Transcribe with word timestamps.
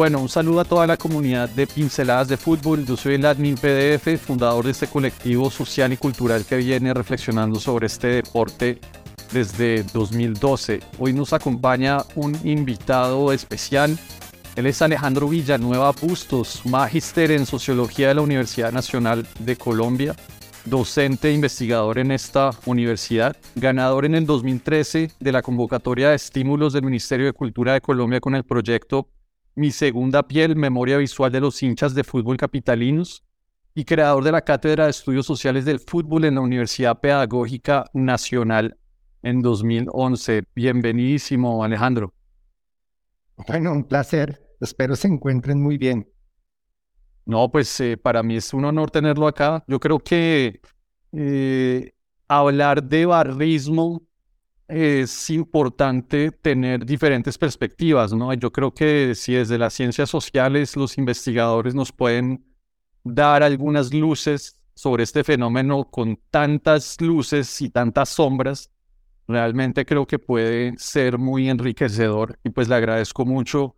Bueno, 0.00 0.18
un 0.18 0.30
saludo 0.30 0.60
a 0.60 0.64
toda 0.64 0.86
la 0.86 0.96
comunidad 0.96 1.50
de 1.50 1.66
Pinceladas 1.66 2.26
de 2.26 2.38
Fútbol. 2.38 2.86
Yo 2.86 2.96
soy 2.96 3.16
el 3.16 3.26
admin 3.26 3.56
PDF, 3.56 4.18
fundador 4.18 4.64
de 4.64 4.70
este 4.70 4.86
colectivo 4.86 5.50
social 5.50 5.92
y 5.92 5.98
cultural 5.98 6.46
que 6.46 6.56
viene 6.56 6.94
reflexionando 6.94 7.60
sobre 7.60 7.86
este 7.86 8.06
deporte 8.06 8.78
desde 9.30 9.82
2012. 9.82 10.80
Hoy 10.98 11.12
nos 11.12 11.34
acompaña 11.34 11.98
un 12.14 12.34
invitado 12.44 13.30
especial. 13.30 13.98
Él 14.56 14.64
es 14.64 14.80
Alejandro 14.80 15.28
Villanueva 15.28 15.92
Bustos, 15.92 16.62
magíster 16.64 17.32
en 17.32 17.44
Sociología 17.44 18.08
de 18.08 18.14
la 18.14 18.22
Universidad 18.22 18.72
Nacional 18.72 19.26
de 19.38 19.56
Colombia, 19.56 20.16
docente 20.64 21.28
e 21.28 21.34
investigador 21.34 21.98
en 21.98 22.10
esta 22.10 22.52
universidad, 22.64 23.36
ganador 23.54 24.06
en 24.06 24.14
el 24.14 24.24
2013 24.24 25.10
de 25.20 25.32
la 25.32 25.42
convocatoria 25.42 26.08
de 26.08 26.16
estímulos 26.16 26.72
del 26.72 26.84
Ministerio 26.84 27.26
de 27.26 27.34
Cultura 27.34 27.74
de 27.74 27.82
Colombia 27.82 28.18
con 28.18 28.34
el 28.34 28.44
proyecto 28.44 29.06
mi 29.60 29.70
segunda 29.70 30.26
piel, 30.26 30.56
memoria 30.56 30.96
visual 30.96 31.30
de 31.30 31.38
los 31.38 31.62
hinchas 31.62 31.94
de 31.94 32.02
fútbol 32.02 32.38
capitalinos 32.38 33.22
y 33.74 33.84
creador 33.84 34.24
de 34.24 34.32
la 34.32 34.40
Cátedra 34.40 34.84
de 34.84 34.90
Estudios 34.90 35.26
Sociales 35.26 35.66
del 35.66 35.80
Fútbol 35.80 36.24
en 36.24 36.36
la 36.36 36.40
Universidad 36.40 36.98
Pedagógica 36.98 37.84
Nacional 37.92 38.78
en 39.22 39.42
2011. 39.42 40.44
Bienvenidísimo, 40.54 41.62
Alejandro. 41.62 42.14
Bueno, 43.46 43.72
un 43.72 43.84
placer. 43.84 44.40
Espero 44.62 44.96
se 44.96 45.08
encuentren 45.08 45.62
muy 45.62 45.76
bien. 45.76 46.10
No, 47.26 47.50
pues 47.50 47.78
eh, 47.80 47.98
para 47.98 48.22
mí 48.22 48.36
es 48.36 48.54
un 48.54 48.64
honor 48.64 48.90
tenerlo 48.90 49.26
acá. 49.28 49.62
Yo 49.66 49.78
creo 49.78 49.98
que 49.98 50.62
eh, 51.12 51.92
hablar 52.28 52.82
de 52.82 53.04
barrismo 53.04 54.00
es 54.70 55.30
importante 55.30 56.30
tener 56.30 56.86
diferentes 56.86 57.36
perspectivas, 57.36 58.12
¿no? 58.12 58.32
Yo 58.34 58.52
creo 58.52 58.72
que 58.72 59.14
si 59.14 59.34
desde 59.34 59.58
las 59.58 59.74
ciencias 59.74 60.08
sociales 60.08 60.76
los 60.76 60.96
investigadores 60.96 61.74
nos 61.74 61.92
pueden 61.92 62.44
dar 63.02 63.42
algunas 63.42 63.92
luces 63.92 64.60
sobre 64.74 65.02
este 65.02 65.24
fenómeno 65.24 65.90
con 65.90 66.18
tantas 66.30 67.00
luces 67.00 67.60
y 67.60 67.70
tantas 67.70 68.10
sombras, 68.10 68.70
realmente 69.26 69.84
creo 69.84 70.06
que 70.06 70.18
puede 70.18 70.74
ser 70.78 71.18
muy 71.18 71.48
enriquecedor 71.48 72.38
y 72.44 72.50
pues 72.50 72.68
le 72.68 72.76
agradezco 72.76 73.26
mucho 73.26 73.76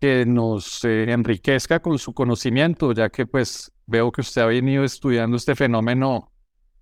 que 0.00 0.24
nos 0.24 0.84
eh, 0.84 1.10
enriquezca 1.10 1.80
con 1.80 1.98
su 1.98 2.14
conocimiento, 2.14 2.92
ya 2.92 3.08
que 3.10 3.26
pues 3.26 3.72
veo 3.86 4.12
que 4.12 4.20
usted 4.20 4.42
ha 4.42 4.46
venido 4.46 4.84
estudiando 4.84 5.36
este 5.36 5.56
fenómeno 5.56 6.30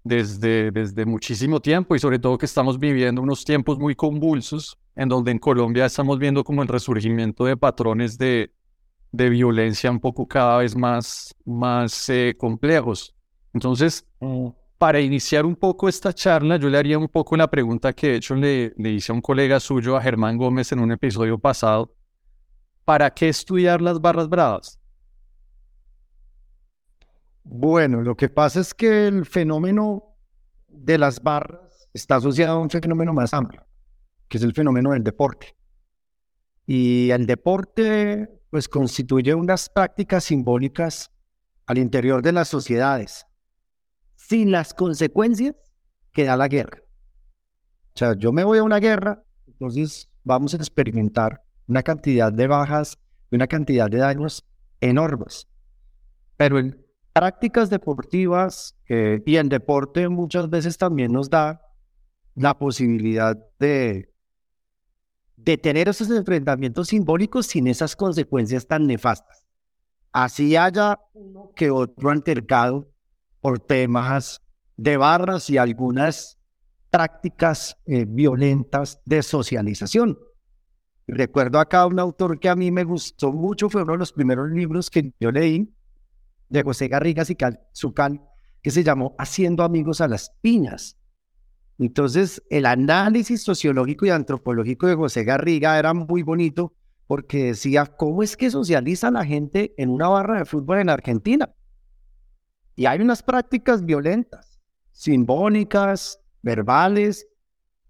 desde, 0.07 0.71
desde 0.71 1.05
muchísimo 1.05 1.61
tiempo 1.61 1.97
y 1.97 1.99
sobre 1.99 2.21
todo 2.21 2.39
que 2.39 2.47
estamos 2.47 2.79
viviendo 2.79 3.21
unos 3.21 3.45
tiempos 3.45 3.77
muy 3.79 3.97
convulsos 3.97 4.79
en 4.95 5.09
donde 5.09 5.33
en 5.33 5.39
Colombia 5.39 5.87
estamos 5.87 6.19
viendo 6.19 6.45
como 6.45 6.63
el 6.63 6.69
resurgimiento 6.69 7.45
de 7.45 7.57
patrones 7.57 8.17
de, 8.17 8.53
de 9.11 9.29
violencia 9.29 9.91
un 9.91 9.99
poco 9.99 10.27
cada 10.29 10.59
vez 10.59 10.77
más, 10.77 11.35
más 11.45 12.09
eh, 12.09 12.35
complejos. 12.39 13.17
Entonces, 13.53 14.07
mm. 14.21 14.49
para 14.79 15.01
iniciar 15.01 15.45
un 15.45 15.57
poco 15.57 15.89
esta 15.89 16.13
charla, 16.13 16.57
yo 16.57 16.69
le 16.69 16.79
haría 16.79 16.99
un 16.99 17.09
poco 17.09 17.37
la 17.37 17.51
pregunta 17.51 17.93
que 17.93 18.11
de 18.11 18.17
hecho 18.17 18.37
le, 18.37 18.75
le 18.77 18.91
hice 18.93 19.11
a 19.11 19.15
un 19.15 19.21
colega 19.21 19.59
suyo, 19.59 19.97
a 19.97 20.03
Germán 20.03 20.37
Gómez, 20.37 20.71
en 20.71 20.79
un 20.79 20.93
episodio 20.93 21.37
pasado. 21.37 21.93
¿Para 22.85 23.11
qué 23.11 23.29
estudiar 23.29 23.83
las 23.83 24.01
barras 24.01 24.29
bravas? 24.29 24.79
Bueno, 27.49 28.03
lo 28.03 28.17
que 28.17 28.29
pasa 28.29 28.59
es 28.59 28.75
que 28.75 29.07
el 29.07 29.25
fenómeno 29.25 30.17
de 30.67 30.99
las 30.99 31.23
barras 31.23 31.89
está 31.95 32.17
asociado 32.17 32.59
a 32.59 32.61
un 32.61 32.69
fenómeno 32.69 33.15
más 33.15 33.33
amplio, 33.33 33.65
que 34.29 34.39
es 34.39 34.43
el 34.43 34.53
fenómeno 34.53 34.91
del 34.91 35.05
deporte. 35.05 35.57
Y 36.67 37.09
el 37.13 37.25
deporte, 37.25 38.43
pues, 38.51 38.69
constituye 38.69 39.33
unas 39.33 39.69
prácticas 39.69 40.25
simbólicas 40.25 41.13
al 41.67 41.79
interior 41.79 42.21
de 42.21 42.33
las 42.33 42.49
sociedades, 42.49 43.27
sin 44.17 44.51
las 44.51 44.75
consecuencias 44.75 45.55
que 46.13 46.25
da 46.25 46.37
la 46.37 46.49
guerra. 46.49 46.83
O 47.95 47.99
sea, 47.99 48.17
yo 48.19 48.33
me 48.33 48.43
voy 48.43 48.59
a 48.59 48.65
una 48.65 48.81
guerra, 48.81 49.23
entonces 49.47 50.11
vamos 50.25 50.53
a 50.53 50.57
experimentar 50.57 51.45
una 51.69 51.85
cantidad 51.85 52.33
de 52.33 52.49
bajas 52.49 52.99
y 53.31 53.37
una 53.37 53.47
cantidad 53.47 53.89
de 53.89 53.99
daños 53.99 54.45
enormes. 54.81 55.47
Pero 56.37 56.59
el 56.59 56.86
prácticas 57.17 57.71
deportivas 57.71 58.77
y 58.87 59.37
el 59.37 59.49
deporte 59.49 60.07
muchas 60.11 60.51
veces 60.51 60.77
también 60.77 61.13
nos 61.13 61.31
da 61.31 61.63
la 62.35 62.59
posibilidad 62.59 63.35
de, 63.59 64.13
de 65.37 65.57
tener 65.57 65.89
esos 65.89 66.11
enfrentamientos 66.11 66.89
simbólicos 66.89 67.47
sin 67.47 67.69
esas 67.69 67.97
consecuencias 67.97 68.67
tan 68.67 68.87
nefastas. 68.87 69.47
Así 70.13 70.57
haya 70.57 71.01
uno 71.15 71.53
que 71.57 71.71
otro 71.71 72.11
altercado 72.11 72.87
por 73.41 73.61
temas 73.61 74.43
de 74.77 74.99
barras 74.99 75.49
y 75.49 75.57
algunas 75.57 76.39
prácticas 76.91 77.79
eh, 77.87 78.05
violentas 78.07 79.01
de 79.07 79.23
socialización. 79.23 80.19
Recuerdo 81.07 81.61
acá 81.61 81.87
un 81.87 81.99
autor 81.99 82.39
que 82.39 82.51
a 82.51 82.57
mí 82.57 82.71
me 82.71 82.85
gustó 82.85 83.33
mucho, 83.33 83.71
fue 83.71 83.85
uno 83.85 83.93
de 83.93 83.99
los 84.01 84.13
primeros 84.13 84.51
libros 84.51 84.91
que 84.91 85.15
yo 85.19 85.31
leí, 85.31 85.73
de 86.49 86.63
José 86.63 86.89
Garriga 86.89 87.25
Zucal, 87.75 88.23
que 88.63 88.71
se 88.71 88.85
llamó 88.85 89.15
Haciendo 89.19 89.63
amigos 89.63 90.01
a 90.01 90.09
las 90.09 90.31
piñas. 90.41 90.97
Entonces, 91.79 92.43
el 92.49 92.67
análisis 92.67 93.43
sociológico 93.43 94.07
y 94.07 94.11
antropológico 94.11 94.87
de 94.87 94.95
José 94.95 95.25
Garriga 95.25 95.79
era 95.79 95.93
muy 95.93 96.23
bonito 96.23 96.73
porque 97.07 97.45
decía, 97.45 97.87
¿cómo 97.87 98.23
es 98.23 98.37
que 98.37 98.51
socializa 98.51 99.11
la 99.11 99.25
gente 99.25 99.75
en 99.77 99.91
una 99.91 100.09
barra 100.09 100.39
de 100.39 100.45
fútbol 100.45 100.81
en 100.81 100.89
Argentina? 100.89 101.55
Y 102.75 102.87
hay 102.87 103.01
unas 103.01 103.23
prácticas 103.23 103.85
violentas, 103.85 104.61
simbólicas, 104.91 106.21
verbales 106.43 107.27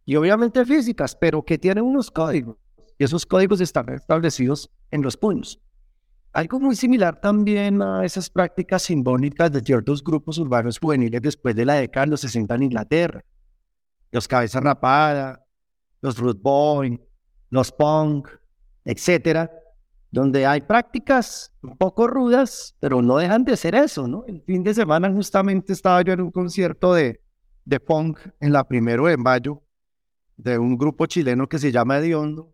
y 0.04 0.16
obviamente 0.16 0.64
físicas, 0.64 1.16
pero 1.16 1.44
que 1.44 1.58
tienen 1.58 1.84
unos 1.84 2.10
códigos. 2.10 2.56
Y 2.98 3.04
esos 3.04 3.26
códigos 3.26 3.60
están 3.60 3.88
establecidos 3.90 4.70
en 4.90 5.02
los 5.02 5.16
puños. 5.16 5.60
Algo 6.36 6.60
muy 6.60 6.76
similar 6.76 7.18
también 7.18 7.80
a 7.80 8.04
esas 8.04 8.28
prácticas 8.28 8.82
simbólicas 8.82 9.50
de 9.50 9.62
ciertos 9.62 10.04
grupos 10.04 10.36
urbanos 10.36 10.78
juveniles 10.78 11.22
después 11.22 11.56
de 11.56 11.64
la 11.64 11.76
década 11.76 12.04
de 12.04 12.10
los 12.10 12.20
60 12.20 12.54
en 12.56 12.62
Inglaterra. 12.64 13.24
Los 14.12 14.28
cabezas 14.28 14.62
rapada, 14.62 15.42
los 16.02 16.18
root 16.18 16.38
boy, 16.42 17.00
los 17.48 17.72
punk, 17.72 18.28
etcétera, 18.84 19.50
donde 20.10 20.44
hay 20.44 20.60
prácticas 20.60 21.54
un 21.62 21.78
poco 21.78 22.06
rudas, 22.06 22.76
pero 22.80 23.00
no 23.00 23.16
dejan 23.16 23.42
de 23.42 23.56
ser 23.56 23.74
eso, 23.74 24.06
¿no? 24.06 24.26
El 24.26 24.42
fin 24.42 24.62
de 24.62 24.74
semana 24.74 25.10
justamente 25.10 25.72
estaba 25.72 26.02
yo 26.02 26.12
en 26.12 26.20
un 26.20 26.30
concierto 26.30 26.92
de, 26.92 27.18
de 27.64 27.80
punk 27.80 28.18
en 28.40 28.52
la 28.52 28.68
primero 28.68 29.06
de 29.06 29.16
mayo 29.16 29.62
de 30.36 30.58
un 30.58 30.76
grupo 30.76 31.06
chileno 31.06 31.48
que 31.48 31.58
se 31.58 31.72
llama 31.72 31.96
Ediondo 31.96 32.52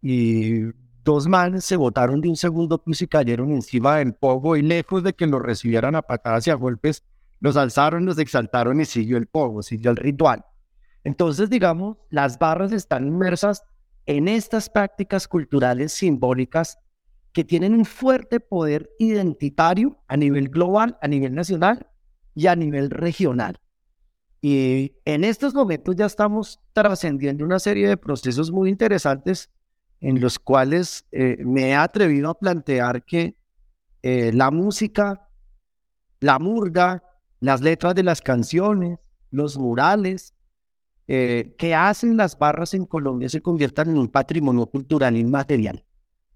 y 0.00 0.62
dos 1.10 1.26
manes 1.26 1.64
se 1.64 1.76
botaron 1.76 2.20
de 2.20 2.28
un 2.28 2.36
segundo 2.36 2.78
piso 2.82 3.02
y 3.02 3.08
cayeron 3.08 3.50
encima 3.50 3.96
del 3.96 4.14
pogo 4.14 4.56
y 4.56 4.62
lejos 4.62 5.02
de 5.02 5.12
que 5.12 5.26
los 5.26 5.42
recibieran 5.42 5.96
a 5.96 6.02
patadas 6.02 6.46
y 6.46 6.50
a 6.50 6.54
golpes, 6.54 7.02
los 7.40 7.56
alzaron, 7.56 8.06
los 8.06 8.16
exaltaron 8.18 8.80
y 8.80 8.84
siguió 8.84 9.16
el 9.16 9.26
pogo, 9.26 9.62
siguió 9.62 9.90
el 9.90 9.96
ritual. 9.96 10.44
Entonces, 11.02 11.50
digamos, 11.50 11.96
las 12.10 12.38
barras 12.38 12.70
están 12.70 13.08
inmersas 13.08 13.64
en 14.06 14.28
estas 14.28 14.70
prácticas 14.70 15.26
culturales 15.26 15.92
simbólicas 15.92 16.78
que 17.32 17.42
tienen 17.42 17.74
un 17.74 17.84
fuerte 17.84 18.38
poder 18.38 18.90
identitario 19.00 19.98
a 20.06 20.16
nivel 20.16 20.48
global, 20.48 20.96
a 21.02 21.08
nivel 21.08 21.34
nacional 21.34 21.88
y 22.36 22.46
a 22.46 22.54
nivel 22.54 22.88
regional. 22.88 23.58
Y 24.40 24.94
en 25.04 25.24
estos 25.24 25.54
momentos 25.54 25.96
ya 25.96 26.06
estamos 26.06 26.60
trascendiendo 26.72 27.44
una 27.44 27.58
serie 27.58 27.88
de 27.88 27.96
procesos 27.96 28.52
muy 28.52 28.70
interesantes 28.70 29.50
en 30.00 30.20
los 30.20 30.38
cuales 30.38 31.06
eh, 31.12 31.36
me 31.44 31.70
he 31.70 31.74
atrevido 31.74 32.30
a 32.30 32.38
plantear 32.38 33.04
que 33.04 33.36
eh, 34.02 34.32
la 34.32 34.50
música, 34.50 35.28
la 36.20 36.38
murga 36.38 37.02
las 37.40 37.62
letras 37.62 37.94
de 37.94 38.02
las 38.02 38.20
canciones, 38.20 38.98
los 39.30 39.56
murales, 39.56 40.34
eh, 41.08 41.56
que 41.58 41.74
hacen 41.74 42.16
las 42.16 42.38
barras 42.38 42.72
en 42.74 42.86
Colombia 42.86 43.28
se 43.28 43.42
conviertan 43.42 43.90
en 43.90 43.98
un 43.98 44.08
patrimonio 44.08 44.66
cultural 44.66 45.16
inmaterial. 45.16 45.84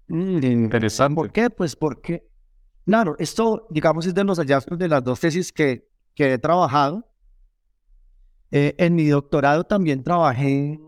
Mm, 0.07 0.43
interesante. 0.43 1.15
¿Por 1.15 1.31
qué? 1.31 1.49
Pues 1.49 1.75
porque, 1.75 2.27
claro, 2.85 3.15
esto, 3.17 3.67
digamos, 3.69 4.05
es 4.05 4.13
de 4.13 4.23
los 4.23 4.37
hallazgos 4.37 4.77
de 4.77 4.89
las 4.89 5.03
dos 5.03 5.19
tesis 5.19 5.53
que, 5.53 5.87
que 6.13 6.33
he 6.33 6.37
trabajado. 6.37 7.07
Eh, 8.51 8.75
en 8.77 8.95
mi 8.95 9.07
doctorado 9.07 9.63
también 9.63 10.03
trabajé 10.03 10.79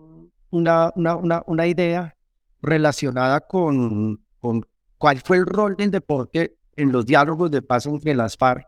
una, 0.50 0.92
una, 0.96 1.16
una, 1.16 1.44
una 1.48 1.68
idea 1.68 2.17
relacionada 2.62 3.42
con, 3.42 4.24
con 4.40 4.66
cuál 4.98 5.20
fue 5.20 5.38
el 5.38 5.46
rol 5.46 5.76
del 5.76 5.92
deporte 5.92 6.58
en 6.76 6.92
los 6.92 7.06
diálogos 7.06 7.52
de 7.52 7.62
paz 7.62 7.86
entre 7.86 8.16
las 8.16 8.38
FARC 8.38 8.68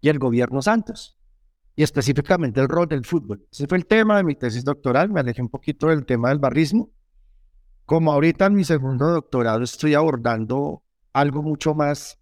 y 0.00 0.08
el 0.08 0.18
gobierno 0.18 0.62
Santos, 0.62 1.18
y 1.74 1.82
específicamente 1.82 2.60
el 2.60 2.68
rol 2.68 2.88
del 2.88 3.04
fútbol. 3.04 3.46
Ese 3.50 3.66
fue 3.66 3.78
el 3.78 3.86
tema 3.86 4.16
de 4.16 4.24
mi 4.24 4.34
tesis 4.34 4.64
doctoral, 4.64 5.10
me 5.10 5.20
alejé 5.20 5.42
un 5.42 5.48
poquito 5.48 5.88
del 5.88 6.06
tema 6.06 6.28
del 6.28 6.38
barrismo. 6.38 6.90
Como 7.84 8.12
ahorita 8.12 8.46
en 8.46 8.54
mi 8.54 8.64
segundo 8.64 9.06
doctorado 9.08 9.62
estoy 9.62 9.94
abordando 9.94 10.82
algo 11.12 11.42
mucho 11.42 11.74
más 11.74 12.18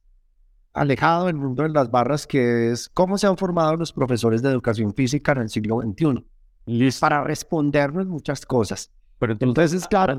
alejado 0.72 1.26
del 1.26 1.36
mundo 1.36 1.62
de 1.62 1.70
las 1.70 1.90
barras, 1.90 2.26
que 2.26 2.70
es 2.70 2.88
cómo 2.88 3.18
se 3.18 3.26
han 3.26 3.36
formado 3.36 3.76
los 3.76 3.92
profesores 3.92 4.42
de 4.42 4.50
educación 4.50 4.94
física 4.94 5.32
en 5.32 5.38
el 5.38 5.48
siglo 5.48 5.80
XXI. 5.80 6.24
Listo. 6.66 7.00
Para 7.00 7.24
respondernos 7.24 8.06
muchas 8.06 8.44
cosas. 8.44 8.92
Pero 9.18 9.32
entonces, 9.32 9.86
claro, 9.88 10.18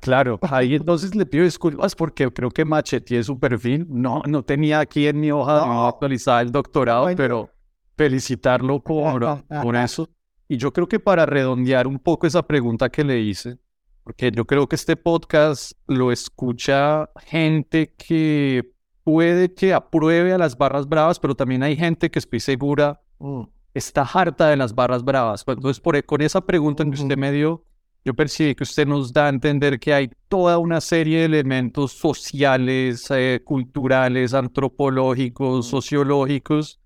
Claro, 0.00 0.38
ahí 0.50 0.74
entonces 0.74 1.14
le 1.14 1.26
pido 1.26 1.44
disculpas 1.44 1.94
porque 1.94 2.30
creo 2.30 2.50
que 2.50 2.64
macheteé 2.64 3.22
su 3.22 3.38
perfil. 3.38 3.86
No, 3.88 4.22
no 4.26 4.42
tenía 4.42 4.80
aquí 4.80 5.06
en 5.06 5.20
mi 5.20 5.30
hoja 5.30 5.66
no. 5.66 5.86
actualizada 5.86 6.40
el 6.40 6.52
doctorado, 6.52 7.08
pero 7.16 7.50
felicitarlo 7.96 8.80
por, 8.80 9.44
por 9.62 9.76
eso. 9.76 10.08
Y 10.48 10.56
yo 10.56 10.72
creo 10.72 10.88
que 10.88 11.00
para 11.00 11.24
redondear 11.24 11.86
un 11.86 11.98
poco 11.98 12.26
esa 12.26 12.46
pregunta 12.46 12.90
que 12.90 13.04
le 13.04 13.20
hice, 13.20 13.58
porque 14.04 14.30
yo 14.30 14.44
creo 14.44 14.68
que 14.68 14.76
este 14.76 14.96
podcast 14.96 15.72
lo 15.86 16.12
escucha 16.12 17.08
gente 17.24 17.94
que 17.96 18.72
puede 19.04 19.54
que 19.54 19.72
apruebe 19.72 20.32
a 20.32 20.38
las 20.38 20.56
barras 20.56 20.88
bravas, 20.88 21.18
pero 21.18 21.34
también 21.34 21.62
hay 21.62 21.76
gente 21.76 22.10
que 22.10 22.18
estoy 22.18 22.40
segura 22.40 23.00
mm. 23.18 23.42
está 23.74 24.02
harta 24.02 24.48
de 24.48 24.56
las 24.56 24.74
barras 24.74 25.04
bravas. 25.04 25.44
Pues, 25.44 25.56
entonces, 25.56 25.80
por, 25.80 26.04
con 26.04 26.20
esa 26.20 26.40
pregunta 26.42 26.84
que 26.84 26.90
usted 26.90 27.16
me 27.16 27.32
dio, 27.32 27.64
yo 28.04 28.14
percibí 28.14 28.54
que 28.54 28.64
usted 28.64 28.86
nos 28.86 29.12
da 29.12 29.26
a 29.26 29.28
entender 29.28 29.78
que 29.78 29.94
hay 29.94 30.10
toda 30.28 30.58
una 30.58 30.80
serie 30.80 31.20
de 31.20 31.24
elementos 31.26 31.92
sociales, 31.92 33.06
eh, 33.10 33.40
culturales, 33.44 34.34
antropológicos, 34.34 35.68
sociológicos, 35.68 36.80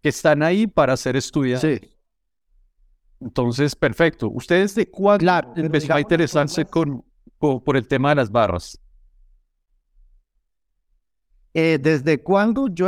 que 0.00 0.10
están 0.10 0.42
ahí 0.42 0.66
para 0.66 0.96
ser 0.96 1.16
estudiados. 1.16 1.62
Sí. 1.62 1.80
Entonces, 3.20 3.74
perfecto. 3.74 4.30
¿Ustedes 4.30 4.74
de 4.74 4.88
cuándo 4.88 5.18
claro, 5.18 5.52
empezó 5.56 5.94
a 5.94 6.00
interesarse 6.00 6.64
con, 6.64 7.04
con, 7.36 7.62
por 7.62 7.76
el 7.76 7.86
tema 7.86 8.10
de 8.10 8.14
las 8.14 8.30
barras? 8.30 8.80
Eh, 11.52 11.78
¿Desde 11.82 12.22
cuándo 12.22 12.68
yo, 12.68 12.86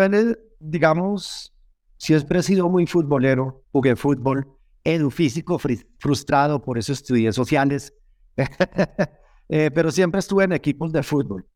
digamos, 0.61 1.53
siempre 1.97 2.39
he 2.39 2.43
sido 2.43 2.69
muy 2.69 2.87
futbolero, 2.87 3.65
jugué 3.73 3.97
fútbol, 3.97 4.47
edufísico 4.85 5.59
frustrado, 5.99 6.63
por 6.63 6.79
eso 6.79 6.93
estudié 6.93 7.33
sociales, 7.33 7.95
eh, 9.49 9.71
pero 9.75 9.91
siempre 9.91 10.21
estuve 10.21 10.45
en 10.45 10.53
equipos 10.53 10.93
de 10.93 11.03
fútbol. 11.03 11.47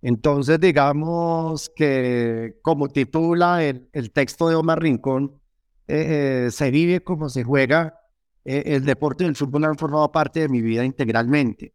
Entonces, 0.00 0.58
digamos 0.58 1.70
que 1.76 2.58
como 2.62 2.88
titula 2.88 3.62
el, 3.62 3.88
el 3.92 4.10
texto 4.10 4.48
de 4.48 4.56
Omar 4.56 4.82
Rincón, 4.82 5.40
eh, 5.86 6.46
eh, 6.46 6.50
se 6.50 6.70
vive 6.70 7.02
como 7.02 7.28
se 7.28 7.44
juega. 7.44 7.98
el 8.44 8.84
deporte 8.84 9.22
del 9.22 9.36
fútbol 9.36 9.64
ha 9.64 9.74
formado 9.74 10.10
parte 10.10 10.40
de 10.40 10.48
mi 10.48 10.60
vida 10.60 10.84
integralmente, 10.84 11.74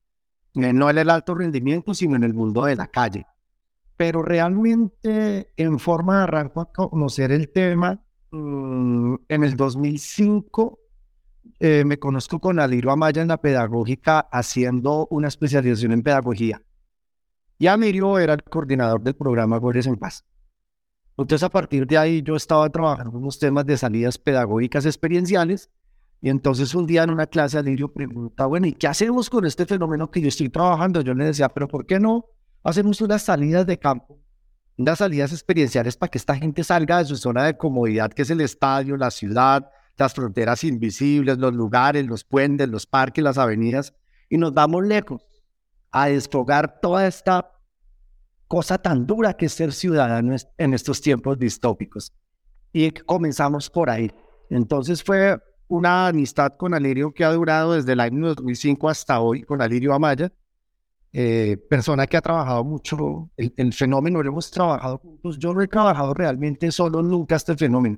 no 0.53 0.89
en 0.89 0.97
el 0.97 1.09
alto 1.09 1.33
rendimiento, 1.33 1.93
sino 1.93 2.17
en 2.17 2.23
el 2.23 2.33
mundo 2.33 2.65
de 2.65 2.75
la 2.75 2.87
calle. 2.87 3.25
Pero 3.95 4.21
realmente 4.21 5.53
en 5.55 5.79
forma 5.79 6.17
de 6.17 6.23
arranco 6.23 6.61
a 6.61 6.71
conocer 6.71 7.31
el 7.31 7.49
tema, 7.53 8.03
mmm, 8.31 9.15
en 9.29 9.43
el 9.45 9.55
2005 9.55 10.79
eh, 11.59 11.83
me 11.85 11.97
conozco 11.99 12.39
con 12.39 12.59
Alirio 12.59 12.91
Amaya 12.91 13.21
en 13.21 13.27
la 13.27 13.41
pedagógica 13.41 14.19
haciendo 14.31 15.07
una 15.09 15.27
especialización 15.27 15.91
en 15.91 16.03
pedagogía. 16.03 16.61
Y 17.59 17.67
Alirio 17.67 18.19
era 18.19 18.33
el 18.33 18.43
coordinador 18.43 19.01
del 19.01 19.15
programa 19.15 19.57
Goles 19.57 19.87
en 19.87 19.95
Paz. 19.95 20.25
Entonces, 21.17 21.43
a 21.43 21.49
partir 21.49 21.87
de 21.87 21.97
ahí, 21.97 22.21
yo 22.21 22.35
estaba 22.35 22.69
trabajando 22.69 23.17
en 23.17 23.23
unos 23.23 23.39
temas 23.39 23.65
de 23.65 23.75
salidas 23.75 24.17
pedagógicas 24.19 24.85
experienciales. 24.85 25.71
Y 26.21 26.29
entonces, 26.29 26.75
un 26.75 26.85
día 26.85 27.03
en 27.03 27.09
una 27.09 27.25
clase, 27.25 27.57
Alirio 27.57 27.91
pregunta: 27.91 28.45
Bueno, 28.45 28.67
¿y 28.67 28.73
qué 28.73 28.87
hacemos 28.87 29.29
con 29.29 29.45
este 29.45 29.65
fenómeno 29.65 30.11
que 30.11 30.21
yo 30.21 30.27
estoy 30.27 30.49
trabajando? 30.49 31.01
Yo 31.01 31.15
le 31.15 31.25
decía: 31.25 31.49
¿Pero 31.49 31.67
por 31.67 31.87
qué 31.87 31.99
no 31.99 32.25
hacemos 32.63 33.01
unas 33.01 33.23
salidas 33.23 33.65
de 33.65 33.79
campo? 33.79 34.19
Unas 34.77 34.99
salidas 34.99 35.31
experienciales 35.31 35.97
para 35.97 36.11
que 36.11 36.19
esta 36.19 36.35
gente 36.35 36.63
salga 36.63 36.99
de 36.99 37.05
su 37.05 37.15
zona 37.15 37.45
de 37.45 37.57
comodidad, 37.57 38.13
que 38.13 38.21
es 38.21 38.29
el 38.29 38.41
estadio, 38.41 38.95
la 38.95 39.09
ciudad, 39.09 39.67
las 39.97 40.13
fronteras 40.13 40.63
invisibles, 40.63 41.37
los 41.37 41.53
lugares, 41.53 42.05
los 42.05 42.23
puentes, 42.23 42.69
los 42.69 42.85
parques, 42.85 43.23
las 43.23 43.37
avenidas, 43.37 43.93
y 44.29 44.37
nos 44.37 44.53
vamos 44.53 44.85
lejos 44.85 45.25
a 45.91 46.07
desfogar 46.07 46.79
toda 46.79 47.07
esta 47.07 47.51
cosa 48.47 48.77
tan 48.77 49.05
dura 49.05 49.33
que 49.33 49.47
es 49.47 49.53
ser 49.53 49.73
ciudadano 49.73 50.35
en 50.57 50.73
estos 50.73 51.01
tiempos 51.01 51.37
distópicos. 51.39 52.13
Y 52.71 52.91
comenzamos 52.91 53.69
por 53.69 53.89
ahí. 53.89 54.11
Entonces 54.49 55.03
fue 55.03 55.37
una 55.67 56.07
amistad 56.07 56.53
con 56.57 56.73
Alirio 56.73 57.13
que 57.13 57.25
ha 57.25 57.31
durado 57.31 57.73
desde 57.73 57.93
el 57.93 57.99
año 57.99 58.27
2005 58.27 58.89
hasta 58.89 59.19
hoy, 59.19 59.43
con 59.43 59.61
Alirio 59.61 59.93
Amaya, 59.93 60.31
eh, 61.11 61.57
persona 61.69 62.05
que 62.05 62.17
ha 62.17 62.21
trabajado 62.21 62.63
mucho 62.63 63.31
el, 63.35 63.53
el, 63.57 63.73
fenómeno, 63.73 64.21
lo 64.21 64.29
hemos 64.29 64.51
trabajado 64.51 64.99
juntos. 64.99 65.39
Yo 65.39 65.53
no 65.53 65.61
he 65.61 65.67
trabajado 65.67 66.13
realmente 66.13 66.71
solo 66.71 67.01
nunca 67.01 67.35
este 67.35 67.57
fenómeno 67.57 67.97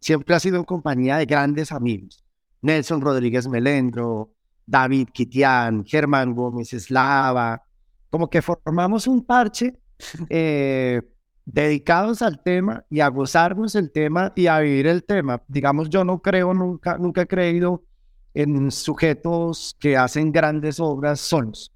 siempre 0.00 0.34
ha 0.34 0.40
sido 0.40 0.56
en 0.56 0.64
compañía 0.64 1.16
de 1.18 1.26
grandes 1.26 1.72
amigos. 1.72 2.24
Nelson 2.62 3.00
Rodríguez 3.00 3.48
Melendro, 3.48 4.32
David 4.66 5.08
Kitian, 5.12 5.84
Germán 5.84 6.34
Gómez 6.34 6.72
Eslava, 6.72 7.62
como 8.10 8.28
que 8.28 8.42
formamos 8.42 9.06
un 9.06 9.24
parche 9.24 9.78
eh, 10.28 11.02
dedicados 11.44 12.22
al 12.22 12.42
tema 12.42 12.84
y 12.90 13.00
a 13.00 13.08
gozarnos 13.08 13.74
el 13.74 13.90
tema 13.90 14.32
y 14.36 14.46
a 14.46 14.60
vivir 14.60 14.86
el 14.86 15.04
tema. 15.04 15.42
Digamos, 15.48 15.88
yo 15.88 16.04
no 16.04 16.20
creo, 16.20 16.52
nunca, 16.52 16.98
nunca 16.98 17.22
he 17.22 17.26
creído 17.26 17.84
en 18.34 18.70
sujetos 18.70 19.76
que 19.80 19.96
hacen 19.96 20.32
grandes 20.32 20.78
obras 20.80 21.20
solos. 21.20 21.72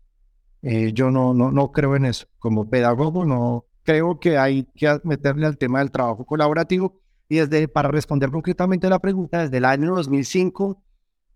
Eh, 0.63 0.93
yo 0.93 1.11
no, 1.11 1.35
no, 1.35 1.51
no 1.51 1.73
creo 1.73 1.97
en 1.97 2.05
eso. 2.05 2.27
Como 2.39 2.69
pedagogo, 2.69 3.25
no 3.25 3.67
creo 3.83 4.21
que 4.21 4.39
hay 4.39 4.65
que 4.77 5.01
meterle 5.05 5.47
al 5.47 5.59
tema 5.59 5.81
del 5.81 5.91
trabajo 5.91 6.25
colaborativo 6.25 7.02
y 7.29 7.37
desde, 7.37 7.69
para 7.69 7.89
responder 7.89 8.31
concretamente 8.31 8.87
a 8.87 8.91
la 8.91 8.99
pregunta, 8.99 9.43
desde 9.43 9.57
el 9.59 9.65
año 9.65 9.95
2005 9.95 10.83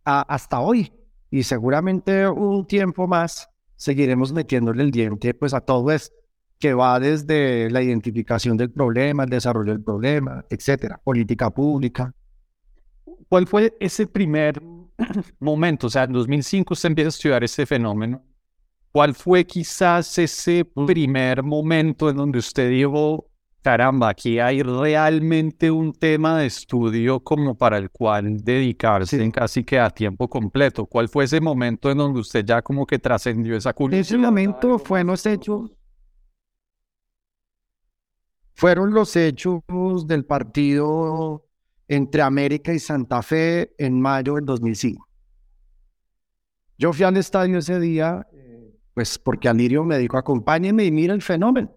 a, 0.05 0.21
hasta 0.23 0.61
hoy, 0.61 0.93
y 1.31 1.43
seguramente 1.43 2.29
un 2.29 2.67
tiempo 2.67 3.07
más, 3.07 3.49
seguiremos 3.77 4.33
metiéndole 4.33 4.83
el 4.83 4.91
diente 4.91 5.35
pues 5.35 5.55
a 5.55 5.61
todo 5.61 5.91
esto, 5.91 6.15
que 6.59 6.75
va 6.75 6.99
desde 6.99 7.71
la 7.71 7.83
identificación 7.83 8.57
del 8.57 8.71
problema, 8.71 9.25
el 9.25 9.31
desarrollo 9.31 9.73
del 9.73 9.83
problema, 9.83 10.45
etcétera, 10.49 11.01
política 11.03 11.51
pública. 11.51 12.15
¿Cuál 13.29 13.47
fue 13.47 13.77
ese 13.81 14.07
primer 14.07 14.63
momento? 15.41 15.89
O 15.89 15.91
sea, 15.91 16.05
en 16.05 16.13
2005 16.13 16.73
usted 16.73 16.89
empieza 16.89 17.09
a 17.09 17.11
estudiar 17.11 17.45
ese 17.45 17.67
fenómeno. 17.67 18.25
¿Cuál 18.93 19.15
fue 19.15 19.45
quizás 19.45 20.19
ese 20.19 20.65
primer 20.65 21.43
momento 21.43 22.09
en 22.09 22.17
donde 22.17 22.39
usted 22.39 22.71
dijo, 22.71 23.29
caramba, 23.67 24.11
aquí 24.11 24.39
hay 24.39 24.63
realmente 24.63 25.73
un 25.73 25.93
tema 25.93 26.39
de 26.39 26.47
estudio 26.47 27.19
como 27.19 27.59
para 27.59 27.79
el 27.79 27.91
cual 27.91 28.37
dedicarse 28.45 29.29
casi 29.33 29.65
que 29.65 29.81
a 29.81 29.91
tiempo 29.91 30.31
completo. 30.31 30.87
¿Cuál 30.87 31.09
fue 31.09 31.25
ese 31.25 31.41
momento 31.41 31.91
en 31.91 31.99
donde 31.99 32.21
usted 32.21 32.45
ya 32.45 32.63
como 32.63 32.87
que 32.87 33.01
trascendió 33.01 33.57
esa 33.57 33.73
cultura? 33.73 34.01
Ese 34.01 34.17
momento 34.19 34.79
fue 34.79 35.03
los 35.03 35.27
hechos, 35.27 35.73
fueron 38.55 38.95
los 38.95 39.17
hechos 39.17 39.65
del 40.07 40.25
partido 40.25 41.45
entre 41.89 42.23
América 42.23 42.73
y 42.73 42.79
Santa 42.79 43.21
Fe 43.21 43.75
en 43.79 44.01
mayo 44.01 44.37
del 44.37 44.45
2005. 44.45 45.09
Yo 46.79 46.93
fui 46.93 47.05
al 47.05 47.17
estadio 47.17 47.59
ese 47.59 47.81
día, 47.81 48.29
eh, 48.33 48.79
pues 48.95 49.19
porque 49.19 49.49
Alirio 49.49 49.83
me 49.83 49.99
dijo, 49.99 50.17
acompáñeme 50.17 50.85
y 50.85 50.93
mira 50.93 51.15
el 51.15 51.23
fenómeno. 51.23 51.76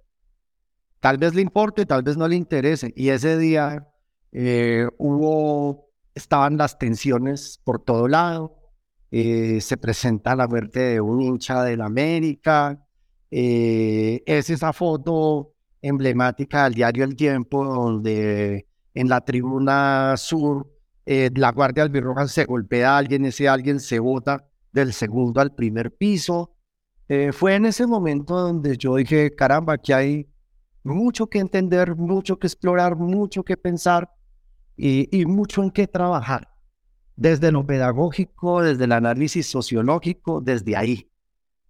Tal 1.00 1.18
vez 1.18 1.34
le 1.34 1.41
importe, 1.41 1.86
tal 1.86 2.03
vez 2.03 2.18
no 2.18 2.27
le 2.27 2.36
interese. 2.36 2.94
Y 2.96 3.10
ese 3.10 3.38
día 3.38 3.88
eh, 4.32 4.88
hubo, 4.98 5.89
estaban 6.13 6.58
las 6.58 6.77
tensiones 6.77 7.62
por 7.63 7.84
todo 7.84 8.08
lado. 8.08 8.58
Eh, 9.12 9.62
se 9.62 9.77
presenta 9.77 10.36
la 10.36 10.48
muerte 10.48 10.79
de 10.79 11.01
un 11.01 11.22
hincha 11.22 11.63
del 11.63 11.82
América. 11.82 12.86
Eh, 13.32 14.24
es 14.25 14.50
esa 14.50 14.74
foto 14.74 15.53
emblemática 15.82 16.65
del 16.65 16.74
diario 16.74 17.06
El 17.06 17.15
Tiempo 17.15 17.63
donde 17.63 18.68
en 18.94 19.08
la 19.08 19.22
tribuna 19.22 20.15
sur, 20.18 20.68
la 21.06 21.51
Guardia 21.51 21.84
Albirroja 21.84 22.27
se 22.27 22.46
golpea 22.46 22.94
a 22.94 22.98
alguien, 22.98 23.25
ese 23.25 23.48
alguien 23.48 23.79
se 23.79 23.98
bota 24.00 24.46
del 24.72 24.94
segundo 24.94 25.41
al 25.41 25.56
primer 25.56 25.96
piso. 25.96 26.56
Fue 27.32 27.56
en 27.56 27.65
ese 27.65 27.88
momento 27.88 28.36
donde 28.39 28.77
yo 28.77 28.96
dije, 28.98 29.34
caramba, 29.34 29.74
aquí 29.74 29.94
hay 29.94 30.28
mucho 30.83 31.27
que 31.27 31.39
entender, 31.39 31.95
mucho 31.95 32.39
que 32.39 32.48
explorar, 32.48 32.95
mucho 32.95 33.43
que 33.43 33.57
pensar 33.57 34.09
y, 34.75 35.07
y 35.17 35.25
mucho 35.25 35.63
en 35.63 35.71
qué 35.71 35.88
trabajar. 35.88 36.50
Desde 37.15 37.51
lo 37.51 37.65
pedagógico, 37.65 38.62
desde 38.62 38.86
el 38.86 38.93
análisis 38.93 39.48
sociológico, 39.48 40.41
desde 40.41 40.75
ahí. 40.77 41.12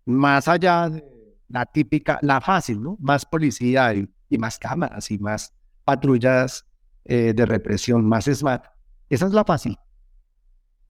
Más 0.06 0.48
allá 0.48 0.90
de 0.90 1.04
la 1.50 1.66
típica, 1.66 2.20
la 2.22 2.40
fácil, 2.40 2.82
¿no? 2.82 2.98
Más 3.00 3.26
policía 3.26 3.94
y, 3.94 4.08
más 4.38 4.58
cámaras 4.58 5.10
y 5.12 5.18
más 5.18 5.54
patrullas 5.84 6.66
eh, 7.06 7.34
de 7.36 7.46
represión, 7.46 8.08
más 8.08 8.26
smart. 8.26 8.66
Esa 9.10 9.26
es 9.26 9.34
la 9.34 9.44
fácil. 9.44 9.76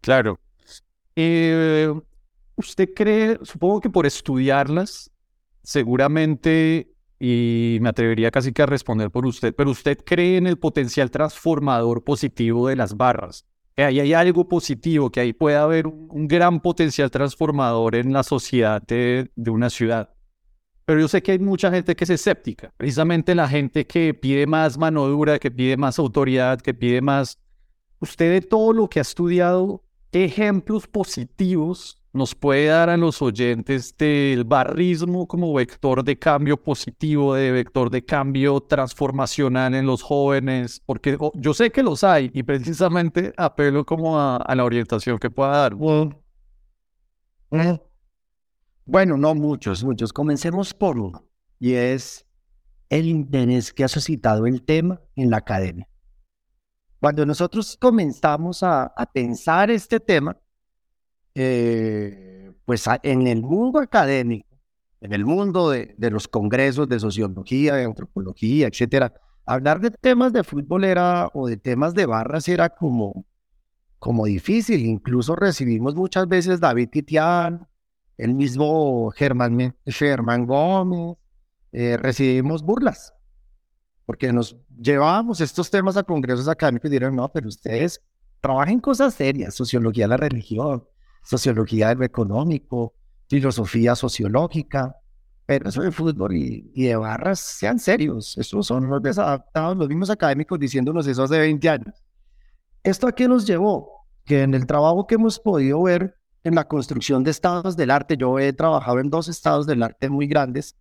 Claro. 0.01 0.39
Eh, 1.15 1.93
¿Usted 2.55 2.89
cree, 2.93 3.39
supongo 3.43 3.79
que 3.79 3.89
por 3.89 4.05
estudiarlas, 4.05 5.09
seguramente, 5.63 6.93
y 7.19 7.77
me 7.81 7.89
atrevería 7.89 8.31
casi 8.31 8.53
que 8.53 8.61
a 8.61 8.65
responder 8.65 9.11
por 9.11 9.25
usted, 9.25 9.53
pero 9.53 9.71
usted 9.71 9.97
cree 10.05 10.37
en 10.37 10.47
el 10.47 10.57
potencial 10.57 11.11
transformador 11.11 12.03
positivo 12.03 12.67
de 12.67 12.75
las 12.75 12.95
barras? 12.95 13.45
Que 13.75 13.83
ahí 13.83 13.99
hay 13.99 14.13
algo 14.13 14.47
positivo, 14.47 15.11
que 15.11 15.19
ahí 15.19 15.33
puede 15.33 15.57
haber 15.57 15.87
un, 15.87 16.27
gran 16.27 16.61
potencial 16.61 17.11
transformador 17.11 17.95
en 17.95 18.13
la 18.13 18.23
sociedad 18.23 18.81
de 18.81 19.29
una 19.35 19.69
ciudad. 19.69 20.09
Pero 20.89 21.01
yo 21.01 21.07
sé 21.07 21.21
que 21.21 21.33
hay 21.33 21.37
mucha 21.37 21.69
gente 21.69 21.95
que 21.95 22.03
es 22.03 22.09
escéptica, 22.09 22.73
precisamente 22.75 23.35
la 23.35 23.47
gente 23.47 23.85
que 23.85 24.15
pide 24.15 24.47
más 24.47 24.75
mano 24.75 25.07
dura, 25.07 25.37
que 25.37 25.51
pide 25.51 25.77
más 25.77 25.99
autoridad, 25.99 26.59
que 26.59 26.73
pide 26.73 26.99
más... 26.99 27.37
Usted 27.99 28.31
de 28.31 28.41
todo 28.41 28.73
lo 28.73 28.89
que 28.89 28.97
ha 28.97 29.03
estudiado, 29.03 29.83
¿qué 30.09 30.25
ejemplos 30.25 30.87
positivos 30.87 31.98
nos 32.11 32.35
puede 32.35 32.67
dar 32.67 32.89
a 32.89 32.97
los 32.97 33.21
oyentes 33.21 33.95
del 33.97 34.43
barrismo 34.43 35.27
como 35.27 35.53
vector 35.53 36.03
de 36.03 36.17
cambio 36.17 36.61
positivo, 36.61 37.35
de 37.35 37.51
vector 37.51 37.89
de 37.89 38.03
cambio 38.03 38.61
transformacional 38.61 39.75
en 39.75 39.85
los 39.85 40.01
jóvenes? 40.01 40.81
Porque 40.85 41.17
oh, 41.19 41.31
yo 41.35 41.53
sé 41.53 41.71
que 41.71 41.83
los 41.83 42.03
hay 42.03 42.31
y 42.33 42.43
precisamente 42.43 43.33
apelo 43.37 43.85
como 43.85 44.19
a, 44.19 44.43
la 44.55 44.63
orientación 44.63 45.19
que 45.19 45.29
pueda 45.29 45.57
dar. 45.57 45.75
Bueno, 48.85 49.17
no 49.17 49.35
muchos, 49.35 49.83
muchos. 49.83 50.11
Comencemos 50.11 50.73
por 50.73 50.97
uno, 50.97 51.23
y 51.59 51.73
es 51.73 52.25
el 52.89 53.07
interés 53.07 53.71
que 53.71 53.83
ha 53.83 53.87
suscitado 53.87 54.47
el 54.47 54.63
tema 54.63 54.99
en 55.15 55.29
la 55.29 55.37
academia. 55.37 55.87
Cuando 56.99 57.25
nosotros 57.25 57.77
comenzamos 57.79 58.61
a, 58.63 58.93
pensar 59.13 59.71
este 59.71 59.99
tema, 59.99 60.37
eh, 61.35 62.51
pues 62.65 62.85
en 63.03 63.27
el 63.27 63.41
mundo 63.41 63.79
académico, 63.79 64.47
en 65.01 65.13
el 65.13 65.25
mundo 65.25 65.69
de, 65.69 65.95
los 66.11 66.27
congresos 66.27 66.87
de 66.89 66.99
sociología, 66.99 67.75
de 67.75 67.85
antropología, 67.85 68.67
etcétera, 68.67 69.13
hablar 69.45 69.79
de 69.79 69.91
temas 69.91 70.33
de 70.33 70.43
fútbol 70.43 70.83
era, 70.83 71.29
o 71.33 71.47
de 71.47 71.57
temas 71.57 71.93
de 71.93 72.05
barras 72.05 72.47
era 72.47 72.69
como, 72.69 73.25
como 73.97 74.25
difícil. 74.25 74.85
Incluso 74.85 75.35
recibimos 75.35 75.95
muchas 75.95 76.27
veces 76.27 76.59
David 76.59 76.89
Titián, 76.89 77.67
el 78.17 78.33
mismo 78.33 79.11
Germán, 79.11 79.75
Germán 79.85 80.45
Gómez, 80.45 81.17
eh, 81.71 81.97
recibimos 81.97 82.63
burlas, 82.63 83.13
porque 84.05 84.33
nos 84.33 84.57
llevábamos 84.77 85.39
estos 85.39 85.69
temas 85.69 85.95
a 85.97 86.03
congresos 86.03 86.47
académicos 86.47 86.89
y 86.89 86.93
dijeron, 86.93 87.15
no, 87.15 87.31
pero 87.31 87.47
ustedes 87.47 88.01
trabajen 88.41 88.79
cosas 88.79 89.13
serias, 89.13 89.53
sociología 89.53 90.05
de 90.05 90.09
la 90.09 90.17
religión, 90.17 90.83
sociología 91.29 91.89
de 91.89 91.95
lo 91.95 92.05
económico, 92.05 92.95
filosofía 93.27 93.95
sociológica, 93.95 94.95
pero 95.45 95.69
eso 95.69 95.83
de 95.83 95.91
fútbol 95.91 96.35
y, 96.35 96.71
de 96.73 96.95
barras, 96.95 97.39
sean 97.39 97.77
serios, 97.77 98.35
estos 98.39 98.65
son 98.65 98.89
los 98.89 99.01
desadaptados, 99.01 99.77
los 99.77 99.87
mismos 99.87 100.09
académicos 100.09 100.59
diciéndonos 100.59 101.05
eso 101.05 101.23
hace 101.23 101.37
20 101.37 101.69
años. 101.69 102.03
¿Esto 102.81 103.07
a 103.07 103.11
qué 103.11 103.27
nos 103.27 103.45
llevó? 103.45 104.07
Que 104.25 104.41
en 104.41 104.55
el 104.55 104.65
trabajo 104.65 105.05
que 105.05 105.15
hemos 105.15 105.39
podido 105.39 105.83
ver 105.83 106.15
en 106.43 106.55
la 106.55 106.67
construcción 106.67 107.23
de 107.23 107.29
estados 107.29 107.77
del 107.77 107.91
arte. 107.91 108.17
Yo 108.17 108.39
he 108.39 108.51
trabajado 108.53 108.99
en 108.99 109.11
dos 109.11 109.27
estados 109.27 109.67
del 109.67 109.83
arte 109.83 110.09
muy 110.09 110.25
grandes. 110.25 110.75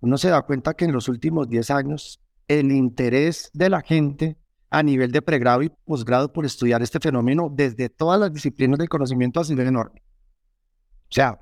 Uno 0.00 0.18
se 0.18 0.30
da 0.30 0.42
cuenta 0.42 0.74
que 0.74 0.86
en 0.86 0.92
los 0.92 1.08
últimos 1.08 1.48
10 1.48 1.70
años 1.70 2.20
el 2.48 2.72
interés 2.72 3.50
de 3.52 3.70
la 3.70 3.82
gente 3.82 4.36
a 4.76 4.82
nivel 4.82 5.10
de 5.10 5.22
pregrado 5.22 5.62
y 5.62 5.70
posgrado 5.70 6.30
por 6.30 6.44
estudiar 6.44 6.82
este 6.82 7.00
fenómeno 7.00 7.50
desde 7.50 7.88
todas 7.88 8.20
las 8.20 8.30
disciplinas 8.30 8.78
del 8.78 8.90
conocimiento 8.90 9.40
ha 9.40 9.44
sido 9.44 9.62
enorme. 9.62 10.02
O 11.04 11.14
sea, 11.14 11.40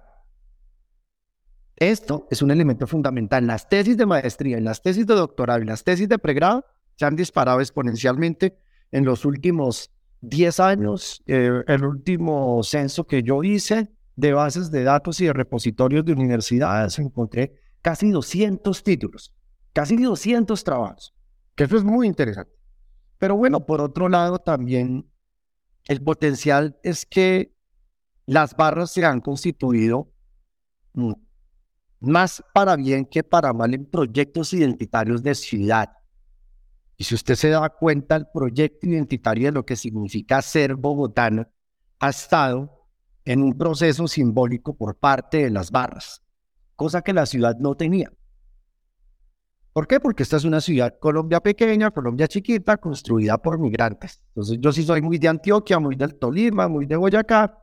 esto 1.75 2.29
es 2.31 2.43
un 2.43 2.53
elemento 2.53 2.87
fundamental. 2.87 3.45
Las 3.45 3.69
tesis 3.69 3.97
de 3.97 4.07
maestría, 4.07 4.57
en 4.57 4.62
las 4.62 4.83
tesis 4.83 5.05
de 5.05 5.14
doctorado 5.14 5.61
y 5.61 5.64
las 5.64 5.83
tesis 5.83 6.09
de 6.09 6.17
pregrado 6.21 6.64
se 6.95 7.07
han 7.07 7.17
disparado 7.17 7.59
exponencialmente 7.59 8.57
en 8.93 9.05
los 9.05 9.25
últimos 9.25 9.91
10 10.21 10.61
años, 10.61 11.25
eh, 11.26 11.64
el 11.67 11.85
último 11.85 12.62
censo 12.62 13.05
que 13.05 13.25
yo 13.25 13.43
hice 13.43 13.91
de 14.14 14.33
bases 14.33 14.71
de 14.71 14.85
datos 14.85 15.21
y 15.21 15.25
de 15.25 15.33
repositorios 15.33 16.05
de 16.05 16.12
universidades, 16.12 17.00
encontré 17.00 17.61
casi 17.83 18.12
200 18.12 18.85
títulos, 18.85 19.35
casi 19.73 19.97
200 19.97 20.62
trabajos, 20.62 21.12
que 21.57 21.64
eso 21.64 21.76
es 21.76 21.83
muy 21.83 22.07
interesante. 22.07 22.63
Pero 23.18 23.37
bueno, 23.37 23.66
por 23.66 23.80
otro 23.80 24.09
lado, 24.09 24.38
también 24.38 25.11
el 25.87 26.02
potencial 26.02 26.78
es 26.83 27.06
que 27.06 27.54
las 28.26 28.56
barras 28.56 28.90
se 28.90 29.04
han 29.04 29.21
constituido 29.21 30.11
mm, 30.94 31.12
más 32.00 32.42
para 32.52 32.76
bien 32.76 33.04
que 33.04 33.23
para 33.23 33.52
mal 33.52 33.75
en 33.75 33.87
proyectos 33.87 34.52
identitarios 34.52 35.23
de 35.23 35.35
ciudad 35.35 35.90
y 36.97 37.04
si 37.04 37.14
usted 37.14 37.35
se 37.35 37.49
da 37.49 37.68
cuenta, 37.71 38.16
el 38.16 38.26
proyecto 38.33 38.87
identitario 38.87 39.47
de 39.47 39.52
lo 39.52 39.64
que 39.64 39.76
significa 39.76 40.40
ser 40.42 40.76
bogotano 40.76 41.47
ha 41.99 42.11
estado 42.11 42.88
en 43.25 43.42
un 43.42 43.56
proceso 43.56 44.06
simbólico 44.06 44.76
por 44.76 44.97
parte 44.97 45.38
de 45.38 45.50
las 45.50 45.71
barras, 45.71 46.23
cosa 46.76 47.02
que 47.02 47.12
la 47.12 47.26
ciudad 47.26 47.56
no 47.59 47.75
tenía. 47.75 48.12
¿Por 49.75 49.88
qué? 49.88 49.99
Porque 49.99 50.23
esta 50.23 50.37
es 50.37 50.45
una 50.45 50.61
ciudad 50.61 50.97
Colombia 51.00 51.40
pequeña, 51.40 51.90
Colombia 51.90 52.28
chiquita, 52.28 52.76
construida 52.76 53.38
por 53.38 53.59
migrantes. 53.59 54.21
Entonces 54.28 54.59
yo 54.61 54.71
sí 54.71 54.85
soy 54.85 55.02
muy 55.02 55.19
de 55.19 55.26
Antioquia, 55.26 55.81
muy 55.81 55.97
del 55.97 56.14
Tolima, 56.14 56.69
muy 56.69 56.87
de 56.87 56.95
Boyacá, 56.95 57.59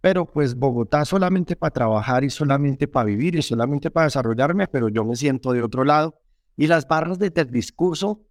pero 0.00 0.26
pues 0.26 0.56
Bogotá 0.56 1.04
solamente 1.04 1.54
para 1.54 1.70
trabajar 1.70 2.24
y 2.24 2.30
solamente 2.30 2.88
para 2.88 3.04
vivir 3.06 3.36
y 3.36 3.42
solamente 3.42 3.92
para 3.92 4.06
desarrollarme, 4.06 4.66
pero 4.66 4.88
yo 4.88 5.04
me 5.04 5.14
siento 5.14 5.52
de 5.52 5.62
otro 5.62 5.84
lado. 5.84 6.20
Y 6.56 6.66
las 6.66 6.88
barras 6.88 7.20
desde 7.20 7.42
el 7.42 7.52
discurso 7.52 8.26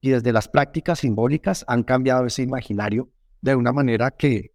y 0.00 0.10
desde 0.10 0.32
las 0.32 0.46
prácticas 0.46 1.00
simbólicas 1.00 1.64
han 1.66 1.82
cambiado 1.82 2.26
ese 2.26 2.42
imaginario 2.42 3.10
de 3.40 3.56
una 3.56 3.72
manera 3.72 4.12
que 4.12 4.52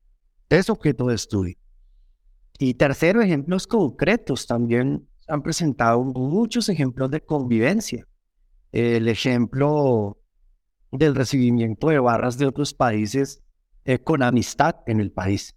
es 0.48 0.70
objeto 0.70 1.08
de 1.08 1.16
estudio. 1.16 1.58
Y 2.58 2.76
tercero, 2.76 3.22
ejemplos 3.22 3.68
concretos. 3.68 4.48
También 4.48 5.10
han 5.28 5.44
presentado 5.44 6.02
muchos 6.06 6.70
ejemplos 6.70 7.12
de 7.12 7.20
convivencia. 7.20 8.08
El 8.74 9.08
ejemplo 9.08 10.18
del 10.92 11.16
recibimiento 11.16 11.88
de 11.88 12.00
barras 12.00 12.38
de 12.38 12.46
otros 12.46 12.74
países 12.74 13.42
eh, 13.86 14.00
con 14.00 14.22
amistad 14.22 14.76
en 14.86 15.00
el 15.00 15.12
país. 15.12 15.56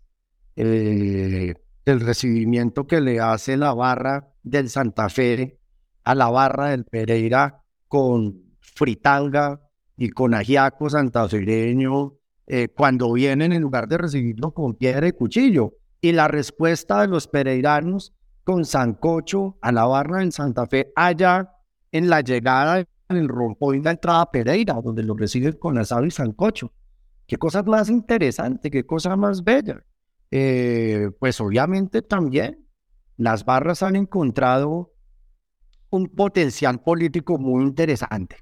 Eh, 0.54 1.54
el 1.84 2.00
recibimiento 2.00 2.86
que 2.86 3.00
le 3.00 3.18
hace 3.18 3.56
la 3.56 3.74
barra 3.74 4.32
del 4.44 4.70
Santa 4.70 5.08
Fe 5.08 5.58
a 6.04 6.14
la 6.14 6.30
barra 6.30 6.68
del 6.68 6.84
Pereira 6.84 7.64
con 7.88 8.54
fritanga, 8.60 9.60
y 9.96 10.10
con 10.10 10.34
ajiaco 10.34 10.90
santafereño 10.90 12.14
eh, 12.46 12.68
cuando 12.68 13.12
vienen 13.12 13.52
en 13.52 13.62
lugar 13.62 13.88
de 13.88 13.98
recibirlo 13.98 14.52
con 14.52 14.74
piedra 14.74 15.08
y 15.08 15.12
cuchillo. 15.12 15.74
Y 16.00 16.12
la 16.12 16.28
respuesta 16.28 17.00
de 17.00 17.08
los 17.08 17.26
pereiranos 17.26 18.12
con 18.44 18.64
sancocho 18.64 19.58
a 19.62 19.72
la 19.72 19.86
barra 19.86 20.22
en 20.22 20.30
Santa 20.30 20.66
Fe, 20.66 20.92
allá 20.94 21.50
en 21.90 22.08
la 22.08 22.20
llegada, 22.20 22.84
el 23.08 23.28
rompón 23.28 23.82
la 23.82 23.92
entrada 23.92 24.30
Pereira, 24.30 24.74
donde 24.74 25.02
lo 25.02 25.14
reciben 25.14 25.52
con 25.52 25.78
asado 25.78 26.04
y 26.04 26.10
sancocho. 26.10 26.72
Qué 27.26 27.36
cosa 27.36 27.62
más 27.62 27.88
interesante, 27.88 28.70
qué 28.70 28.84
cosa 28.84 29.16
más 29.16 29.44
bella. 29.44 29.84
Eh, 30.30 31.10
pues 31.18 31.40
obviamente 31.40 32.02
también 32.02 32.66
las 33.16 33.44
barras 33.44 33.82
han 33.82 33.96
encontrado 33.96 34.92
un 35.90 36.08
potencial 36.08 36.80
político 36.82 37.38
muy 37.38 37.62
interesante 37.62 38.36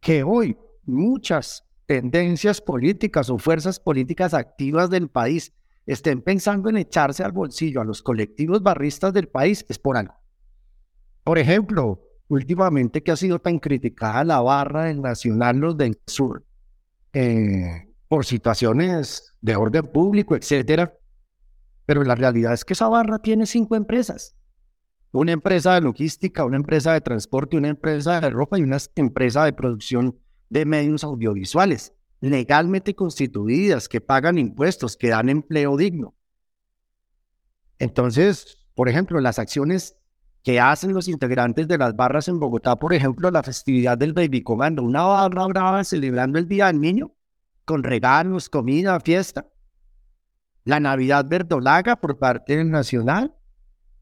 que 0.00 0.22
hoy 0.22 0.56
muchas 0.84 1.64
tendencias 1.86 2.60
políticas 2.60 3.28
o 3.30 3.38
fuerzas 3.38 3.80
políticas 3.80 4.34
activas 4.34 4.88
del 4.90 5.08
país 5.08 5.52
estén 5.86 6.22
pensando 6.22 6.68
en 6.68 6.76
echarse 6.76 7.24
al 7.24 7.32
bolsillo 7.32 7.80
a 7.80 7.84
los 7.84 8.02
colectivos 8.02 8.62
barristas 8.62 9.12
del 9.12 9.28
país 9.28 9.64
es 9.68 9.78
por 9.78 9.96
algo. 9.96 10.14
Por 11.24 11.38
ejemplo, 11.38 12.05
últimamente 12.28 13.02
que 13.02 13.12
ha 13.12 13.16
sido 13.16 13.38
tan 13.38 13.58
criticada 13.58 14.24
la 14.24 14.40
barra 14.40 14.84
del 14.84 15.00
Nacional 15.00 15.58
Los 15.58 15.76
del 15.76 15.98
Sur, 16.06 16.44
eh, 17.12 17.88
por 18.08 18.24
situaciones 18.24 19.34
de 19.40 19.56
orden 19.56 19.86
público, 19.86 20.36
etcétera. 20.36 20.94
Pero 21.84 22.02
la 22.02 22.14
realidad 22.14 22.52
es 22.52 22.64
que 22.64 22.72
esa 22.72 22.88
barra 22.88 23.18
tiene 23.18 23.46
cinco 23.46 23.76
empresas. 23.76 24.36
Una 25.12 25.32
empresa 25.32 25.74
de 25.74 25.80
logística, 25.80 26.44
una 26.44 26.56
empresa 26.56 26.92
de 26.92 27.00
transporte, 27.00 27.56
una 27.56 27.68
empresa 27.68 28.20
de 28.20 28.30
ropa 28.30 28.58
y 28.58 28.62
una 28.62 28.78
empresa 28.96 29.44
de 29.44 29.52
producción 29.52 30.18
de 30.50 30.64
medios 30.64 31.04
audiovisuales, 31.04 31.94
legalmente 32.20 32.94
constituidas, 32.94 33.88
que 33.88 34.00
pagan 34.00 34.38
impuestos, 34.38 34.96
que 34.96 35.08
dan 35.08 35.28
empleo 35.28 35.76
digno. 35.76 36.14
Entonces, 37.78 38.66
por 38.74 38.88
ejemplo, 38.88 39.20
las 39.20 39.38
acciones 39.38 39.96
que 40.46 40.60
hacen 40.60 40.94
los 40.94 41.08
integrantes 41.08 41.66
de 41.66 41.76
las 41.76 41.96
barras 41.96 42.28
en 42.28 42.38
Bogotá, 42.38 42.76
por 42.76 42.94
ejemplo, 42.94 43.32
la 43.32 43.42
festividad 43.42 43.98
del 43.98 44.12
Baby 44.12 44.44
Comando, 44.44 44.84
una 44.84 45.02
barra 45.02 45.44
brava 45.48 45.82
celebrando 45.82 46.38
el 46.38 46.46
Día 46.46 46.68
del 46.68 46.80
Niño, 46.80 47.16
con 47.64 47.82
regalos, 47.82 48.48
comida, 48.48 49.00
fiesta. 49.00 49.48
La 50.62 50.78
Navidad 50.78 51.26
verdolaga 51.28 51.96
por 51.96 52.20
parte 52.20 52.58
del 52.58 52.70
Nacional, 52.70 53.34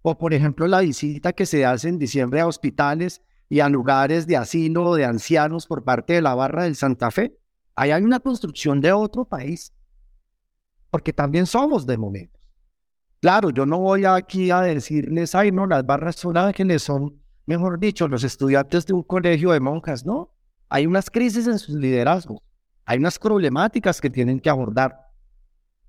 o 0.02 0.18
por 0.18 0.34
ejemplo 0.34 0.66
la 0.66 0.80
visita 0.80 1.32
que 1.32 1.46
se 1.46 1.64
hace 1.64 1.88
en 1.88 1.98
diciembre 1.98 2.42
a 2.42 2.46
hospitales 2.46 3.22
y 3.48 3.60
a 3.60 3.70
lugares 3.70 4.26
de 4.26 4.36
asilo 4.36 4.96
de 4.96 5.06
ancianos 5.06 5.66
por 5.66 5.82
parte 5.82 6.12
de 6.12 6.20
la 6.20 6.34
barra 6.34 6.64
del 6.64 6.76
Santa 6.76 7.10
Fe. 7.10 7.38
Ahí 7.74 7.90
hay 7.90 8.02
una 8.02 8.20
construcción 8.20 8.82
de 8.82 8.92
otro 8.92 9.24
país, 9.24 9.72
porque 10.90 11.14
también 11.14 11.46
somos 11.46 11.86
de 11.86 11.96
momentos. 11.96 12.33
Claro, 13.24 13.48
yo 13.48 13.64
no 13.64 13.78
voy 13.78 14.04
aquí 14.04 14.50
a 14.50 14.60
decirles, 14.60 15.34
ay, 15.34 15.50
no, 15.50 15.66
las 15.66 15.86
barras 15.86 16.16
son 16.16 16.36
ángeles, 16.36 16.82
son, 16.82 17.22
mejor 17.46 17.78
dicho, 17.80 18.06
los 18.06 18.22
estudiantes 18.22 18.84
de 18.84 18.92
un 18.92 19.02
colegio 19.02 19.52
de 19.52 19.60
monjas, 19.60 20.04
¿no? 20.04 20.34
Hay 20.68 20.84
unas 20.84 21.08
crisis 21.08 21.46
en 21.46 21.58
sus 21.58 21.74
liderazgos, 21.74 22.42
hay 22.84 22.98
unas 22.98 23.18
problemáticas 23.18 23.98
que 23.98 24.10
tienen 24.10 24.40
que 24.40 24.50
abordar. 24.50 25.08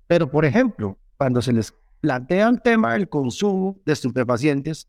Pero, 0.06 0.30
por 0.30 0.46
ejemplo, 0.46 0.98
cuando 1.18 1.42
se 1.42 1.52
les 1.52 1.74
plantea 2.00 2.48
el 2.48 2.62
tema 2.62 2.94
del 2.94 3.06
consumo 3.06 3.76
de 3.84 3.92
estupefacientes, 3.92 4.88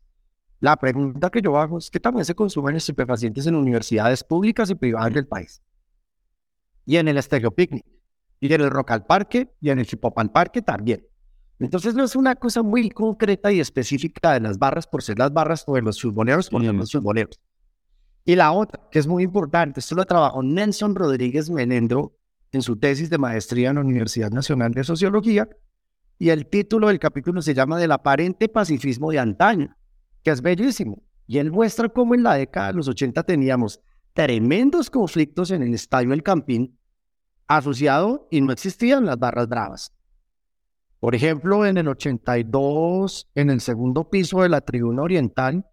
la 0.60 0.74
pregunta 0.76 1.28
que 1.28 1.42
yo 1.42 1.58
hago 1.58 1.76
es 1.76 1.90
que 1.90 2.00
también 2.00 2.24
se 2.24 2.34
consumen 2.34 2.76
estupefacientes 2.76 3.46
en 3.46 3.56
universidades 3.56 4.24
públicas 4.24 4.70
y 4.70 4.74
privadas 4.74 5.12
del 5.12 5.26
país. 5.26 5.60
Y 6.86 6.96
en 6.96 7.08
el 7.08 7.18
Estéreo 7.18 7.50
Picnic, 7.50 7.84
y 8.40 8.50
en 8.50 8.62
el 8.62 8.70
Rock 8.70 8.92
al 8.92 9.04
Parque, 9.04 9.54
y 9.60 9.68
en 9.68 9.80
el 9.80 9.86
Chipopan 9.86 10.30
Parque 10.30 10.62
también. 10.62 11.07
Entonces 11.58 11.94
no 11.94 12.04
es 12.04 12.14
una 12.14 12.36
cosa 12.36 12.62
muy 12.62 12.88
concreta 12.90 13.50
y 13.52 13.60
específica 13.60 14.32
de 14.32 14.40
las 14.40 14.58
barras 14.58 14.86
por 14.86 15.02
ser 15.02 15.18
las 15.18 15.32
barras 15.32 15.64
o 15.66 15.74
de 15.74 15.82
los 15.82 16.00
futboleros 16.00 16.50
por 16.50 16.62
ser 16.62 16.74
los 16.74 16.92
futboleros. 16.92 17.40
Y 18.24 18.36
la 18.36 18.52
otra, 18.52 18.80
que 18.90 18.98
es 18.98 19.06
muy 19.06 19.24
importante, 19.24 19.80
esto 19.80 19.94
lo 19.94 20.04
trabajó 20.04 20.42
Nelson 20.42 20.94
Rodríguez 20.94 21.50
Menendro 21.50 22.14
en 22.52 22.62
su 22.62 22.76
tesis 22.76 23.10
de 23.10 23.18
maestría 23.18 23.70
en 23.70 23.76
la 23.76 23.80
Universidad 23.80 24.30
Nacional 24.30 24.72
de 24.72 24.84
Sociología, 24.84 25.48
y 26.18 26.30
el 26.30 26.46
título 26.46 26.88
del 26.88 26.98
capítulo 26.98 27.40
se 27.42 27.54
llama 27.54 27.78
Del 27.78 27.92
aparente 27.92 28.48
pacifismo 28.48 29.10
de 29.12 29.20
antaño, 29.20 29.76
que 30.22 30.30
es 30.30 30.42
bellísimo. 30.42 31.02
Y 31.26 31.38
él 31.38 31.52
muestra 31.52 31.88
cómo 31.88 32.14
en 32.14 32.22
la 32.22 32.34
década 32.34 32.68
de 32.68 32.74
los 32.74 32.88
80 32.88 33.22
teníamos 33.22 33.80
tremendos 34.14 34.90
conflictos 34.90 35.50
en 35.52 35.62
el 35.62 35.74
Estadio 35.74 36.12
El 36.12 36.22
Campín 36.22 36.76
asociado 37.46 38.26
y 38.30 38.40
no 38.40 38.52
existían 38.52 39.06
las 39.06 39.18
barras 39.18 39.48
bravas. 39.48 39.92
Por 41.00 41.14
ejemplo, 41.14 41.64
en 41.64 41.78
el 41.78 41.88
82, 41.88 43.28
en 43.34 43.50
el 43.50 43.60
segundo 43.60 44.10
piso 44.10 44.42
de 44.42 44.48
la 44.48 44.60
tribuna 44.60 45.02
oriental, 45.02 45.64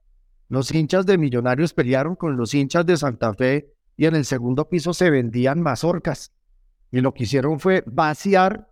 los 0.50 0.72
hinchas 0.74 1.06
de 1.06 1.18
Millonarios 1.18 1.74
pelearon 1.74 2.16
con 2.16 2.38
los 2.38 2.54
hinchas 2.54 2.86
de 2.86 2.96
Santa 2.96 3.34
Fe 3.34 3.74
y 3.98 4.06
en 4.06 4.16
el 4.16 4.26
segundo 4.26 4.70
piso 4.70 4.94
se 4.94 5.10
vendían 5.10 5.62
mazorcas. 5.62 6.32
Y 6.92 7.02
lo 7.02 7.14
que 7.14 7.24
hicieron 7.24 7.60
fue 7.60 7.84
vaciar 7.88 8.70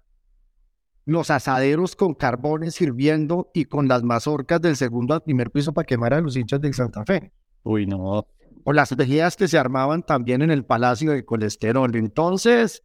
los 1.06 1.32
asaderos 1.32 1.96
con 1.96 2.14
carbones 2.14 2.80
hirviendo 2.80 3.50
y 3.54 3.66
con 3.66 3.88
las 3.88 4.04
mazorcas 4.04 4.62
del 4.62 4.76
segundo 4.76 5.14
al 5.16 5.24
primer 5.24 5.52
piso 5.52 5.74
para 5.74 5.86
quemar 5.86 6.14
a 6.14 6.22
los 6.22 6.38
hinchas 6.38 6.62
de 6.62 6.72
Santa 6.72 7.04
Fe. 7.04 7.32
Uy, 7.64 7.88
no. 7.88 8.28
O 8.64 8.74
las 8.74 8.96
vejigas 8.96 9.36
que 9.36 9.48
se 9.48 9.58
armaban 9.58 10.04
también 10.04 10.42
en 10.42 10.52
el 10.52 10.64
Palacio 10.64 11.12
de 11.12 11.26
Colesterol. 11.26 11.94
Entonces, 11.96 12.84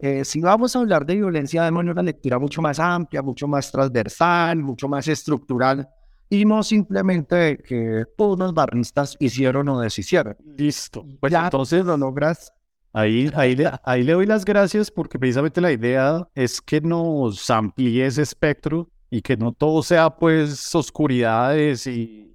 eh, 0.00 0.24
si 0.24 0.40
vamos 0.40 0.74
a 0.74 0.80
hablar 0.80 1.04
de 1.06 1.16
violencia, 1.16 1.64
demos 1.64 1.84
una 1.84 2.02
lectura 2.02 2.38
mucho 2.38 2.62
más 2.62 2.78
amplia, 2.78 3.22
mucho 3.22 3.46
más 3.46 3.70
transversal, 3.70 4.58
mucho 4.58 4.88
más 4.88 5.08
estructural 5.08 5.88
y 6.28 6.44
no 6.44 6.62
simplemente 6.62 7.58
que 7.58 8.04
los 8.16 8.54
barristas 8.54 9.16
hicieron 9.18 9.68
o 9.68 9.80
deshicieron. 9.80 10.36
Listo. 10.56 11.04
Pues 11.20 11.32
ya 11.32 11.44
entonces 11.44 11.84
lo 11.84 11.96
logras 11.96 12.52
Ahí, 12.92 13.30
ahí, 13.34 13.54
le, 13.54 13.70
ahí 13.84 14.02
le 14.02 14.14
doy 14.14 14.26
las 14.26 14.44
gracias 14.44 14.90
porque 14.90 15.18
precisamente 15.18 15.60
la 15.60 15.70
idea 15.70 16.28
es 16.34 16.60
que 16.60 16.80
nos 16.80 17.48
amplíe 17.48 18.04
ese 18.04 18.22
espectro 18.22 18.90
y 19.10 19.22
que 19.22 19.36
no 19.36 19.52
todo 19.52 19.82
sea 19.82 20.10
pues 20.10 20.74
oscuridades 20.74 21.86
y, 21.86 22.34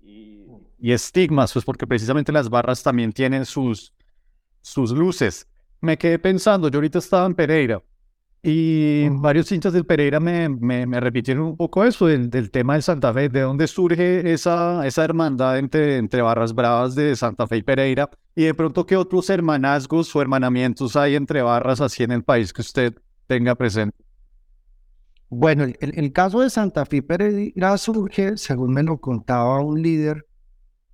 y, 0.79 0.91
estigmas, 0.91 1.51
pues 1.51 1.65
porque 1.65 1.85
precisamente 1.85 2.31
las 2.31 2.49
barras 2.49 2.83
también 2.83 3.11
tienen 3.11 3.45
sus, 3.45 3.93
sus 4.61 4.91
luces. 4.91 5.47
Me 5.81 5.97
quedé 5.97 6.19
pensando, 6.19 6.69
yo 6.69 6.77
ahorita 6.77 6.99
estaba 6.99 7.25
en 7.25 7.35
Pereira 7.35 7.81
y 8.47 9.09
varios 9.09 9.51
hinchas 9.51 9.73
del 9.73 9.87
Pereira 9.87 10.19
me, 10.19 10.47
me, 10.49 10.99
repitieron 10.99 11.45
un 11.45 11.57
poco 11.57 11.83
eso, 11.83 12.05
del, 12.05 12.29
del, 12.29 12.51
tema 12.51 12.75
de 12.75 12.83
Santa 12.83 13.11
Fe, 13.11 13.27
de 13.27 13.41
dónde 13.41 13.65
surge 13.65 14.31
esa, 14.31 14.85
esa 14.85 15.03
hermandad 15.03 15.57
entre, 15.57 15.97
entre 15.97 16.21
Barras 16.21 16.53
Bravas 16.53 16.93
de 16.93 17.15
Santa 17.15 17.47
Fe 17.47 17.57
y 17.57 17.63
Pereira, 17.63 18.07
y 18.35 18.43
de 18.43 18.53
pronto 18.53 18.85
qué 18.85 18.97
otros 18.97 19.31
hermanazgos 19.31 20.15
o 20.15 20.21
hermanamientos 20.21 20.95
hay 20.95 21.15
entre 21.15 21.41
barras 21.41 21.81
así 21.81 22.03
en 22.03 22.11
el 22.11 22.23
país 22.23 22.53
que 22.53 22.61
usted 22.61 22.93
tenga 23.25 23.55
presente. 23.55 23.97
Bueno, 25.29 25.63
el, 25.63 25.75
el 25.79 26.13
caso 26.13 26.41
de 26.41 26.51
Santa 26.51 26.85
Fe 26.85 26.97
y 26.97 27.01
Pereira 27.01 27.75
surge, 27.79 28.37
según 28.37 28.73
me 28.73 28.83
lo 28.83 28.99
contaba 28.99 29.59
un 29.59 29.81
líder 29.81 30.27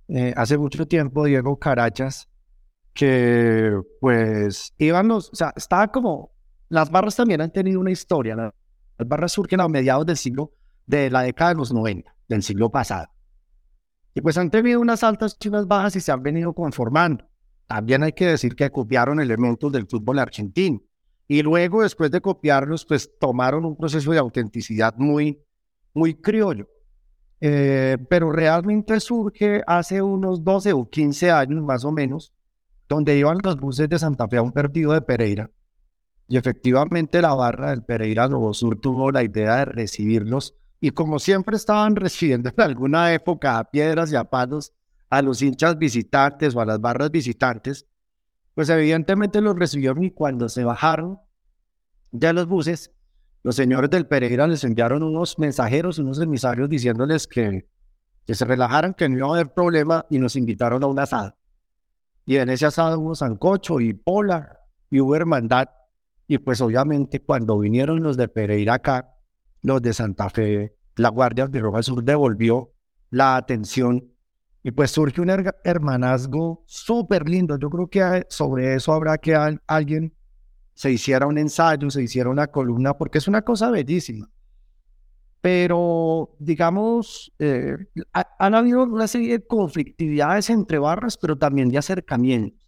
eh, 0.08 0.32
hace 0.38 0.56
mucho 0.56 0.88
tiempo, 0.88 1.26
Diego 1.26 1.58
Carachas, 1.58 2.30
que 2.92 3.80
pues 4.00 4.74
iban 4.78 5.08
los, 5.08 5.30
o 5.30 5.36
sea, 5.36 5.52
estaba 5.56 5.88
como 5.88 6.32
las 6.72 6.90
barras 6.90 7.16
también 7.16 7.40
han 7.42 7.52
tenido 7.52 7.80
una 7.80 7.90
historia. 7.90 8.34
Las 8.34 9.08
barras 9.08 9.32
surgen 9.32 9.60
a 9.60 9.68
mediados 9.68 10.06
del 10.06 10.16
siglo, 10.16 10.52
de 10.86 11.10
la 11.10 11.20
década 11.20 11.50
de 11.50 11.56
los 11.56 11.70
90, 11.70 12.14
del 12.28 12.42
siglo 12.42 12.70
pasado. 12.70 13.08
Y 14.14 14.22
pues 14.22 14.38
han 14.38 14.50
tenido 14.50 14.80
unas 14.80 15.02
altas 15.02 15.36
y 15.38 15.48
unas 15.48 15.68
bajas 15.68 15.96
y 15.96 16.00
se 16.00 16.12
han 16.12 16.22
venido 16.22 16.54
conformando. 16.54 17.26
También 17.66 18.02
hay 18.02 18.12
que 18.12 18.26
decir 18.26 18.56
que 18.56 18.70
copiaron 18.70 19.20
elementos 19.20 19.70
del 19.70 19.86
fútbol 19.86 20.18
argentino. 20.18 20.82
Y 21.28 21.42
luego, 21.42 21.82
después 21.82 22.10
de 22.10 22.20
copiarlos, 22.20 22.84
pues 22.84 23.10
tomaron 23.18 23.64
un 23.64 23.76
proceso 23.76 24.10
de 24.10 24.18
autenticidad 24.18 24.94
muy, 24.96 25.42
muy 25.92 26.14
criollo. 26.14 26.68
Eh, 27.40 27.98
pero 28.08 28.30
realmente 28.32 28.98
surge 29.00 29.62
hace 29.66 30.00
unos 30.00 30.44
12 30.44 30.72
o 30.72 30.88
15 30.88 31.30
años 31.30 31.62
más 31.62 31.84
o 31.84 31.92
menos, 31.92 32.32
donde 32.94 33.16
iban 33.16 33.38
los 33.42 33.56
buses 33.56 33.88
de 33.88 33.98
Santa 33.98 34.28
Fe 34.28 34.36
a 34.36 34.42
un 34.42 34.52
partido 34.52 34.92
de 34.92 35.02
Pereira 35.02 35.50
y 36.32 36.38
efectivamente 36.38 37.20
la 37.20 37.34
barra 37.34 37.70
del 37.70 37.82
Pereira 37.82 38.26
Nuevo 38.26 38.54
Sur 38.54 38.80
tuvo 38.80 39.10
la 39.10 39.22
idea 39.22 39.56
de 39.56 39.64
recibirlos 39.66 40.54
y 40.80 40.92
como 40.92 41.18
siempre 41.18 41.56
estaban 41.56 41.94
recibiendo 41.94 42.48
en 42.48 42.58
alguna 42.58 43.12
época 43.12 43.58
a 43.58 43.70
piedras 43.70 44.10
y 44.10 44.16
a 44.16 44.24
palos 44.24 44.72
a 45.10 45.20
los 45.20 45.42
hinchas 45.42 45.76
visitantes 45.76 46.56
o 46.56 46.62
a 46.62 46.64
las 46.64 46.80
barras 46.80 47.10
visitantes, 47.10 47.86
pues 48.54 48.70
evidentemente 48.70 49.42
los 49.42 49.58
recibieron 49.58 50.04
y 50.04 50.10
cuando 50.10 50.48
se 50.48 50.64
bajaron 50.64 51.18
de 52.12 52.32
los 52.32 52.46
buses, 52.46 52.92
los 53.42 53.54
señores 53.54 53.90
del 53.90 54.06
Pereira 54.06 54.46
les 54.46 54.64
enviaron 54.64 55.02
unos 55.02 55.38
mensajeros, 55.38 55.98
unos 55.98 56.18
emisarios 56.18 56.70
diciéndoles 56.70 57.26
que, 57.26 57.68
que 58.24 58.34
se 58.34 58.46
relajaran, 58.46 58.94
que 58.94 59.06
no 59.08 59.18
iba 59.18 59.26
a 59.26 59.30
haber 59.32 59.52
problema 59.52 60.06
y 60.08 60.18
nos 60.18 60.34
invitaron 60.36 60.82
a 60.82 60.86
un 60.86 60.98
asado. 60.98 61.34
Y 62.24 62.36
en 62.36 62.50
ese 62.50 62.66
asado 62.66 63.00
hubo 63.00 63.14
sancocho 63.14 63.80
y 63.80 63.94
pola 63.94 64.60
y 64.90 65.00
hubo 65.00 65.16
hermandad 65.16 65.68
y 66.32 66.38
pues 66.38 66.60
obviamente 66.60 67.20
cuando 67.20 67.58
vinieron 67.58 68.02
los 68.02 68.16
de 68.16 68.26
Pereira 68.28 68.74
acá, 68.74 69.14
los 69.60 69.82
de 69.82 69.92
Santa 69.92 70.30
Fe, 70.30 70.76
la 70.96 71.10
Guardia 71.10 71.46
de 71.46 71.60
Roja 71.60 71.82
Sur 71.82 72.02
devolvió 72.02 72.72
la 73.10 73.36
atención 73.36 74.12
y 74.62 74.70
pues 74.70 74.92
surge 74.92 75.20
un 75.20 75.30
hermanazgo 75.64 76.64
súper 76.66 77.28
lindo. 77.28 77.58
Yo 77.58 77.68
creo 77.68 77.88
que 77.88 78.26
sobre 78.30 78.74
eso 78.74 78.92
habrá 78.92 79.18
que 79.18 79.34
alguien 79.66 80.14
se 80.72 80.90
hiciera 80.90 81.26
un 81.26 81.36
ensayo, 81.36 81.90
se 81.90 82.02
hiciera 82.02 82.30
una 82.30 82.46
columna, 82.46 82.94
porque 82.94 83.18
es 83.18 83.28
una 83.28 83.42
cosa 83.42 83.70
bellísima. 83.70 84.30
Pero, 85.42 86.36
digamos, 86.38 87.32
eh, 87.40 87.76
han 88.12 88.54
habido 88.54 88.84
una 88.84 89.08
serie 89.08 89.38
de 89.38 89.46
conflictividades 89.46 90.48
entre 90.50 90.78
barras, 90.78 91.18
pero 91.18 91.36
también 91.36 91.68
de 91.68 91.78
acercamiento. 91.78 92.62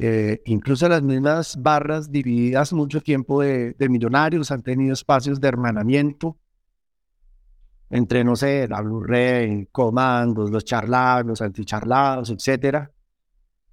Eh, 0.00 0.42
incluso 0.44 0.88
las 0.88 1.02
mismas 1.02 1.60
barras 1.60 2.12
divididas 2.12 2.72
mucho 2.72 3.00
tiempo 3.00 3.40
de, 3.42 3.74
millonarios 3.88 4.52
han 4.52 4.62
tenido 4.62 4.92
espacios 4.92 5.40
de 5.40 5.48
hermanamiento 5.48 6.38
entre, 7.90 8.22
no 8.22 8.36
sé, 8.36 8.68
la 8.68 8.80
Blu-ray, 8.82 9.66
comandos, 9.72 10.50
los 10.50 10.64
charlados, 10.64 11.26
los 11.26 11.40
anticharlados, 11.40 12.30
etc. 12.30 12.90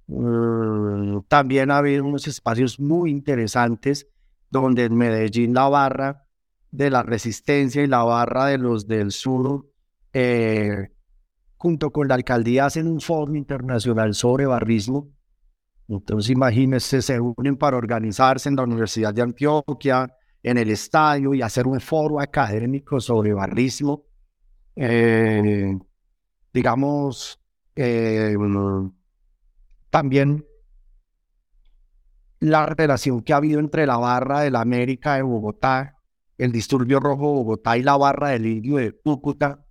Mm, 0.06 1.20
también 1.28 1.70
ha 1.70 1.78
habido 1.78 2.04
unos 2.04 2.26
espacios 2.26 2.80
muy 2.80 3.10
interesantes 3.10 4.08
donde 4.50 4.84
en 4.84 4.96
Medellín 4.96 5.52
la 5.52 5.68
barra 5.68 6.25
de 6.70 6.90
la 6.90 7.02
resistencia 7.02 7.82
y 7.82 7.86
la 7.86 8.02
barra 8.02 8.46
de 8.46 8.58
los 8.58 8.86
del 8.86 9.12
sur, 9.12 9.66
eh, 10.12 10.88
junto 11.56 11.90
con 11.90 12.08
la 12.08 12.14
alcaldía, 12.14 12.66
hacen 12.66 12.86
un 12.86 13.00
foro 13.00 13.34
internacional 13.34 14.14
sobre 14.14 14.46
barrismo. 14.46 15.10
Entonces, 15.88 16.30
imagínense, 16.30 17.00
se 17.02 17.20
unen 17.20 17.56
para 17.56 17.76
organizarse 17.76 18.48
en 18.48 18.56
la 18.56 18.64
Universidad 18.64 19.14
de 19.14 19.22
Antioquia, 19.22 20.12
en 20.42 20.58
el 20.58 20.70
estadio 20.70 21.34
y 21.34 21.42
hacer 21.42 21.66
un 21.66 21.80
foro 21.80 22.20
académico 22.20 23.00
sobre 23.00 23.32
barrismo. 23.32 24.04
Eh, 24.74 25.76
digamos, 26.52 27.40
eh, 27.74 28.34
también 29.90 30.44
la 32.40 32.66
relación 32.66 33.22
que 33.22 33.32
ha 33.32 33.36
habido 33.36 33.60
entre 33.60 33.86
la 33.86 33.96
barra 33.96 34.40
de 34.40 34.50
la 34.50 34.60
América 34.60 35.14
de 35.14 35.22
Bogotá, 35.22 35.95
el 36.38 36.52
disturbio 36.52 37.00
rojo 37.00 37.32
Bogotá 37.32 37.76
y 37.76 37.82
la 37.82 37.96
barra 37.96 38.30
del 38.30 38.46
indio 38.46 38.76
de 38.76 38.92
Cúcuta, 38.92 39.64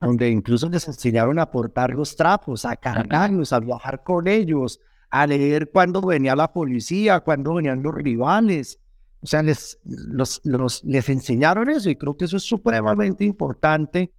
donde 0.00 0.30
incluso 0.30 0.68
les 0.68 0.86
enseñaron 0.88 1.38
a 1.38 1.50
portar 1.50 1.90
los 1.90 2.16
trapos, 2.16 2.64
a 2.64 2.76
cargarlos, 2.76 3.52
a 3.52 3.60
viajar 3.60 4.02
con 4.02 4.28
ellos, 4.28 4.80
a 5.10 5.26
leer 5.26 5.70
cuando 5.70 6.00
venía 6.00 6.34
la 6.34 6.52
policía, 6.52 7.20
cuando 7.20 7.54
venían 7.54 7.82
los 7.82 7.94
rivales. 7.94 8.78
O 9.20 9.26
sea, 9.26 9.42
les, 9.42 9.78
los, 9.84 10.40
les 10.84 11.08
enseñaron 11.08 11.68
eso 11.70 11.90
y 11.90 11.96
creo 11.96 12.16
que 12.16 12.24
eso 12.24 12.38
es 12.38 12.42
supremamente 12.42 13.24
importante. 13.24 14.12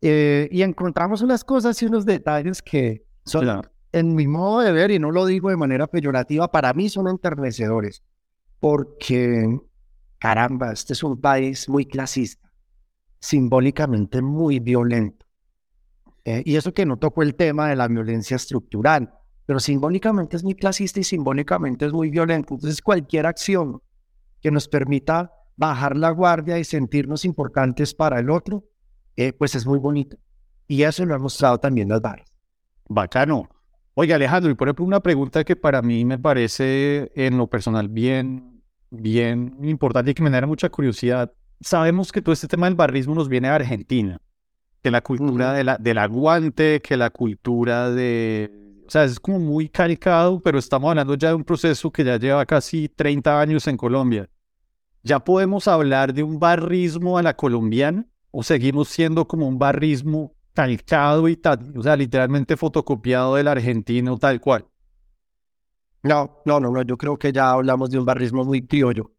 Eh, 0.00 0.48
y 0.52 0.62
encontramos 0.62 1.22
unas 1.22 1.42
cosas 1.42 1.80
y 1.82 1.86
unos 1.86 2.06
detalles 2.06 2.62
que 2.62 3.04
son 3.24 3.62
en 3.92 4.14
mi 4.14 4.26
modo 4.26 4.60
de 4.60 4.72
ver, 4.72 4.90
y 4.90 4.98
no 4.98 5.10
lo 5.10 5.26
digo 5.26 5.50
de 5.50 5.56
manera 5.56 5.86
peyorativa, 5.86 6.50
para 6.50 6.72
mí 6.72 6.88
son 6.88 7.08
enternecedores, 7.08 8.02
porque, 8.60 9.58
caramba, 10.18 10.72
este 10.72 10.92
es 10.92 11.02
un 11.02 11.20
país 11.20 11.68
muy 11.68 11.86
clasista, 11.86 12.50
simbólicamente 13.20 14.22
muy 14.22 14.60
violento. 14.60 15.26
Eh, 16.24 16.42
y 16.44 16.56
eso 16.56 16.74
que 16.74 16.84
no 16.84 16.98
tocó 16.98 17.22
el 17.22 17.34
tema 17.34 17.68
de 17.68 17.76
la 17.76 17.88
violencia 17.88 18.36
estructural, 18.36 19.14
pero 19.46 19.60
simbólicamente 19.60 20.36
es 20.36 20.44
muy 20.44 20.54
clasista 20.54 21.00
y 21.00 21.04
simbólicamente 21.04 21.86
es 21.86 21.92
muy 21.92 22.10
violento. 22.10 22.54
Entonces, 22.54 22.82
cualquier 22.82 23.26
acción 23.26 23.80
que 24.42 24.50
nos 24.50 24.68
permita 24.68 25.32
bajar 25.56 25.96
la 25.96 26.10
guardia 26.10 26.58
y 26.58 26.64
sentirnos 26.64 27.24
importantes 27.24 27.94
para 27.94 28.20
el 28.20 28.30
otro, 28.30 28.64
eh, 29.16 29.32
pues 29.32 29.54
es 29.54 29.66
muy 29.66 29.78
bonito. 29.78 30.18
Y 30.66 30.82
eso 30.82 31.04
lo 31.06 31.14
ha 31.14 31.18
mostrado 31.18 31.58
también 31.58 31.88
las 31.88 32.02
barras. 32.02 32.30
Bacano. 32.88 33.48
Oye, 33.94 34.14
Alejandro, 34.14 34.50
y 34.50 34.54
por 34.54 34.68
ejemplo, 34.68 34.84
una 34.84 35.00
pregunta 35.00 35.42
que 35.44 35.56
para 35.56 35.82
mí 35.82 36.04
me 36.04 36.18
parece 36.18 37.10
en 37.14 37.36
lo 37.36 37.48
personal 37.48 37.88
bien, 37.88 38.57
bien 38.90 39.56
importante 39.62 40.10
y 40.10 40.14
que 40.14 40.22
me 40.22 40.30
da 40.30 40.46
mucha 40.46 40.68
curiosidad. 40.68 41.32
Sabemos 41.60 42.12
que 42.12 42.22
todo 42.22 42.32
este 42.32 42.48
tema 42.48 42.66
del 42.66 42.74
barrismo 42.74 43.14
nos 43.14 43.28
viene 43.28 43.48
de 43.48 43.54
Argentina, 43.54 44.20
que 44.82 44.90
la 44.90 45.00
cultura 45.00 45.52
de 45.52 45.64
la, 45.64 45.76
del 45.76 45.98
aguante, 45.98 46.80
que 46.80 46.96
la 46.96 47.10
cultura 47.10 47.90
de... 47.90 48.50
O 48.86 48.90
sea, 48.90 49.04
es 49.04 49.20
como 49.20 49.38
muy 49.38 49.68
caricado, 49.68 50.40
pero 50.40 50.58
estamos 50.58 50.88
hablando 50.88 51.14
ya 51.14 51.28
de 51.28 51.34
un 51.34 51.44
proceso 51.44 51.90
que 51.90 52.04
ya 52.04 52.18
lleva 52.18 52.46
casi 52.46 52.88
30 52.88 53.40
años 53.40 53.66
en 53.66 53.76
Colombia. 53.76 54.30
¿Ya 55.02 55.18
podemos 55.18 55.68
hablar 55.68 56.14
de 56.14 56.22
un 56.22 56.38
barrismo 56.38 57.18
a 57.18 57.22
la 57.22 57.36
colombiana 57.36 58.06
o 58.30 58.42
seguimos 58.42 58.88
siendo 58.88 59.26
como 59.28 59.46
un 59.46 59.58
barrismo 59.58 60.34
calcado 60.58 61.28
y 61.28 61.36
tal, 61.36 61.72
o 61.76 61.82
sea, 61.84 61.96
literalmente 61.96 62.56
fotocopiado 62.56 63.36
del 63.36 63.46
argentino 63.46 64.18
tal 64.18 64.40
cual. 64.40 64.66
No, 66.02 66.40
no, 66.44 66.60
no, 66.60 66.70
no, 66.70 66.82
yo 66.82 66.96
creo 66.96 67.18
que 67.18 67.32
ya 67.32 67.50
hablamos 67.50 67.90
de 67.90 67.98
un 67.98 68.04
barrismo 68.04 68.44
muy 68.44 68.66
criollo, 68.66 69.12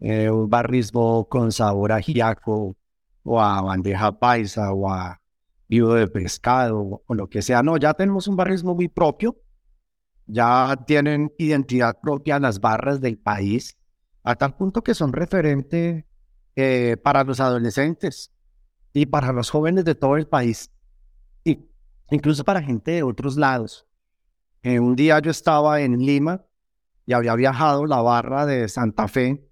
eh, 0.00 0.30
un 0.30 0.48
barrismo 0.48 1.28
con 1.28 1.50
sabor 1.50 1.92
a 1.92 2.00
giaco 2.00 2.76
o 3.24 3.40
a 3.40 3.60
bandeja 3.62 4.18
paisa 4.18 4.72
o 4.72 4.88
a 4.90 5.20
vivo 5.68 5.94
de 5.94 6.06
pescado 6.06 7.02
o 7.04 7.14
lo 7.14 7.28
que 7.28 7.42
sea. 7.42 7.62
No, 7.62 7.76
ya 7.76 7.94
tenemos 7.94 8.28
un 8.28 8.36
barrismo 8.36 8.74
muy 8.74 8.88
propio, 8.88 9.36
ya 10.26 10.76
tienen 10.86 11.32
identidad 11.36 11.98
propia 12.00 12.38
las 12.38 12.60
barras 12.60 13.00
del 13.00 13.18
país, 13.18 13.76
a 14.22 14.36
tal 14.36 14.56
punto 14.56 14.82
que 14.82 14.94
son 14.94 15.12
referente 15.12 16.06
eh, 16.54 16.96
para 17.02 17.24
los 17.24 17.40
adolescentes 17.40 18.32
y 18.92 19.06
para 19.06 19.32
los 19.32 19.50
jóvenes 19.50 19.84
de 19.84 19.96
todo 19.96 20.16
el 20.16 20.28
país, 20.28 20.70
y 21.44 21.68
incluso 22.10 22.44
para 22.44 22.62
gente 22.62 22.92
de 22.92 23.02
otros 23.02 23.36
lados. 23.36 23.87
Eh, 24.68 24.78
un 24.78 24.94
día 24.94 25.18
yo 25.20 25.30
estaba 25.30 25.80
en 25.80 25.98
Lima 25.98 26.44
y 27.06 27.14
había 27.14 27.34
viajado 27.36 27.86
la 27.86 28.02
barra 28.02 28.44
de 28.44 28.68
Santa 28.68 29.08
Fe 29.08 29.42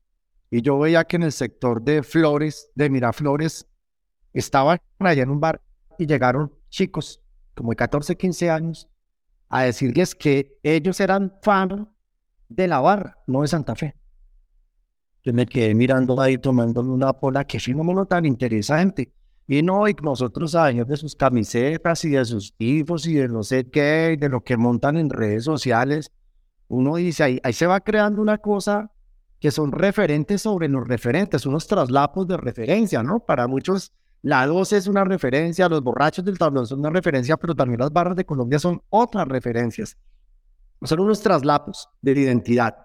y 0.50 0.60
yo 0.60 0.78
veía 0.78 1.04
que 1.04 1.16
en 1.16 1.22
el 1.22 1.32
sector 1.32 1.80
de 1.80 2.02
Flores, 2.02 2.70
de 2.74 2.90
Miraflores, 2.90 3.66
estaban 4.34 4.78
allá 4.98 5.22
en 5.22 5.30
un 5.30 5.40
bar 5.40 5.62
y 5.98 6.04
llegaron 6.04 6.52
chicos 6.68 7.22
como 7.54 7.70
de 7.70 7.76
14, 7.76 8.14
15 8.14 8.50
años 8.50 8.90
a 9.48 9.62
decirles 9.62 10.14
que 10.14 10.58
ellos 10.62 11.00
eran 11.00 11.32
fan 11.40 11.88
de 12.50 12.68
la 12.68 12.80
barra, 12.80 13.16
no 13.26 13.40
de 13.40 13.48
Santa 13.48 13.74
Fe. 13.74 13.94
Yo 15.24 15.32
me 15.32 15.46
quedé 15.46 15.74
mirando 15.74 16.20
ahí 16.20 16.36
tomándome 16.36 16.90
una 16.90 17.14
pola, 17.14 17.46
qué 17.46 17.58
fenómeno 17.58 18.04
tan 18.04 18.26
interesante. 18.26 19.14
Y 19.48 19.62
no, 19.62 19.88
y 19.88 19.94
nosotros 20.02 20.52
sabemos 20.52 20.88
de 20.88 20.96
sus 20.96 21.14
camisetas 21.14 22.04
y 22.04 22.10
de 22.10 22.24
sus 22.24 22.52
tifos 22.56 23.06
y 23.06 23.14
de 23.14 23.28
no 23.28 23.42
sé 23.42 23.70
qué, 23.70 24.16
de 24.18 24.28
lo 24.28 24.42
que 24.42 24.56
montan 24.56 24.96
en 24.96 25.08
redes 25.08 25.44
sociales. 25.44 26.10
Uno 26.68 26.96
dice, 26.96 27.22
ahí, 27.22 27.40
ahí 27.44 27.52
se 27.52 27.66
va 27.66 27.80
creando 27.80 28.20
una 28.20 28.38
cosa 28.38 28.90
que 29.40 29.50
son 29.50 29.70
referentes 29.70 30.42
sobre 30.42 30.68
los 30.68 30.86
referentes, 30.86 31.46
unos 31.46 31.66
traslapos 31.66 32.26
de 32.26 32.36
referencia, 32.36 33.02
¿no? 33.02 33.20
Para 33.20 33.46
muchos, 33.46 33.92
la 34.22 34.46
12 34.46 34.78
es 34.78 34.86
una 34.88 35.04
referencia, 35.04 35.68
los 35.68 35.82
borrachos 35.82 36.24
del 36.24 36.38
tablón 36.38 36.66
son 36.66 36.80
una 36.80 36.90
referencia, 36.90 37.36
pero 37.36 37.54
también 37.54 37.80
las 37.80 37.92
barras 37.92 38.16
de 38.16 38.24
Colombia 38.24 38.58
son 38.58 38.82
otras 38.88 39.28
referencias. 39.28 39.96
Son 40.82 41.00
unos 41.00 41.20
traslapos 41.20 41.88
de 42.02 42.12
identidad, 42.12 42.76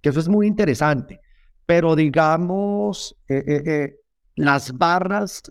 que 0.00 0.10
eso 0.10 0.20
es 0.20 0.28
muy 0.28 0.46
interesante. 0.46 1.20
Pero 1.64 1.96
digamos, 1.96 3.16
eh, 3.28 3.44
eh, 3.46 3.62
eh, 3.64 4.00
las 4.34 4.72
barras 4.72 5.42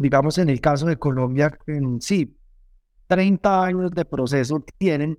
digamos 0.00 0.38
en 0.38 0.48
el 0.48 0.62
caso 0.62 0.86
de 0.86 0.96
Colombia, 0.96 1.58
en, 1.66 2.00
sí, 2.00 2.34
30 3.06 3.64
años 3.64 3.90
de 3.90 4.06
proceso 4.06 4.64
tienen 4.78 5.18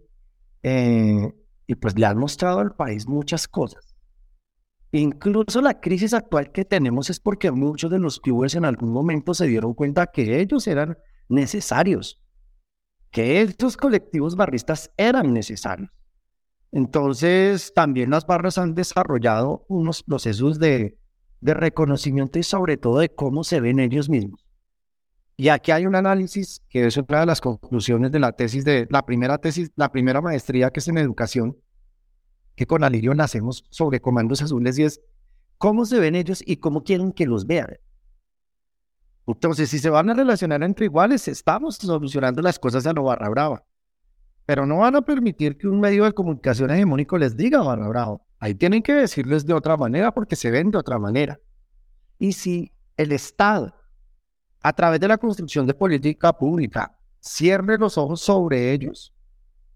eh, 0.63 1.31
y 1.67 1.75
pues 1.75 1.97
le 1.97 2.07
han 2.07 2.17
mostrado 2.17 2.59
al 2.59 2.73
país 2.73 3.07
muchas 3.07 3.47
cosas. 3.47 3.95
Incluso 4.91 5.61
la 5.61 5.79
crisis 5.79 6.15
actual 6.15 6.51
que 6.51 6.65
tenemos 6.65 7.11
es 7.11 7.19
porque 7.19 7.51
muchos 7.51 7.91
de 7.91 7.99
los 7.99 8.19
clubes 8.19 8.55
en 8.55 8.65
algún 8.65 8.91
momento 8.91 9.35
se 9.35 9.45
dieron 9.45 9.75
cuenta 9.75 10.07
que 10.07 10.41
ellos 10.41 10.65
eran 10.65 10.97
necesarios, 11.29 12.19
que 13.11 13.41
estos 13.41 13.77
colectivos 13.77 14.35
barristas 14.35 14.91
eran 14.97 15.31
necesarios. 15.31 15.91
Entonces, 16.71 17.71
también 17.75 18.09
las 18.09 18.25
barras 18.25 18.57
han 18.57 18.73
desarrollado 18.73 19.63
unos 19.67 20.01
procesos 20.01 20.57
de, 20.57 20.97
de 21.39 21.53
reconocimiento 21.53 22.39
y 22.39 22.43
sobre 22.43 22.77
todo 22.77 22.97
de 22.97 23.09
cómo 23.09 23.43
se 23.43 23.61
ven 23.61 23.79
ellos 23.79 24.09
mismos. 24.09 24.43
Y 25.37 25.49
aquí 25.49 25.71
hay 25.71 25.85
un 25.85 25.95
análisis 25.95 26.61
que 26.69 26.85
es 26.85 26.97
otra 26.97 27.21
de 27.21 27.25
las 27.25 27.41
conclusiones 27.41 28.11
de 28.11 28.19
la 28.19 28.33
tesis 28.33 28.63
de 28.63 28.87
la 28.89 29.05
primera 29.05 29.37
tesis, 29.37 29.71
la 29.75 29.91
primera 29.91 30.21
maestría 30.21 30.69
que 30.69 30.79
es 30.79 30.87
en 30.87 30.97
educación, 30.97 31.57
que 32.55 32.67
con 32.67 32.83
Alirio 32.83 33.13
nacemos 33.13 33.63
sobre 33.69 34.01
comandos 34.01 34.41
azules 34.41 34.77
y 34.77 34.83
es 34.83 35.01
cómo 35.57 35.85
se 35.85 35.99
ven 35.99 36.15
ellos 36.15 36.43
y 36.45 36.57
cómo 36.57 36.83
quieren 36.83 37.11
que 37.11 37.25
los 37.25 37.47
vean. 37.47 37.77
Entonces, 39.27 39.69
si 39.69 39.79
se 39.79 39.89
van 39.89 40.09
a 40.09 40.13
relacionar 40.13 40.63
entre 40.63 40.85
iguales, 40.85 41.27
estamos 41.27 41.75
solucionando 41.75 42.41
las 42.41 42.59
cosas 42.59 42.85
a 42.85 42.93
lo 42.93 43.03
barra 43.03 43.29
brava. 43.29 43.63
Pero 44.45 44.65
no 44.65 44.77
van 44.77 44.95
a 44.95 45.01
permitir 45.01 45.57
que 45.57 45.67
un 45.67 45.79
medio 45.79 46.03
de 46.03 46.13
comunicación 46.13 46.71
hegemónico 46.71 47.17
les 47.17 47.37
diga 47.37 47.61
barra 47.61 47.87
brava. 47.87 48.17
Ahí 48.39 48.55
tienen 48.55 48.81
que 48.81 48.93
decirles 48.93 49.45
de 49.45 49.53
otra 49.53 49.77
manera 49.77 50.11
porque 50.13 50.35
se 50.35 50.51
ven 50.51 50.71
de 50.71 50.79
otra 50.79 50.97
manera. 50.97 51.39
Y 52.17 52.33
si 52.33 52.71
el 52.97 53.11
Estado 53.11 53.73
a 54.61 54.73
través 54.73 54.99
de 54.99 55.07
la 55.07 55.17
construcción 55.17 55.65
de 55.65 55.73
política 55.73 56.33
pública, 56.33 56.95
cierre 57.19 57.77
los 57.77 57.97
ojos 57.97 58.21
sobre 58.21 58.71
ellos, 58.71 59.13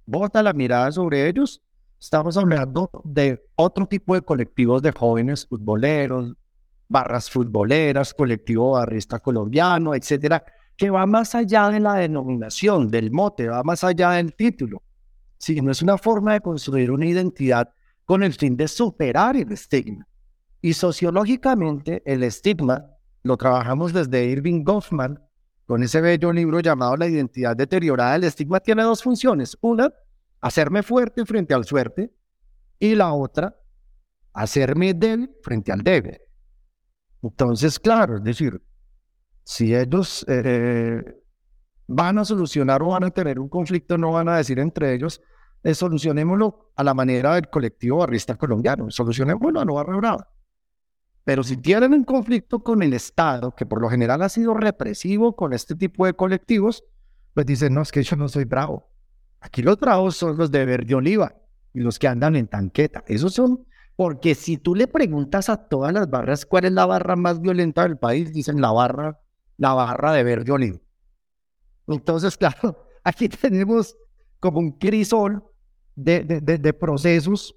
bota 0.05 0.43
la 0.43 0.53
mirada 0.53 0.91
sobre 0.91 1.27
ellos. 1.27 1.61
Estamos 1.99 2.37
hablando 2.37 2.89
de 3.03 3.43
otro 3.55 3.87
tipo 3.87 4.13
de 4.13 4.21
colectivos 4.21 4.81
de 4.81 4.91
jóvenes 4.91 5.47
futboleros, 5.47 6.33
barras 6.87 7.29
futboleras, 7.29 8.13
colectivo 8.13 8.71
barrista 8.71 9.19
colombiano, 9.19 9.95
etcétera, 9.95 10.43
que 10.77 10.89
va 10.89 11.05
más 11.05 11.33
allá 11.33 11.69
de 11.69 11.79
la 11.79 11.95
denominación, 11.95 12.91
del 12.91 13.11
mote, 13.11 13.47
va 13.47 13.63
más 13.63 13.83
allá 13.83 14.11
del 14.11 14.35
título. 14.35 14.83
Si 15.37 15.59
no 15.61 15.71
es 15.71 15.81
una 15.81 15.97
forma 15.97 16.33
de 16.33 16.41
construir 16.41 16.91
una 16.91 17.05
identidad 17.05 17.69
con 18.05 18.23
el 18.23 18.33
fin 18.33 18.55
de 18.55 18.67
superar 18.67 19.35
el 19.35 19.51
estigma. 19.51 20.07
Y 20.61 20.73
sociológicamente, 20.73 22.03
el 22.05 22.23
estigma 22.23 22.85
lo 23.25 23.38
trabajamos 23.38 23.91
desde 23.91 24.23
Irving 24.25 24.63
Goffman 24.63 25.19
con 25.65 25.81
ese 25.81 25.99
bello 25.99 26.31
libro 26.31 26.59
llamado 26.59 26.95
La 26.95 27.07
identidad 27.07 27.57
deteriorada. 27.57 28.15
El 28.15 28.23
estigma 28.23 28.59
tiene 28.59 28.83
dos 28.83 29.01
funciones. 29.01 29.57
Una, 29.61 29.91
hacerme 30.41 30.83
fuerte 30.83 31.25
frente 31.25 31.55
al 31.55 31.65
suerte 31.65 32.13
y 32.77 32.93
la 32.93 33.11
otra, 33.13 33.55
hacerme 34.31 34.93
débil 34.93 35.31
frente 35.41 35.71
al 35.71 35.81
débil. 35.81 36.19
Entonces, 37.23 37.79
claro, 37.79 38.17
es 38.17 38.23
decir, 38.23 38.61
si 39.43 39.75
ellos 39.75 40.23
eh, 40.27 41.03
van 41.88 42.19
a 42.19 42.25
solucionar 42.25 42.83
o 42.83 42.89
van 42.89 43.05
a 43.05 43.09
tener 43.09 43.39
un 43.39 43.49
conflicto, 43.49 43.97
no 43.97 44.11
van 44.11 44.29
a 44.29 44.38
decir 44.38 44.59
entre 44.59 44.93
ellos, 44.93 45.19
eh, 45.63 45.73
solucionémoslo 45.73 46.73
a 46.75 46.83
la 46.83 46.93
manera 46.93 47.33
del 47.33 47.49
colectivo 47.49 47.97
barrista 47.97 48.35
colombiano, 48.35 48.91
solucionémoslo 48.91 49.61
a 49.61 49.65
no 49.65 49.73
barra. 49.73 50.27
Pero 51.25 51.43
si 51.43 51.57
tienen 51.57 51.91
un 51.93 52.03
conflicto 52.03 52.59
con 52.59 52.83
el 52.83 52.93
Estado, 52.93 53.55
que 53.55 53.65
por 53.65 53.81
lo 53.81 53.89
general 53.89 54.21
ha 54.21 54.29
sido 54.29 54.53
represivo 54.53 55.35
con 55.35 55.53
este 55.53 55.75
tipo 55.75 56.05
de 56.05 56.13
colectivos, 56.13 56.83
pues 57.33 57.47
dicen, 57.47 57.73
no, 57.73 57.81
es 57.81 57.91
que 57.91 58.03
yo 58.03 58.15
no 58.15 58.29
soy 58.29 58.45
bravo. 58.45 58.88
Aquí 59.41 59.63
los 59.63 59.79
bravos 59.79 60.15
son 60.15 60.38
los 60.38 60.51
de 60.51 60.65
verde 60.65 60.93
oliva 60.93 61.35
y 61.73 61.79
los 61.79 61.97
que 61.97 62.07
andan 62.07 62.35
en 62.35 62.47
tanqueta. 62.47 63.03
Esos 63.07 63.33
son, 63.33 63.65
porque 63.95 64.35
si 64.35 64.57
tú 64.57 64.75
le 64.75 64.88
preguntas 64.88 65.49
a 65.49 65.57
todas 65.67 65.91
las 65.91 66.09
barras 66.09 66.45
cuál 66.45 66.65
es 66.65 66.71
la 66.71 66.85
barra 66.85 67.15
más 67.15 67.41
violenta 67.41 67.83
del 67.83 67.97
país, 67.97 68.31
dicen 68.31 68.61
la 68.61 68.71
barra, 68.71 69.19
la 69.57 69.73
barra 69.73 70.13
de 70.13 70.23
verde 70.23 70.51
oliva. 70.51 70.77
Entonces, 71.88 72.38
claro, 72.38 72.88
aquí 73.03 73.29
tenemos 73.29 73.97
como 74.39 74.59
un 74.59 74.73
crisol 74.77 75.43
de, 75.95 76.23
de, 76.23 76.73
procesos 76.73 77.55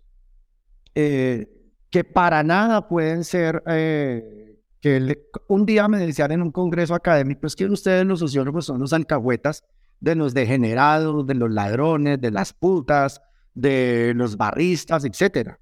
eh, 0.95 1.58
que 1.91 2.05
para 2.05 2.43
nada 2.43 2.89
pueden 2.89 3.25
ser, 3.25 3.63
eh, 3.67 4.59
que 4.81 5.27
un 5.49 5.67
día 5.67 5.89
me 5.89 5.99
decían 5.99 6.33
en 6.33 6.43
un 6.43 6.53
congreso 6.53 6.95
académico, 6.95 7.47
es 7.47 7.57
que 7.57 7.67
ustedes 7.67 8.05
los 8.07 8.21
sociólogos 8.21 8.67
son 8.67 8.81
los 8.81 8.93
alcahuetas 8.93 9.65
de 10.01 10.15
los 10.15 10.35
degenerados, 10.35 11.27
de 11.27 11.35
los 11.35 11.51
ladrones, 11.51 12.21
de 12.21 12.31
las 12.31 12.53
putas, 12.53 13.21
de 13.55 14.13
los 14.15 14.37
barristas, 14.37 15.05
etc. 15.05 15.57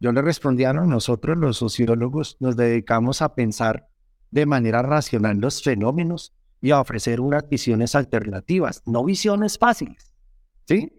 Yo 0.00 0.12
le 0.12 0.22
respondía, 0.22 0.72
no, 0.72 0.86
nosotros 0.86 1.36
los 1.36 1.58
sociólogos 1.58 2.36
nos 2.40 2.56
dedicamos 2.56 3.20
a 3.20 3.34
pensar 3.34 3.88
de 4.30 4.46
manera 4.46 4.82
racional 4.82 5.38
los 5.38 5.62
fenómenos 5.62 6.32
y 6.60 6.70
a 6.70 6.80
ofrecer 6.80 7.20
unas 7.20 7.48
visiones 7.48 7.94
alternativas, 7.94 8.82
no 8.86 9.04
visiones 9.04 9.58
fáciles. 9.58 10.14
¿Sí? 10.66 10.90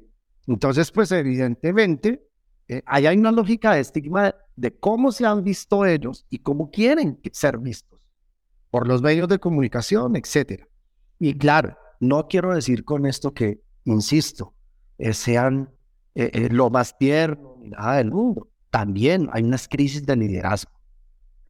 Entonces, 0.47 0.91
pues 0.91 1.11
evidentemente, 1.11 2.27
eh, 2.67 2.81
hay 2.85 3.07
una 3.07 3.31
lógica 3.31 3.73
de 3.73 3.81
estigma 3.81 4.35
de 4.55 4.73
cómo 4.77 5.11
se 5.11 5.25
han 5.25 5.43
visto 5.43 5.85
ellos 5.85 6.25
y 6.29 6.39
cómo 6.39 6.71
quieren 6.71 7.19
ser 7.31 7.57
vistos 7.59 7.99
por 8.71 8.87
los 8.87 9.01
medios 9.01 9.27
de 9.27 9.39
comunicación, 9.39 10.15
etc. 10.15 10.65
Y 11.19 11.37
claro, 11.37 11.77
no 11.99 12.27
quiero 12.27 12.53
decir 12.53 12.83
con 12.83 13.05
esto 13.05 13.33
que, 13.33 13.61
insisto, 13.85 14.53
eh, 14.97 15.13
sean 15.13 15.69
eh, 16.15 16.49
lo 16.51 16.69
más 16.69 16.97
tierno 16.97 17.57
ni 17.61 17.69
nada 17.69 17.97
del 17.97 18.11
mundo. 18.11 18.49
También 18.69 19.29
hay 19.31 19.43
unas 19.43 19.67
crisis 19.67 20.05
de 20.05 20.15
liderazgo. 20.15 20.71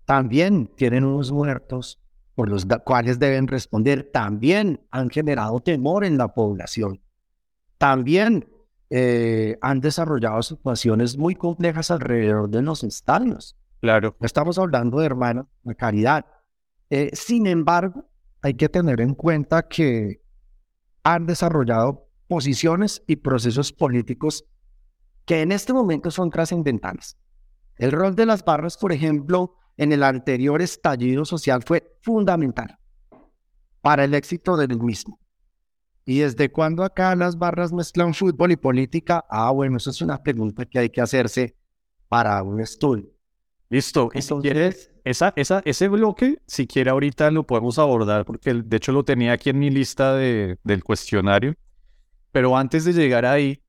También 0.05 0.67
tienen 0.75 1.03
unos 1.03 1.31
muertos 1.31 1.99
por 2.35 2.49
los 2.49 2.67
cuales 2.83 3.17
deben 3.17 3.47
responder, 3.47 4.09
también 4.11 4.85
han 4.91 5.09
generado 5.09 5.61
temor 5.61 6.03
en 6.03 6.17
la 6.17 6.33
población. 6.33 7.01
También 7.77 8.47
eh, 8.97 9.57
han 9.59 9.81
desarrollado 9.81 10.41
situaciones 10.41 11.17
muy 11.17 11.35
complejas 11.35 11.91
alrededor 11.91 12.49
de 12.49 12.61
los 12.61 12.81
estadios. 12.85 13.57
Claro. 13.81 14.15
Estamos 14.21 14.57
hablando 14.57 14.99
de 14.99 15.05
hermanos 15.05 15.47
de 15.63 15.75
caridad. 15.75 16.25
Eh, 16.89 17.09
sin 17.11 17.45
embargo, 17.45 18.05
hay 18.41 18.53
que 18.53 18.69
tener 18.69 19.01
en 19.01 19.13
cuenta 19.13 19.67
que 19.67 20.21
han 21.03 21.25
desarrollado 21.25 22.07
posiciones 22.29 23.03
y 23.05 23.17
procesos 23.17 23.73
políticos 23.73 24.45
que 25.25 25.41
en 25.41 25.51
este 25.51 25.73
momento 25.73 26.09
son 26.09 26.29
trascendentales. 26.29 27.17
El 27.75 27.91
rol 27.91 28.15
de 28.15 28.25
las 28.25 28.45
barras, 28.45 28.77
por 28.77 28.93
ejemplo, 28.93 29.57
en 29.75 29.91
el 29.91 30.03
anterior 30.03 30.61
estallido 30.61 31.25
social 31.25 31.63
fue 31.63 31.97
fundamental 32.01 32.79
para 33.81 34.05
el 34.05 34.13
éxito 34.13 34.55
del 34.55 34.79
mismo. 34.79 35.19
¿Y 36.05 36.19
desde 36.19 36.51
cuándo 36.51 36.83
acá 36.83 37.15
las 37.15 37.37
barras 37.37 37.73
mezclan 37.73 38.13
fútbol 38.13 38.51
y 38.51 38.55
política? 38.55 39.25
Ah, 39.27 39.49
bueno, 39.49 39.77
eso 39.77 39.89
es 39.89 40.01
una 40.01 40.21
pregunta 40.21 40.65
que 40.65 40.77
hay 40.77 40.89
que 40.89 41.01
hacerse 41.01 41.55
para 42.07 42.41
un 42.43 42.61
estudio. 42.61 43.09
Listo. 43.69 44.11
Y 44.13 44.21
si 44.21 44.35
quieres, 44.35 44.91
esa, 45.03 45.33
esa, 45.35 45.63
ese 45.65 45.87
bloque, 45.87 46.37
si 46.45 46.67
quiere 46.67 46.91
ahorita 46.91 47.31
lo 47.31 47.47
podemos 47.47 47.79
abordar, 47.79 48.23
porque 48.23 48.53
de 48.53 48.77
hecho 48.77 48.91
lo 48.91 49.03
tenía 49.03 49.33
aquí 49.33 49.49
en 49.49 49.57
mi 49.57 49.71
lista 49.71 50.15
de, 50.15 50.59
del 50.63 50.83
cuestionario. 50.83 51.55
Pero 52.31 52.55
antes 52.55 52.85
de 52.85 52.93
llegar 52.93 53.25
ahí, 53.25 53.63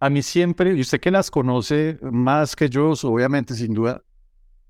a 0.00 0.10
mí 0.10 0.22
siempre, 0.22 0.74
y 0.74 0.80
usted 0.80 1.00
que 1.00 1.12
las 1.12 1.30
conoce 1.30 1.98
más 2.02 2.56
que 2.56 2.68
yo, 2.68 2.92
obviamente, 3.04 3.54
sin 3.54 3.74
duda, 3.74 4.02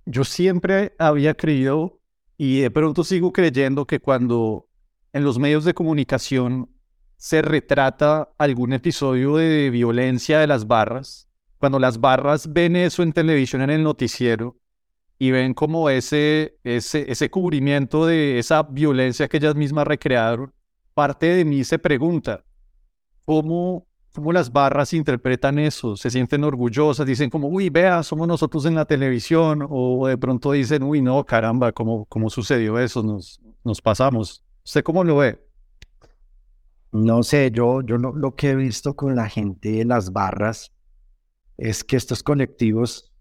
yo 0.04 0.22
siempre 0.24 0.94
había 0.98 1.34
creído 1.34 2.00
y 2.36 2.60
de 2.60 2.70
pronto 2.70 3.02
sigo 3.02 3.32
creyendo 3.32 3.86
que 3.86 4.00
cuando 4.00 4.68
en 5.12 5.24
los 5.24 5.38
medios 5.38 5.64
de 5.64 5.72
comunicación 5.74 6.70
se 7.16 7.42
retrata 7.42 8.30
algún 8.38 8.72
episodio 8.72 9.36
de 9.36 9.70
violencia 9.70 10.38
de 10.38 10.46
las 10.46 10.66
barras, 10.66 11.28
cuando 11.58 11.78
las 11.78 12.00
barras 12.00 12.52
ven 12.52 12.76
eso 12.76 13.02
en 13.02 13.12
televisión 13.12 13.62
en 13.62 13.70
el 13.70 13.82
noticiero 13.82 14.56
y 15.18 15.30
ven 15.30 15.54
como 15.54 15.88
ese, 15.88 16.58
ese, 16.62 17.10
ese 17.10 17.30
cubrimiento 17.30 18.06
de 18.06 18.38
esa 18.38 18.62
violencia 18.62 19.28
que 19.28 19.38
ellas 19.38 19.54
mismas 19.54 19.86
recrearon, 19.86 20.52
parte 20.94 21.26
de 21.26 21.44
mí 21.44 21.64
se 21.64 21.78
pregunta, 21.78 22.44
¿cómo 23.24 23.86
cómo 24.16 24.32
las 24.32 24.50
barras 24.50 24.94
interpretan 24.94 25.58
eso, 25.58 25.94
se 25.94 26.10
sienten 26.10 26.42
orgullosas, 26.42 27.06
dicen 27.06 27.28
como, 27.28 27.48
uy, 27.48 27.68
vea, 27.68 28.02
somos 28.02 28.26
nosotros 28.26 28.64
en 28.64 28.74
la 28.74 28.86
televisión, 28.86 29.66
o 29.68 30.06
de 30.06 30.16
pronto 30.16 30.52
dicen, 30.52 30.82
uy, 30.82 31.02
no, 31.02 31.22
caramba, 31.24 31.70
¿cómo, 31.72 32.06
cómo 32.06 32.30
sucedió 32.30 32.78
eso? 32.78 33.02
Nos, 33.02 33.38
nos 33.62 33.82
pasamos. 33.82 34.42
¿Usted 34.64 34.82
cómo 34.82 35.04
lo 35.04 35.18
ve? 35.18 35.45
No 36.96 37.22
sé, 37.22 37.50
yo, 37.50 37.82
yo 37.82 37.98
lo, 37.98 38.14
lo 38.14 38.34
que 38.34 38.50
he 38.50 38.56
visto 38.56 38.96
con 38.96 39.14
la 39.14 39.28
gente 39.28 39.70
de 39.70 39.84
las 39.84 40.12
barras 40.12 40.72
es 41.58 41.84
que 41.84 41.96
estos 41.96 42.22
colectivos 42.22 43.12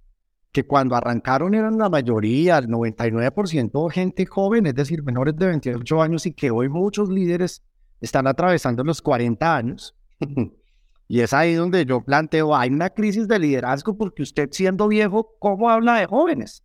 que 0.54 0.66
cuando 0.66 0.96
arrancaron 0.96 1.54
eran 1.54 1.78
la 1.78 1.90
mayoría, 1.90 2.58
el 2.58 2.70
99% 2.70 3.92
gente 3.92 4.26
joven, 4.26 4.66
es 4.68 4.76
decir, 4.76 5.04
menores 5.04 5.36
de 5.36 5.48
28 5.48 6.02
años 6.02 6.26
y 6.26 6.34
que 6.34 6.50
hoy 6.50 6.70
muchos 6.70 7.10
líderes 7.10 7.62
están 8.00 8.28
atravesando 8.28 8.84
los 8.84 9.02
40 9.02 9.56
años. 9.56 9.96
Y 11.08 11.20
es 11.20 11.34
ahí 11.34 11.54
donde 11.54 11.86
yo 11.86 12.02
planteo, 12.02 12.56
hay 12.56 12.72
una 12.72 12.90
crisis 12.90 13.28
de 13.28 13.38
liderazgo 13.38 13.96
porque 13.96 14.24
usted 14.24 14.50
siendo 14.52 14.88
viejo, 14.88 15.36
¿cómo 15.38 15.70
habla 15.70 16.00
de 16.00 16.08
jóvenes? 16.08 16.64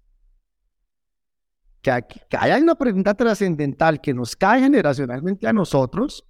Que, 1.83 1.91
hay 2.39 2.63
una 2.63 2.75
pregunta 2.75 3.13
trascendental 3.13 4.01
que 4.01 4.15
nos 4.15 4.35
cae 4.35 4.63
generacionalmente 4.63 5.47
a 5.47 5.53
nosotros. 5.53 6.27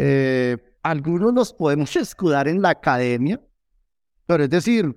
Eh, 0.00 0.56
algunos 0.82 1.32
nos 1.32 1.52
podemos 1.52 1.94
escudar 1.96 2.46
en 2.46 2.62
la 2.62 2.70
academia, 2.70 3.40
pero 4.26 4.44
es 4.44 4.50
decir, 4.50 4.96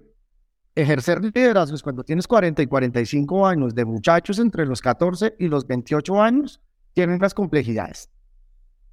ejercer 0.75 1.23
liderazgos 1.23 1.81
cuando 1.81 2.03
tienes 2.03 2.27
40 2.27 2.61
y 2.61 2.67
45 2.67 3.47
años 3.47 3.73
de 3.73 3.83
muchachos 3.83 4.37
entre 4.37 4.65
los 4.65 4.79
14 4.79 5.35
y 5.39 5.47
los 5.47 5.65
28 5.65 6.21
años, 6.21 6.61
tienen 6.93 7.19
las 7.19 7.33
complejidades. 7.33 8.09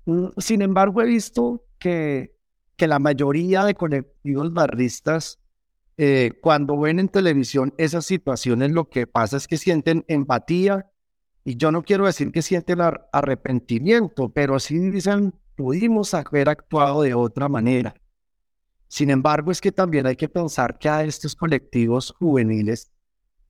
Mm, 0.06 0.28
sin 0.38 0.62
embargo, 0.62 1.02
he 1.02 1.06
visto 1.06 1.64
que 1.78 2.38
que 2.78 2.86
la 2.86 3.00
mayoría 3.00 3.64
de 3.64 3.74
colectivos 3.74 4.54
barristas, 4.54 5.40
eh, 5.98 6.38
cuando 6.40 6.78
ven 6.78 7.00
en 7.00 7.08
televisión 7.08 7.74
esas 7.76 8.06
situaciones, 8.06 8.70
lo 8.70 8.88
que 8.88 9.08
pasa 9.08 9.36
es 9.36 9.48
que 9.48 9.58
sienten 9.58 10.04
empatía, 10.06 10.88
y 11.44 11.56
yo 11.56 11.72
no 11.72 11.82
quiero 11.82 12.06
decir 12.06 12.30
que 12.30 12.40
sienten 12.40 12.78
arrepentimiento, 13.12 14.28
pero 14.28 14.60
sí 14.60 14.78
dicen, 14.78 15.34
pudimos 15.58 16.14
haber 16.14 16.48
actuado 16.48 17.02
de 17.02 17.14
otra 17.14 17.48
manera. 17.48 17.92
Sin 18.86 19.10
embargo, 19.10 19.50
es 19.50 19.60
que 19.60 19.72
también 19.72 20.06
hay 20.06 20.14
que 20.14 20.28
pensar 20.28 20.78
que 20.78 20.88
a 20.88 21.02
estos 21.02 21.34
colectivos 21.34 22.14
juveniles 22.16 22.92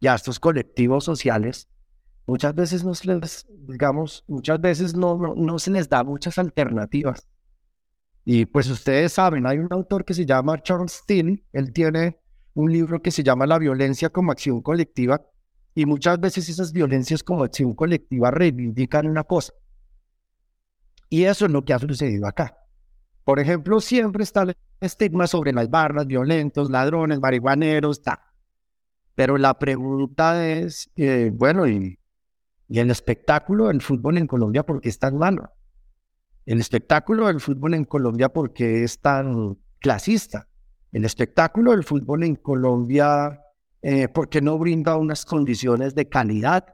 y 0.00 0.06
a 0.06 0.14
estos 0.14 0.40
colectivos 0.40 1.04
sociales, 1.04 1.68
muchas 2.26 2.54
veces 2.54 2.82
no 2.82 2.94
se 2.94 3.08
les, 3.08 3.46
digamos, 3.50 4.24
muchas 4.26 4.58
veces 4.58 4.96
no, 4.96 5.34
no 5.36 5.58
se 5.58 5.70
les 5.70 5.86
da 5.86 6.02
muchas 6.02 6.38
alternativas. 6.38 7.28
Y 8.24 8.46
pues 8.46 8.70
ustedes 8.70 9.12
saben, 9.12 9.46
hay 9.46 9.58
un 9.58 9.68
autor 9.70 10.06
que 10.06 10.14
se 10.14 10.24
llama 10.24 10.62
Charles 10.62 10.92
Steele, 10.92 11.44
él 11.52 11.74
tiene 11.74 12.18
un 12.54 12.72
libro 12.72 13.02
que 13.02 13.10
se 13.10 13.22
llama 13.22 13.46
La 13.46 13.58
violencia 13.58 14.08
como 14.08 14.32
acción 14.32 14.62
colectiva 14.62 15.20
y 15.74 15.84
muchas 15.84 16.18
veces 16.18 16.48
esas 16.48 16.72
violencias 16.72 17.22
como 17.22 17.44
acción 17.44 17.74
colectiva 17.74 18.30
reivindican 18.30 19.06
una 19.06 19.24
cosa. 19.24 19.52
Y 21.08 21.24
eso 21.24 21.46
es 21.46 21.52
lo 21.52 21.64
que 21.64 21.72
ha 21.72 21.78
sucedido 21.78 22.26
acá. 22.26 22.58
Por 23.24 23.40
ejemplo, 23.40 23.80
siempre 23.80 24.22
está 24.22 24.42
el 24.42 24.56
estigma 24.80 25.26
sobre 25.26 25.52
las 25.52 25.68
barras, 25.68 26.06
violentos, 26.06 26.70
ladrones, 26.70 27.20
marihuaneros, 27.20 28.02
tal. 28.02 28.18
Pero 29.14 29.36
la 29.36 29.58
pregunta 29.58 30.48
es, 30.48 30.90
eh, 30.96 31.30
bueno, 31.32 31.66
¿y, 31.66 31.98
¿y 32.68 32.78
el 32.78 32.90
espectáculo 32.90 33.68
del 33.68 33.82
fútbol 33.82 34.18
en 34.18 34.26
Colombia 34.26 34.64
por 34.64 34.80
qué 34.80 34.88
es 34.88 34.98
tan 34.98 35.18
malo? 35.18 35.52
el 36.48 36.60
espectáculo 36.60 37.26
del 37.26 37.40
fútbol 37.40 37.74
en 37.74 37.84
Colombia 37.84 38.30
porque 38.30 38.82
es 38.82 39.00
tan 39.00 39.58
clasista. 39.80 40.48
El 40.92 41.04
espectáculo 41.04 41.72
del 41.72 41.84
fútbol 41.84 42.24
en 42.24 42.36
Colombia, 42.36 43.38
eh, 43.82 44.08
¿por 44.08 44.30
qué 44.30 44.40
no 44.40 44.58
brinda 44.58 44.96
unas 44.96 45.26
condiciones 45.26 45.94
de 45.94 46.08
calidad? 46.08 46.64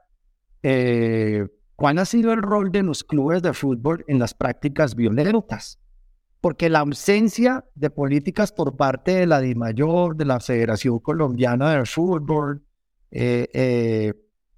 Eh, 0.63 1.49
¿Cuál 1.77 1.99
ha 1.99 2.05
sido 2.05 2.33
el 2.33 2.43
rol 2.43 2.71
de 2.71 2.83
los 2.83 3.03
clubes 3.03 3.43
de 3.43 3.53
fútbol 3.53 4.05
en 4.07 4.19
las 4.19 4.35
prácticas 4.35 4.95
violentas? 4.95 5.79
Porque 6.41 6.69
la 6.69 6.81
ausencia 6.81 7.65
de 7.75 7.91
políticas 7.91 8.53
por 8.53 8.77
parte 8.77 9.13
de 9.13 9.27
la 9.27 9.41
DIMAYOR, 9.41 10.17
de 10.17 10.25
la 10.25 10.41
Federación 10.41 10.99
Colombiana 11.01 11.75
de 11.75 11.85
Fútbol, 11.87 12.63
eh, 13.11 13.49
eh, 13.53 14.15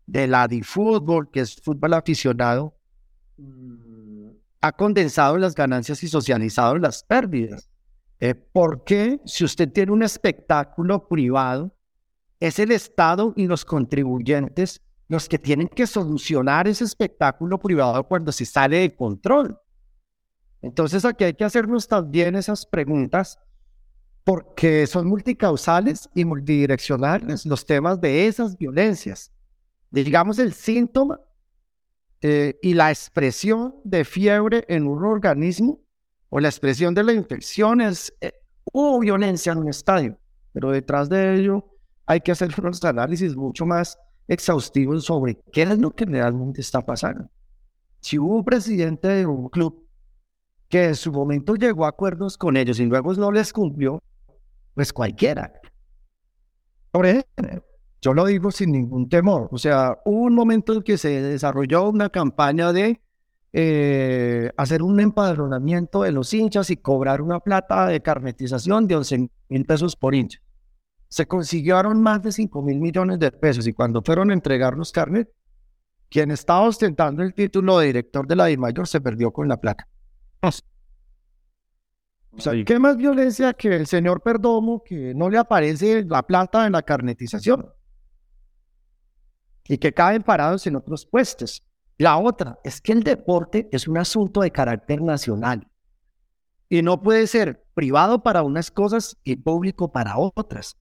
de 0.07 0.27
la 0.27 0.47
DiFútbol, 0.47 1.31
que 1.31 1.41
es 1.41 1.57
fútbol 1.57 1.95
aficionado, 1.95 2.75
ha 4.61 4.73
condensado 4.73 5.37
las 5.39 5.55
ganancias 5.55 6.03
y 6.03 6.09
socializado 6.09 6.79
las 6.79 7.03
pérdidas. 7.03 7.71
Eh, 8.21 8.35
¿Por 8.35 8.85
qué 8.85 9.21
si 9.27 9.45
usted 9.45 9.71
tiene 9.71 9.93
un 9.93 10.03
espectáculo 10.03 11.07
privado, 11.07 11.75
es 12.41 12.59
el 12.59 12.73
Estado 12.73 13.33
y 13.37 13.47
los 13.47 13.65
contribuyentes 13.65 14.83
los 15.09 15.29
que 15.29 15.39
tienen 15.39 15.69
que 15.69 15.87
solucionar 15.87 16.67
ese 16.67 16.85
espectáculo 16.85 17.59
privado 17.59 18.05
cuando 18.05 18.33
se 18.33 18.45
sale 18.45 18.79
de 18.79 18.95
control. 18.95 19.59
Entonces 20.63 21.05
aquí 21.05 21.25
hay 21.25 21.35
que 21.35 21.45
hacernos 21.45 21.87
también 21.87 22.35
esas 22.35 22.67
preguntas 22.67 23.39
porque 24.25 24.89
son 24.89 25.07
multicausales 25.07 26.09
y 26.15 26.25
multidireccionales 26.25 27.47
los 27.47 27.65
temas 27.65 28.01
de 28.01 28.27
esas 28.27 28.59
violencias. 28.59 29.31
Digamos 29.91 30.41
el 30.41 30.53
síntoma 30.53 31.21
eh, 32.21 32.59
y 32.61 32.75
la 32.75 32.91
expresión 32.91 33.77
de 33.85 34.05
fiebre 34.05 34.65
en 34.69 34.89
un 34.89 35.05
organismo 35.05 35.81
o 36.29 36.41
la 36.41 36.49
expresión 36.49 36.93
de 36.93 37.05
la 37.05 37.13
infección 37.13 37.81
es, 37.81 38.13
eh, 38.21 38.33
hubo 38.73 38.99
violencia 38.99 39.53
en 39.53 39.59
un 39.59 39.69
estadio, 39.69 40.19
pero 40.53 40.73
detrás 40.73 41.09
de 41.09 41.37
ello 41.37 41.65
hay 42.05 42.21
que 42.21 42.33
hacer 42.33 42.53
unos 42.59 42.83
análisis 42.85 43.37
mucho 43.37 43.65
más 43.65 43.97
exhaustivos 44.29 45.05
sobre 45.05 45.39
qué 45.53 45.63
es 45.63 45.79
lo 45.79 45.93
que 45.93 46.05
realmente 46.05 46.61
está 46.61 46.81
pasando. 46.81 47.29
Si 48.01 48.19
hubo 48.19 48.37
un 48.37 48.45
presidente 48.45 49.09
de 49.09 49.27
un 49.27 49.49
club 49.49 49.87
que 50.69 50.87
en 50.87 50.95
su 50.97 51.13
momento 51.13 51.55
llegó 51.55 51.85
a 51.85 51.91
acuerdos 51.91 52.37
con 52.37 52.57
ellos 52.57 52.81
y 52.81 52.87
luego 52.87 53.15
no 53.15 53.31
les 53.31 53.53
cumplió, 53.53 54.03
pues 54.75 54.93
cualquiera. 54.93 55.53
Ejemplo, 56.93 57.65
yo 58.01 58.15
lo 58.15 58.27
digo 58.27 58.51
sin 58.51 58.73
ningún 58.73 59.09
temor. 59.09 59.49
O 59.53 59.59
sea, 59.59 59.99
hubo 60.05 60.23
un 60.23 60.35
momento 60.35 60.73
en 60.73 60.83
que 60.83 60.99
se 60.99 61.21
desarrolló 61.21 61.91
una 61.91 62.09
campaña 62.09 62.73
de 62.73 63.01
eh, 63.53 64.51
hacer 64.57 64.83
un 64.83 65.01
empadronamiento 65.01 66.03
de 66.03 66.13
los 66.13 66.33
hinchas 66.35 66.71
y 66.71 66.77
cobrar 66.77 67.23
una 67.23 67.41
plata 67.41 67.87
de 67.87 68.01
carnetización 68.01 68.87
de 68.87 68.97
11 68.97 69.31
mil 69.49 69.65
pesos 69.67 69.97
por 69.97 70.15
hincha 70.15 70.41
se 71.09 71.27
consiguieron 71.27 72.03
más 72.03 72.23
de 72.23 72.33
5 72.33 72.63
mil 72.63 72.81
millones 72.81 73.19
de 73.19 73.31
pesos 73.31 73.67
y 73.67 73.73
cuando 73.73 74.03
fueron 74.03 74.31
a 74.31 74.35
entregar 74.35 74.77
los 74.77 74.93
carnet, 74.93 75.31
quien 76.09 76.31
estaba 76.31 76.63
ostentando 76.63 77.23
el 77.23 77.35
título 77.35 77.79
de 77.79 77.87
director 77.87 78.27
de 78.27 78.37
la 78.37 78.47
DIMAYOR 78.47 78.87
se 78.87 79.01
perdió 79.01 79.33
con 79.33 79.49
la 79.49 79.61
placa. 79.61 79.89
O 80.43 82.41
sea, 82.41 82.53
¿qué 82.65 82.79
más 82.79 82.97
violencia 82.97 83.55
que 83.55 83.75
el 83.75 83.87
señor 83.87 84.23
Perdomo 84.23 84.83
que 84.85 85.15
no 85.15 85.31
le 85.31 85.39
aparece 85.39 86.05
la 86.05 86.23
plata 86.23 86.67
en 86.67 86.73
la 86.73 86.83
carnetización? 86.83 87.67
Y 89.69 89.79
que 89.79 89.93
caen 89.93 90.23
parados 90.23 90.67
en 90.67 90.77
otros 90.77 91.07
puestos. 91.07 91.65
La 91.99 92.19
otra 92.19 92.59
es 92.63 92.81
que 92.81 92.93
el 92.93 93.03
deporte 93.03 93.69
es 93.73 93.89
un 93.89 93.97
asunto 93.97 94.43
de 94.43 94.51
carácter 94.51 95.01
nacional 95.01 95.67
y 96.69 96.83
no 96.83 97.01
puede 97.01 97.27
ser 97.27 97.65
privado 97.75 98.23
para 98.23 98.43
unas 98.43 98.71
cosas 98.71 99.17
y 99.25 99.37
público 99.37 99.91
para 99.91 100.19
otras. 100.19 100.77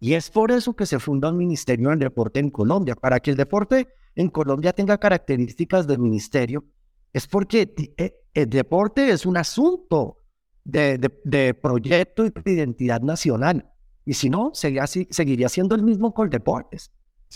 Y 0.00 0.14
es 0.14 0.30
por 0.30 0.50
eso 0.50 0.74
que 0.74 0.86
se 0.86 0.98
funda 0.98 1.28
un 1.28 1.36
Ministerio 1.36 1.90
del 1.90 1.98
Deporte 1.98 2.40
en 2.40 2.48
Colombia, 2.50 2.96
para 2.96 3.20
que 3.20 3.30
el 3.30 3.36
deporte 3.36 3.88
en 4.14 4.30
Colombia 4.30 4.72
tenga 4.72 4.96
características 4.96 5.86
del 5.86 5.98
ministerio. 5.98 6.64
Es 7.12 7.26
porque 7.26 7.72
eh, 7.98 8.14
el 8.32 8.48
deporte 8.48 9.10
es 9.10 9.26
un 9.26 9.36
asunto 9.36 10.16
de, 10.64 11.58
proyecto 11.60 12.24
y 12.24 12.30
de 12.30 12.50
identidad 12.50 13.02
nacional. 13.02 13.70
Y 14.06 14.14
si 14.14 14.30
no, 14.30 14.52
seguiría, 14.54 15.48
siendo 15.50 15.74
el 15.74 15.82
mismo 15.82 16.14
con 16.14 16.30
deportes. 16.30 16.90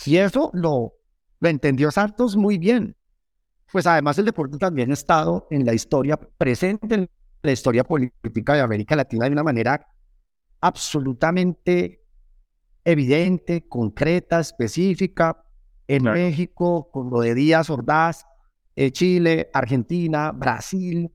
Y 0.07 0.17
eso 0.17 0.51
lo, 0.55 0.95
lo 1.41 1.49
entendió 1.49 1.91
Santos 1.91 2.35
muy 2.35 2.57
bien. 2.57 2.97
Pues 3.71 3.87
además 3.87 4.17
el 4.19 4.25
deporte 4.25 4.57
también 4.57 4.91
ha 4.91 4.95
estado 4.95 5.47
en 5.51 5.67
la 5.67 5.75
historia 5.75 6.17
presente, 6.17 6.95
en 6.95 7.11
la 7.43 7.53
historia 7.53 7.85
política 7.85 8.55
de 8.55 8.61
América 8.61 8.97
Latina 8.97 9.27
de 9.27 9.33
una 9.33 9.43
manera 9.43 9.87
absolutamente 10.61 12.04
evidente, 12.85 13.67
concreta, 13.69 14.41
específica, 14.41 15.45
en 15.87 16.05
México, 16.05 16.91
con 16.91 17.11
lo 17.11 17.21
de 17.21 17.35
Díaz 17.35 17.71
Ordaz, 17.71 18.27
eh, 18.77 18.91
Chile, 18.91 19.51
Argentina, 19.53 20.33
Brasil. 20.33 21.11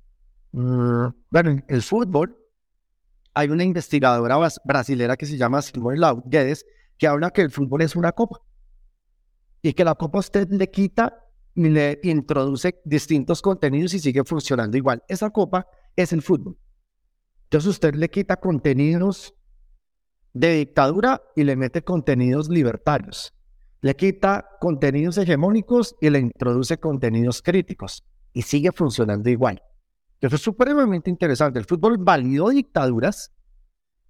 Mm, 0.52 1.08
bueno, 1.30 1.62
el 1.68 1.82
fútbol, 1.82 2.38
hay 3.34 3.50
una 3.50 3.64
investigadora 3.64 4.38
brasilera 4.64 5.18
que 5.18 5.26
se 5.26 5.38
llama 5.38 5.62
Simone 5.62 5.98
Lau 5.98 6.24
Guedes, 6.26 6.66
que 6.98 7.08
habla 7.08 7.32
que 7.32 7.42
el 7.42 7.52
fútbol 7.52 7.82
es 7.82 7.96
una 7.96 8.12
copa 8.12 8.42
y 9.62 9.74
que 9.74 9.84
la 9.84 9.96
copa 9.96 10.20
usted 10.20 10.50
le 10.50 10.70
quita 10.70 11.26
y 11.56 11.70
le 11.70 12.00
introduce 12.04 12.80
distintos 12.86 13.42
contenidos 13.42 13.94
y 13.94 14.00
sigue 14.00 14.24
funcionando 14.24 14.78
igual. 14.78 15.04
Esa 15.08 15.30
copa 15.30 15.68
es 15.96 16.14
el 16.14 16.22
fútbol. 16.22 16.58
Entonces 17.44 17.70
usted 17.70 17.96
le 17.96 18.10
quita 18.10 18.38
contenidos 18.38 19.34
de 20.34 20.56
dictadura 20.56 21.22
y 21.36 21.44
le 21.44 21.56
mete 21.56 21.84
contenidos 21.84 22.50
libertarios. 22.50 23.34
Le 23.82 23.96
quita 23.96 24.46
contenidos 24.60 25.18
hegemónicos 25.18 25.96
y 26.02 26.10
le 26.10 26.20
introduce 26.20 26.78
contenidos 26.80 27.42
críticos. 27.42 28.04
Y 28.34 28.42
sigue 28.42 28.72
funcionando 28.72 29.30
igual. 29.30 29.62
Eso 30.22 30.36
es 30.36 30.42
supremamente 30.42 31.10
interesante. 31.10 31.60
El 31.60 31.66
fútbol 31.66 31.98
validó 31.98 32.50
dictaduras 32.50 33.34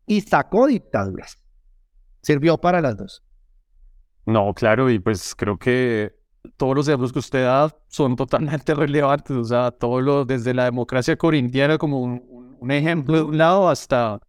y 0.08 0.22
sacó 0.22 0.68
dictaduras. 0.68 1.38
Sirvió 2.22 2.58
para 2.58 2.82
las 2.82 2.98
dos. 2.98 3.24
No, 4.26 4.54
claro, 4.54 4.90
y 4.90 5.00
pues 5.00 5.36
creo 5.36 5.58
que 5.58 6.16
todos 6.58 6.76
los 6.76 6.88
ejemplos 6.88 7.14
que 7.14 7.20
usted 7.20 7.44
da 7.44 7.76
son 7.88 8.16
totalmente 8.16 8.74
relevantes. 8.76 9.36
O 9.36 9.44
sea, 9.44 9.72
todo 9.72 10.02
lo, 10.02 10.26
desde 10.26 10.54
la 10.54 10.66
democracia 10.66 11.16
corintiana 11.16 11.78
como 11.78 12.02
un, 12.02 12.58
un 12.60 12.72
ejemplo 12.72 13.18
de 13.18 13.24
un 13.24 13.38
lado 13.38 13.70
hasta 13.70 14.20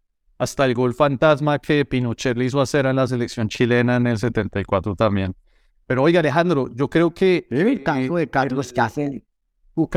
hasta 0.41 0.65
el 0.65 0.73
gol 0.73 0.95
fantasma 0.95 1.59
que 1.59 1.85
Pinochet 1.85 2.35
le 2.35 2.47
hizo 2.47 2.63
hacer 2.63 2.87
a 2.87 2.95
la 2.95 3.07
selección 3.07 3.47
chilena 3.51 3.97
en 3.97 4.07
el 4.07 4.17
74 4.17 4.97
también. 4.97 5.37
Pero 5.87 6.03
oiga, 6.03 6.21
Alejandro, 6.21 6.71
yo 6.75 6.89
creo 6.89 7.13
que... 7.13 7.47
El 7.51 7.83
caso 7.83 8.17
de 8.17 8.27
Carlos 8.27 8.73
Caselli. 8.73 9.23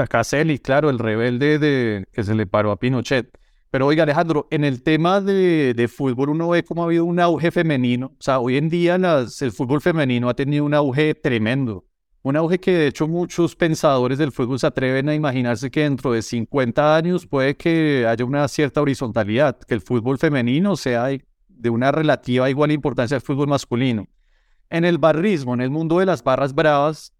Caselli, 0.09 0.59
claro, 0.59 0.89
el 0.89 0.99
rebelde 0.99 1.59
de, 1.59 2.05
que 2.11 2.25
se 2.25 2.35
le 2.35 2.45
paró 2.45 2.71
a 2.71 2.77
Pinochet. 2.77 3.31
Pero 3.71 3.87
oiga, 3.87 4.03
Alejandro, 4.03 4.49
en 4.51 4.65
el 4.65 4.83
tema 4.83 5.21
de, 5.21 5.73
de, 5.73 5.87
fútbol 5.87 6.29
uno 6.29 6.49
ve 6.49 6.63
cómo 6.63 6.83
ha 6.83 6.85
habido 6.87 7.05
un 7.05 7.21
auge 7.21 7.49
femenino. 7.49 8.07
O 8.07 8.21
sea, 8.21 8.39
hoy 8.39 8.57
en 8.57 8.67
día 8.67 8.97
las, 8.97 9.41
el 9.41 9.53
fútbol 9.53 9.79
femenino 9.79 10.27
ha 10.27 10.33
tenido 10.33 10.65
un 10.65 10.73
auge 10.73 11.15
tremendo. 11.15 11.85
Un 12.25 12.37
auge 12.37 12.57
que 12.57 12.71
de 12.71 12.87
hecho 12.87 13.05
muchos 13.05 13.53
pensadores 13.53 14.17
del 14.17 14.31
fútbol 14.31 14.57
se 14.57 14.67
atreven 14.67 15.09
a 15.09 15.13
imaginarse 15.13 15.69
que 15.69 15.81
dentro 15.81 16.13
de 16.13 16.21
50 16.21 16.95
años 16.95 17.27
puede 17.27 17.57
que 17.57 18.07
haya 18.07 18.23
una 18.23 18.47
cierta 18.47 18.81
horizontalidad, 18.81 19.59
que 19.59 19.73
el 19.73 19.81
fútbol 19.81 20.17
femenino 20.17 20.77
sea 20.77 21.09
de 21.49 21.69
una 21.69 21.91
relativa 21.91 22.49
igual 22.49 22.71
importancia 22.71 23.15
al 23.15 23.21
fútbol 23.21 23.49
masculino. 23.49 24.07
En 24.69 24.85
el 24.85 24.99
barrismo, 24.99 25.53
en 25.53 25.59
el 25.59 25.69
mundo 25.69 25.99
de 25.99 26.05
las 26.05 26.23
barras 26.23 26.55
bravas, 26.55 27.13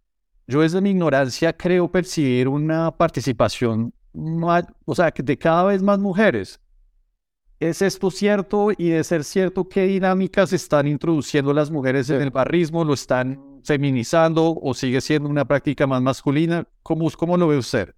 yo 0.48 0.62
desde 0.62 0.80
mi 0.80 0.92
ignorancia 0.92 1.52
creo 1.52 1.92
percibir 1.92 2.48
una 2.48 2.90
participación, 2.92 3.94
o 4.14 4.96
sea, 4.96 5.12
de 5.14 5.38
cada 5.38 5.66
vez 5.66 5.84
más 5.84 6.00
mujeres. 6.00 6.62
¿Es 7.60 7.82
esto 7.82 8.10
cierto? 8.10 8.72
Y 8.78 8.90
de 8.90 9.04
ser 9.04 9.26
cierto, 9.26 9.68
¿qué 9.68 9.84
dinámicas 9.84 10.54
están 10.54 10.88
introduciendo 10.88 11.54
las 11.54 11.70
mujeres 11.70 12.10
en 12.10 12.22
el 12.22 12.32
barrismo? 12.32 12.86
¿Lo 12.86 12.94
están 12.94 13.53
feminizando 13.64 14.56
o 14.62 14.74
sigue 14.74 15.02
siendo 15.02 15.30
una 15.30 15.46
práctica 15.46 15.88
más 15.88 16.02
masculina? 16.02 16.68
¿Cómo, 16.84 17.10
cómo 17.12 17.38
lo 17.38 17.48
ve 17.48 17.58
usted? 17.58 17.94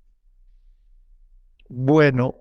Bueno. 1.68 2.36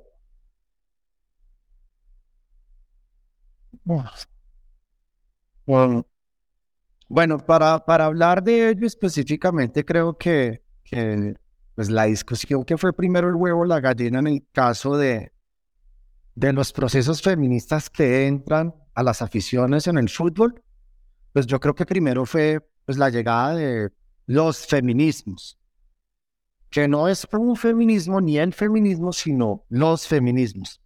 Bueno, 7.08 7.38
para, 7.38 7.84
para 7.84 8.06
hablar 8.06 8.42
de 8.42 8.70
ello 8.70 8.86
específicamente, 8.86 9.84
creo 9.84 10.16
que, 10.16 10.62
que 10.84 11.34
pues 11.74 11.90
la 11.90 12.04
discusión 12.04 12.64
que 12.64 12.78
fue 12.78 12.92
primero 12.92 13.28
el 13.28 13.34
huevo 13.34 13.64
la 13.64 13.80
gallina 13.80 14.20
en 14.20 14.26
el 14.26 14.46
caso 14.52 14.96
de, 14.96 15.32
de 16.34 16.52
los 16.52 16.72
procesos 16.72 17.22
feministas 17.22 17.90
que 17.90 18.26
entran 18.26 18.74
a 18.94 19.02
las 19.02 19.22
aficiones 19.22 19.86
en 19.86 19.98
el 19.98 20.08
fútbol, 20.08 20.62
pues 21.32 21.46
yo 21.46 21.60
creo 21.60 21.74
que 21.74 21.86
primero 21.86 22.26
fue 22.26 22.60
pues 22.84 22.98
la 22.98 23.10
llegada 23.10 23.54
de 23.54 23.90
los 24.26 24.66
feminismos, 24.66 25.58
que 26.70 26.88
no 26.88 27.08
es 27.08 27.26
un 27.32 27.56
feminismo 27.56 28.20
ni 28.20 28.38
el 28.38 28.52
feminismo, 28.52 29.12
sino 29.12 29.64
los 29.68 30.06
feminismos. 30.06 30.80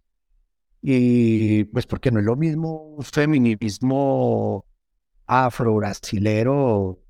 y 0.81 1.65
pues 1.65 1.85
porque 1.85 2.09
no 2.09 2.19
es 2.19 2.25
lo 2.25 2.37
mismo 2.37 2.95
un 2.95 3.03
feminismo 3.03 4.65
afro-brasilero 5.25 7.03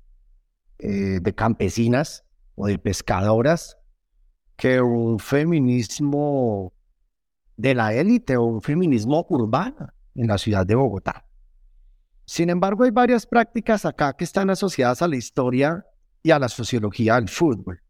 eh, 0.78 1.20
de 1.20 1.34
campesinas 1.34 2.24
o 2.54 2.66
de 2.66 2.78
pescadoras 2.78 3.76
que 4.56 4.80
un 4.80 5.18
feminismo 5.18 6.72
de 7.56 7.74
la 7.74 7.94
élite 7.94 8.36
o 8.36 8.44
un 8.44 8.62
feminismo 8.62 9.26
urbano 9.28 9.88
en 10.14 10.26
la 10.26 10.36
ciudad 10.38 10.66
de 10.66 10.74
Bogotá. 10.74 11.26
Sin 12.30 12.48
embargo, 12.48 12.84
hay 12.84 12.92
varias 12.92 13.26
prácticas 13.26 13.84
acá 13.84 14.12
que 14.12 14.22
están 14.22 14.50
asociadas 14.50 15.02
a 15.02 15.08
la 15.08 15.16
historia 15.16 15.84
y 16.22 16.30
a 16.30 16.38
la 16.38 16.48
sociología 16.48 17.16
del 17.16 17.28
fútbol. 17.28 17.82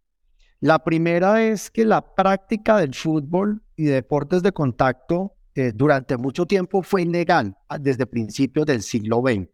La 0.60 0.82
primera 0.82 1.42
es 1.42 1.70
que 1.70 1.84
la 1.84 2.14
práctica 2.14 2.78
del 2.78 2.94
fútbol 2.94 3.62
y 3.76 3.84
deportes 3.84 4.42
de 4.42 4.52
contacto 4.52 5.34
eh, 5.54 5.72
durante 5.74 6.16
mucho 6.16 6.46
tiempo 6.46 6.82
fue 6.82 7.02
ilegal 7.02 7.54
ah, 7.68 7.76
desde 7.76 8.06
principios 8.06 8.64
del 8.64 8.80
siglo 8.80 9.20
XX. 9.20 9.46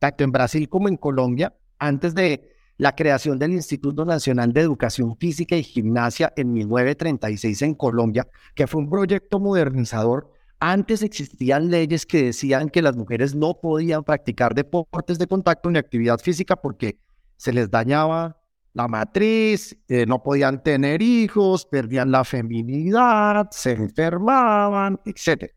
Tanto 0.00 0.24
en 0.24 0.32
Brasil 0.32 0.68
como 0.68 0.88
en 0.88 0.96
Colombia, 0.96 1.54
antes 1.78 2.12
de 2.12 2.50
la 2.78 2.96
creación 2.96 3.38
del 3.38 3.52
Instituto 3.52 4.04
Nacional 4.04 4.52
de 4.52 4.62
Educación 4.62 5.16
Física 5.18 5.54
y 5.54 5.62
Gimnasia 5.62 6.32
en 6.34 6.52
1936 6.52 7.62
en 7.62 7.74
Colombia, 7.76 8.26
que 8.56 8.66
fue 8.66 8.80
un 8.80 8.90
proyecto 8.90 9.38
modernizador. 9.38 10.31
Antes 10.64 11.02
existían 11.02 11.70
leyes 11.72 12.06
que 12.06 12.22
decían 12.26 12.68
que 12.68 12.82
las 12.82 12.94
mujeres 12.94 13.34
no 13.34 13.58
podían 13.60 14.04
practicar 14.04 14.54
deportes 14.54 15.18
de 15.18 15.26
contacto 15.26 15.68
ni 15.68 15.76
actividad 15.76 16.20
física 16.20 16.54
porque 16.54 17.00
se 17.36 17.52
les 17.52 17.68
dañaba 17.68 18.40
la 18.72 18.86
matriz, 18.86 19.76
eh, 19.88 20.06
no 20.06 20.22
podían 20.22 20.62
tener 20.62 21.02
hijos, 21.02 21.66
perdían 21.66 22.12
la 22.12 22.22
feminidad, 22.22 23.48
se 23.50 23.72
enfermaban, 23.72 25.00
etc. 25.04 25.50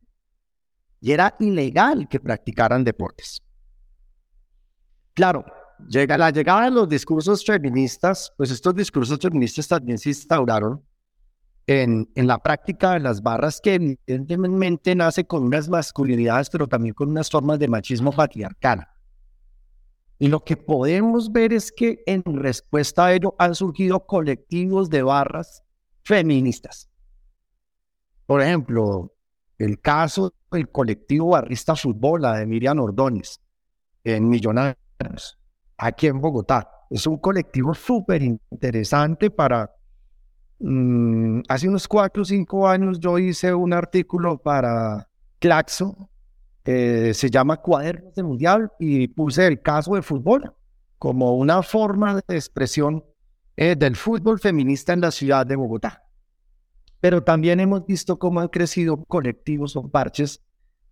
Y 1.01 1.11
era 1.11 1.35
ilegal 1.39 2.07
que 2.09 2.19
practicaran 2.19 2.83
deportes. 2.83 3.43
Claro, 5.13 5.45
llega, 5.87 6.17
la 6.17 6.31
llegada 6.31 6.63
de 6.65 6.71
los 6.71 6.89
discursos 6.89 7.45
feministas, 7.45 8.33
pues 8.35 8.49
estos 8.49 8.73
discursos 8.73 9.19
feministas 9.19 9.67
también 9.67 9.99
se 9.99 10.09
instauraron 10.09 10.83
en, 11.67 12.09
en 12.15 12.27
la 12.27 12.37
práctica 12.37 12.93
de 12.93 12.99
las 12.99 13.21
barras 13.21 13.59
que 13.61 13.97
evidentemente 14.07 14.95
nace 14.95 15.25
con 15.25 15.43
unas 15.43 15.67
masculinidades, 15.69 16.49
pero 16.49 16.67
también 16.67 16.93
con 16.93 17.09
unas 17.09 17.29
formas 17.29 17.59
de 17.59 17.67
machismo 17.67 18.11
patriarcal. 18.11 18.87
Y 20.17 20.27
lo 20.27 20.43
que 20.43 20.55
podemos 20.55 21.31
ver 21.31 21.51
es 21.53 21.71
que 21.71 22.01
en 22.05 22.23
respuesta 22.25 23.05
a 23.05 23.13
ello 23.13 23.35
han 23.37 23.53
surgido 23.53 24.05
colectivos 24.05 24.89
de 24.89 25.03
barras 25.03 25.63
feministas. 26.03 26.89
Por 28.25 28.41
ejemplo, 28.41 29.13
el 29.57 29.79
caso 29.81 30.33
del 30.51 30.69
colectivo 30.69 31.29
barrista 31.29 31.75
fútbol, 31.75 32.21
de 32.21 32.45
Miriam 32.45 32.79
Ordóñez, 32.79 33.41
en 34.03 34.29
Millonarios, 34.29 35.37
aquí 35.77 36.07
en 36.07 36.21
Bogotá. 36.21 36.69
Es 36.89 37.05
un 37.07 37.17
colectivo 37.17 37.73
súper 37.73 38.21
interesante 38.21 39.29
para... 39.31 39.71
Mm, 40.59 41.41
hace 41.49 41.67
unos 41.67 41.87
cuatro 41.87 42.23
o 42.23 42.25
cinco 42.25 42.67
años 42.67 42.99
yo 42.99 43.19
hice 43.19 43.53
un 43.53 43.73
artículo 43.73 44.37
para 44.37 45.07
Claxo 45.39 46.09
se 46.65 47.29
llama 47.29 47.57
Cuadernos 47.57 48.15
de 48.15 48.23
Mundial 48.23 48.71
y 48.79 49.07
puse 49.07 49.45
el 49.45 49.61
caso 49.61 49.93
de 49.93 50.01
fútbol 50.01 50.51
como 50.97 51.35
una 51.35 51.61
forma 51.61 52.15
de 52.15 52.35
expresión 52.35 53.03
eh, 53.55 53.75
del 53.75 53.95
fútbol 53.95 54.39
feminista 54.39 54.93
en 54.93 55.01
la 55.01 55.11
ciudad 55.11 55.45
de 55.45 55.55
Bogotá. 55.55 56.03
Pero 56.99 57.23
también 57.23 57.59
hemos 57.59 57.85
visto 57.85 58.17
cómo 58.17 58.39
han 58.39 58.47
crecido 58.47 59.03
colectivos 59.05 59.75
o 59.75 59.87
parches 59.87 60.41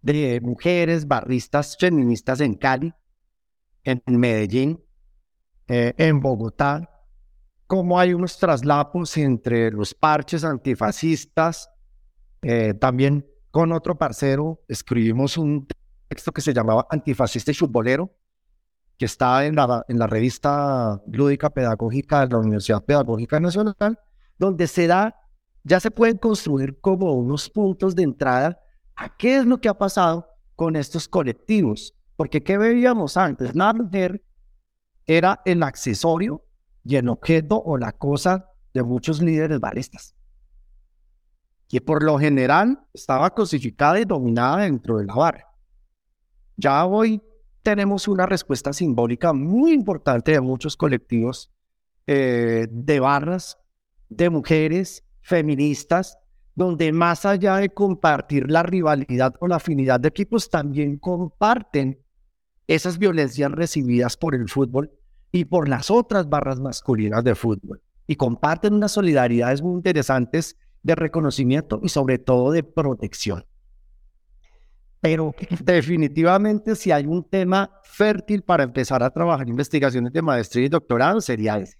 de 0.01 0.39
mujeres 0.41 1.07
barristas 1.07 1.75
feministas 1.79 2.39
en 2.41 2.53
Cali, 2.53 2.93
en 3.83 4.01
Medellín, 4.05 4.79
eh, 5.67 5.93
en 5.97 6.19
Bogotá, 6.19 6.92
cómo 7.73 7.99
hay 7.99 8.13
unos 8.13 8.37
traslapos 8.37 9.17
entre 9.17 9.71
los 9.71 9.95
parches 9.95 10.43
antifascistas, 10.43 11.71
también 12.79 13.25
con 13.49 13.71
otro 13.71 13.97
parcero 13.97 14.61
escribimos 14.67 15.39
un 15.39 15.67
texto 16.07 16.31
que 16.31 16.41
se 16.41 16.53
llamaba 16.53 16.85
Antifascista 16.91 17.49
y 17.49 17.55
Futbolero, 17.55 18.15
que 18.95 19.05
está 19.05 19.43
en 19.47 19.55
la, 19.55 19.83
en 19.87 19.97
la 19.97 20.05
revista 20.05 21.01
lúdica 21.07 21.49
pedagógica 21.49 22.19
de 22.19 22.33
la 22.33 22.37
Universidad 22.37 22.85
Pedagógica 22.85 23.39
Nacional, 23.39 23.99
donde 24.37 24.67
se 24.67 24.85
da, 24.85 25.15
ya 25.63 25.79
se 25.79 25.89
pueden 25.89 26.19
construir 26.19 26.79
como 26.79 27.13
unos 27.13 27.49
puntos 27.49 27.95
de 27.95 28.03
entrada 28.03 28.59
a 28.95 29.17
qué 29.17 29.37
es 29.37 29.47
lo 29.47 29.59
que 29.59 29.69
ha 29.69 29.73
pasado 29.79 30.27
con 30.55 30.75
estos 30.75 31.07
colectivos. 31.07 31.95
Porque 32.17 32.43
¿qué 32.43 32.55
veíamos 32.55 33.17
antes? 33.17 33.55
La 33.55 33.73
mujer 33.73 34.23
era 35.07 35.41
el 35.43 35.63
accesorio 35.63 36.45
y 36.83 36.95
el 36.95 37.09
objeto 37.09 37.61
o 37.63 37.77
la 37.77 37.91
cosa 37.91 38.49
de 38.73 38.83
muchos 38.83 39.21
líderes 39.21 39.59
baristas 39.59 40.15
que 41.73 41.81
por 41.81 42.03
lo 42.03 42.19
general 42.19 42.85
estaba 42.93 43.31
cosificada 43.31 43.99
y 43.99 44.05
dominada 44.05 44.57
dentro 44.57 44.99
de 44.99 45.05
la 45.05 45.15
barra. 45.15 45.47
Ya 46.55 46.85
hoy 46.85 47.19
tenemos 47.63 48.07
una 48.07 48.27
respuesta 48.27 48.73
simbólica 48.73 49.33
muy 49.33 49.71
importante 49.71 50.33
de 50.33 50.41
muchos 50.41 50.77
colectivos 50.77 51.51
eh, 52.05 52.67
de 52.69 52.99
barras, 52.99 53.57
de 54.07 54.29
mujeres 54.29 55.03
feministas, 55.21 56.19
donde 56.53 56.91
más 56.91 57.25
allá 57.25 57.55
de 57.55 57.69
compartir 57.69 58.51
la 58.51 58.61
rivalidad 58.61 59.33
o 59.39 59.47
la 59.47 59.55
afinidad 59.55 59.99
de 59.99 60.09
equipos, 60.09 60.51
también 60.51 60.99
comparten 60.99 61.99
esas 62.67 62.99
violencias 62.99 63.51
recibidas 63.51 64.15
por 64.15 64.35
el 64.35 64.47
fútbol 64.47 64.91
y 65.33 65.45
por 65.45 65.67
las 65.67 65.89
otras 65.89 66.29
barras 66.29 66.59
masculinas 66.59 67.23
de 67.23 67.33
fútbol. 67.33 67.81
Y 68.05 68.15
comparten 68.15 68.75
unas 68.75 68.91
solidaridades 68.91 69.63
muy 69.63 69.73
interesantes 69.73 70.57
de 70.83 70.93
reconocimiento 70.95 71.79
y 71.81 71.89
sobre 71.89 72.19
todo 72.19 72.51
de 72.51 72.63
protección. 72.63 73.43
Pero 75.01 75.33
definitivamente 75.63 76.75
si 76.75 76.91
hay 76.91 77.07
un 77.07 77.27
tema 77.27 77.71
fértil 77.83 78.43
para 78.43 78.63
empezar 78.63 79.01
a 79.01 79.09
trabajar 79.09 79.49
investigaciones 79.49 80.13
de 80.13 80.21
maestría 80.21 80.65
y 80.65 80.69
doctorado 80.69 81.19
sería 81.19 81.57
ese. 81.57 81.77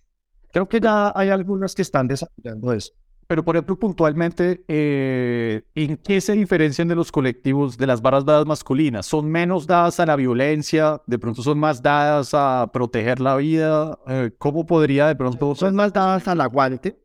Creo 0.52 0.68
que 0.68 0.80
ya 0.80 1.14
hay 1.16 1.30
algunos 1.30 1.76
que 1.76 1.84
están 1.84 2.08
desarrollando 2.08 2.74
eso. 2.74 2.92
Pero, 3.28 3.44
por 3.44 3.56
ejemplo, 3.56 3.78
puntualmente, 3.80 4.64
eh, 4.68 5.64
¿en 5.76 5.98
qué 5.98 6.20
se 6.20 6.34
diferencian 6.34 6.88
de 6.88 6.96
los 6.96 7.12
colectivos 7.12 7.78
de 7.78 7.88
las 7.88 8.02
barras 8.02 8.26
dadas 8.26 8.46
masculinas? 8.46 9.06
¿Son 9.06 9.30
menos 9.30 9.66
dadas 9.66 10.00
a 10.00 10.06
la 10.06 10.16
violencia? 10.16 11.02
¿De 11.08 11.18
pronto 11.18 11.42
son 11.42 11.58
más 11.60 11.82
dadas 11.82 12.32
a 12.34 12.70
proteger 12.74 13.20
la 13.20 13.38
vida? 13.38 13.98
Eh, 14.08 14.32
¿Cómo 14.38 14.66
podría 14.66 15.08
de 15.08 15.16
pronto...? 15.16 15.56
Son 15.56 15.76
más 15.76 15.94
dadas 15.94 16.28
al 16.28 16.42
aguante, 16.42 17.00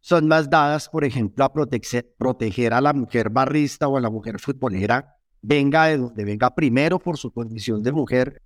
son 0.00 0.26
más 0.26 0.50
dadas, 0.50 0.88
por 0.88 1.04
ejemplo, 1.04 1.44
a 1.44 1.52
proteger 1.52 2.74
a 2.74 2.80
la 2.80 2.92
mujer 2.92 3.30
barrista 3.30 3.88
o 3.88 3.96
a 3.96 4.00
la 4.00 4.10
mujer 4.10 4.40
futbolera, 4.40 5.16
venga 5.40 5.86
de 5.86 5.98
donde 5.98 6.24
venga 6.24 6.54
primero 6.54 6.98
por 6.98 7.16
su 7.16 7.32
condición 7.32 7.82
de 7.82 7.92
mujer 7.92 8.42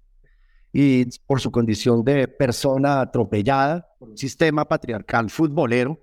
y 0.73 1.07
por 1.27 1.41
su 1.41 1.51
condición 1.51 2.05
de 2.05 2.29
persona 2.29 3.01
atropellada 3.01 3.89
por 3.99 4.11
un 4.11 4.19
sistema 4.19 4.67
patriarcal 4.67 5.31
futbolero, 5.31 5.99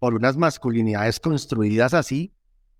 por 0.00 0.14
unas 0.14 0.36
masculinidades 0.36 1.20
construidas 1.20 1.94
así. 1.94 2.34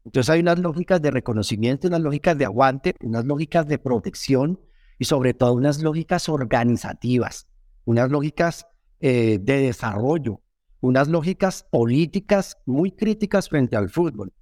Entonces 0.05 0.31
hay 0.31 0.41
unas 0.41 0.59
lógicas 0.59 1.01
de 1.01 1.12
reconocimiento, 1.12 1.87
unas 1.87 2.01
lógicas 2.01 2.37
de 2.37 2.47
aguante, 2.47 2.95
unas 3.03 3.27
lógicas 3.27 3.68
de 3.68 3.79
protección 3.79 4.59
y 4.99 5.05
sobre 5.05 5.35
todo 5.35 5.53
unas 5.53 5.83
lógicas 5.83 6.29
organizativas, 6.29 7.47
unas 7.85 8.11
lógicas 8.11 8.66
eh, 9.01 9.39
de 9.41 9.59
desarrollo, 9.59 10.41
unas 10.81 11.09
lógicas 11.09 11.66
políticas 11.71 12.59
muy 12.64 12.91
críticas 12.91 13.49
frente 13.49 13.77
al 13.77 13.91
fútbol. 13.91 14.33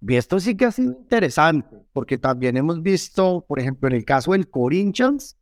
Y 0.00 0.16
esto 0.16 0.40
sí 0.40 0.56
que 0.56 0.64
ha 0.64 0.72
sido 0.72 0.90
interesante, 0.90 1.76
porque 1.92 2.18
también 2.18 2.56
hemos 2.56 2.82
visto, 2.82 3.44
por 3.46 3.60
ejemplo, 3.60 3.88
en 3.88 3.94
el 3.94 4.04
caso 4.04 4.32
del 4.32 4.50
Corinthians, 4.50 5.38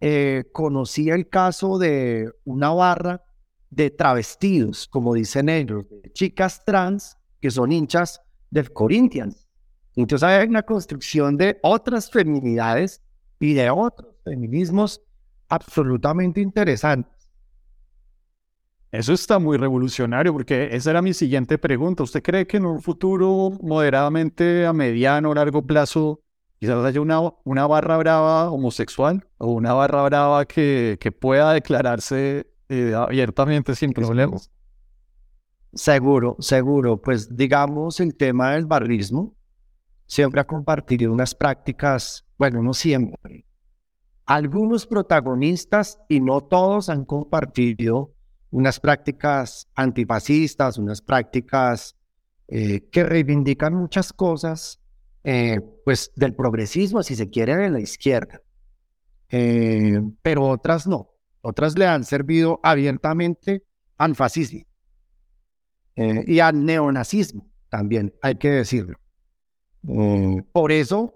eh, 0.00 0.44
conocí 0.52 1.08
el 1.08 1.30
caso 1.30 1.78
de 1.78 2.30
una 2.44 2.68
barra 2.70 3.22
de 3.70 3.90
travestidos, 3.90 4.86
como 4.88 5.14
dicen 5.14 5.48
ellos, 5.48 5.84
de 6.02 6.12
chicas 6.12 6.64
trans 6.64 7.16
que 7.40 7.50
son 7.50 7.72
hinchas 7.72 8.20
del 8.50 8.72
Corinthians. 8.72 9.48
Entonces 9.96 10.26
hay 10.26 10.48
una 10.48 10.62
construcción 10.62 11.36
de 11.36 11.58
otras 11.62 12.10
feminidades 12.10 13.02
y 13.38 13.54
de 13.54 13.70
otros 13.70 14.14
feminismos 14.24 15.00
absolutamente 15.48 16.40
interesantes. 16.40 17.12
Eso 18.90 19.12
está 19.12 19.40
muy 19.40 19.56
revolucionario 19.56 20.32
porque 20.32 20.68
esa 20.70 20.90
era 20.90 21.02
mi 21.02 21.12
siguiente 21.12 21.58
pregunta. 21.58 22.04
¿Usted 22.04 22.22
cree 22.22 22.46
que 22.46 22.58
en 22.58 22.66
un 22.66 22.80
futuro 22.80 23.50
moderadamente 23.60 24.66
a 24.66 24.72
mediano 24.72 25.30
o 25.30 25.34
largo 25.34 25.66
plazo 25.66 26.22
quizás 26.60 26.84
haya 26.84 27.00
una, 27.00 27.20
una 27.42 27.66
barra 27.66 27.96
brava 27.96 28.50
homosexual 28.50 29.26
o 29.38 29.50
una 29.52 29.74
barra 29.74 30.04
brava 30.04 30.44
que, 30.46 30.96
que 31.00 31.10
pueda 31.10 31.52
declararse 31.52 32.46
eh, 32.68 32.94
abiertamente 32.94 33.74
sin 33.74 33.92
problemas? 33.92 34.50
Seguro, 35.72 36.36
seguro. 36.38 37.00
Pues 37.00 37.36
digamos 37.36 38.00
el 38.00 38.16
tema 38.16 38.52
del 38.52 38.66
barrismo 38.66 39.36
siempre 40.06 40.40
ha 40.40 40.46
compartido 40.46 41.12
unas 41.12 41.34
prácticas, 41.34 42.24
bueno, 42.38 42.62
no 42.62 42.74
siempre. 42.74 43.46
Algunos 44.26 44.86
protagonistas 44.86 45.98
y 46.08 46.20
no 46.20 46.40
todos 46.42 46.88
han 46.88 47.04
compartido 47.04 48.14
unas 48.50 48.78
prácticas 48.78 49.68
antifascistas, 49.74 50.78
unas 50.78 51.02
prácticas 51.02 51.96
eh, 52.46 52.88
que 52.90 53.02
reivindican 53.02 53.74
muchas 53.74 54.12
cosas, 54.12 54.80
eh, 55.24 55.60
pues 55.84 56.12
del 56.14 56.34
progresismo, 56.34 57.02
si 57.02 57.16
se 57.16 57.28
quiere, 57.28 57.56
de 57.56 57.70
la 57.70 57.80
izquierda. 57.80 58.40
Eh, 59.30 60.00
pero 60.22 60.48
otras 60.48 60.86
no. 60.86 61.13
Otras 61.46 61.76
le 61.78 61.86
han 61.86 62.04
servido 62.04 62.58
abiertamente 62.62 63.64
al 63.98 64.14
fascismo 64.14 64.64
y 65.94 66.40
al 66.40 66.64
neonazismo 66.64 67.46
también, 67.68 68.14
hay 68.22 68.36
que 68.36 68.50
decirlo. 68.50 68.98
por 70.52 70.72
eso, 70.72 71.14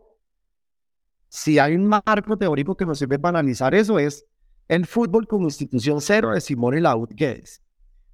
si 1.28 1.58
hay 1.58 1.74
un 1.74 1.86
marco 1.86 2.36
teórico 2.36 2.76
que 2.76 2.84
nos 2.84 2.98
sirve 2.98 3.18
para 3.18 3.38
analizar 3.38 3.74
eso, 3.74 3.98
es 3.98 4.26
el 4.68 4.84
fútbol 4.84 5.26
como 5.26 5.44
institución 5.44 6.02
cero 6.02 6.32
de 6.32 6.42
Simón 6.42 6.76
y 6.76 6.80
Laud 6.80 7.08
Guedes. 7.14 7.62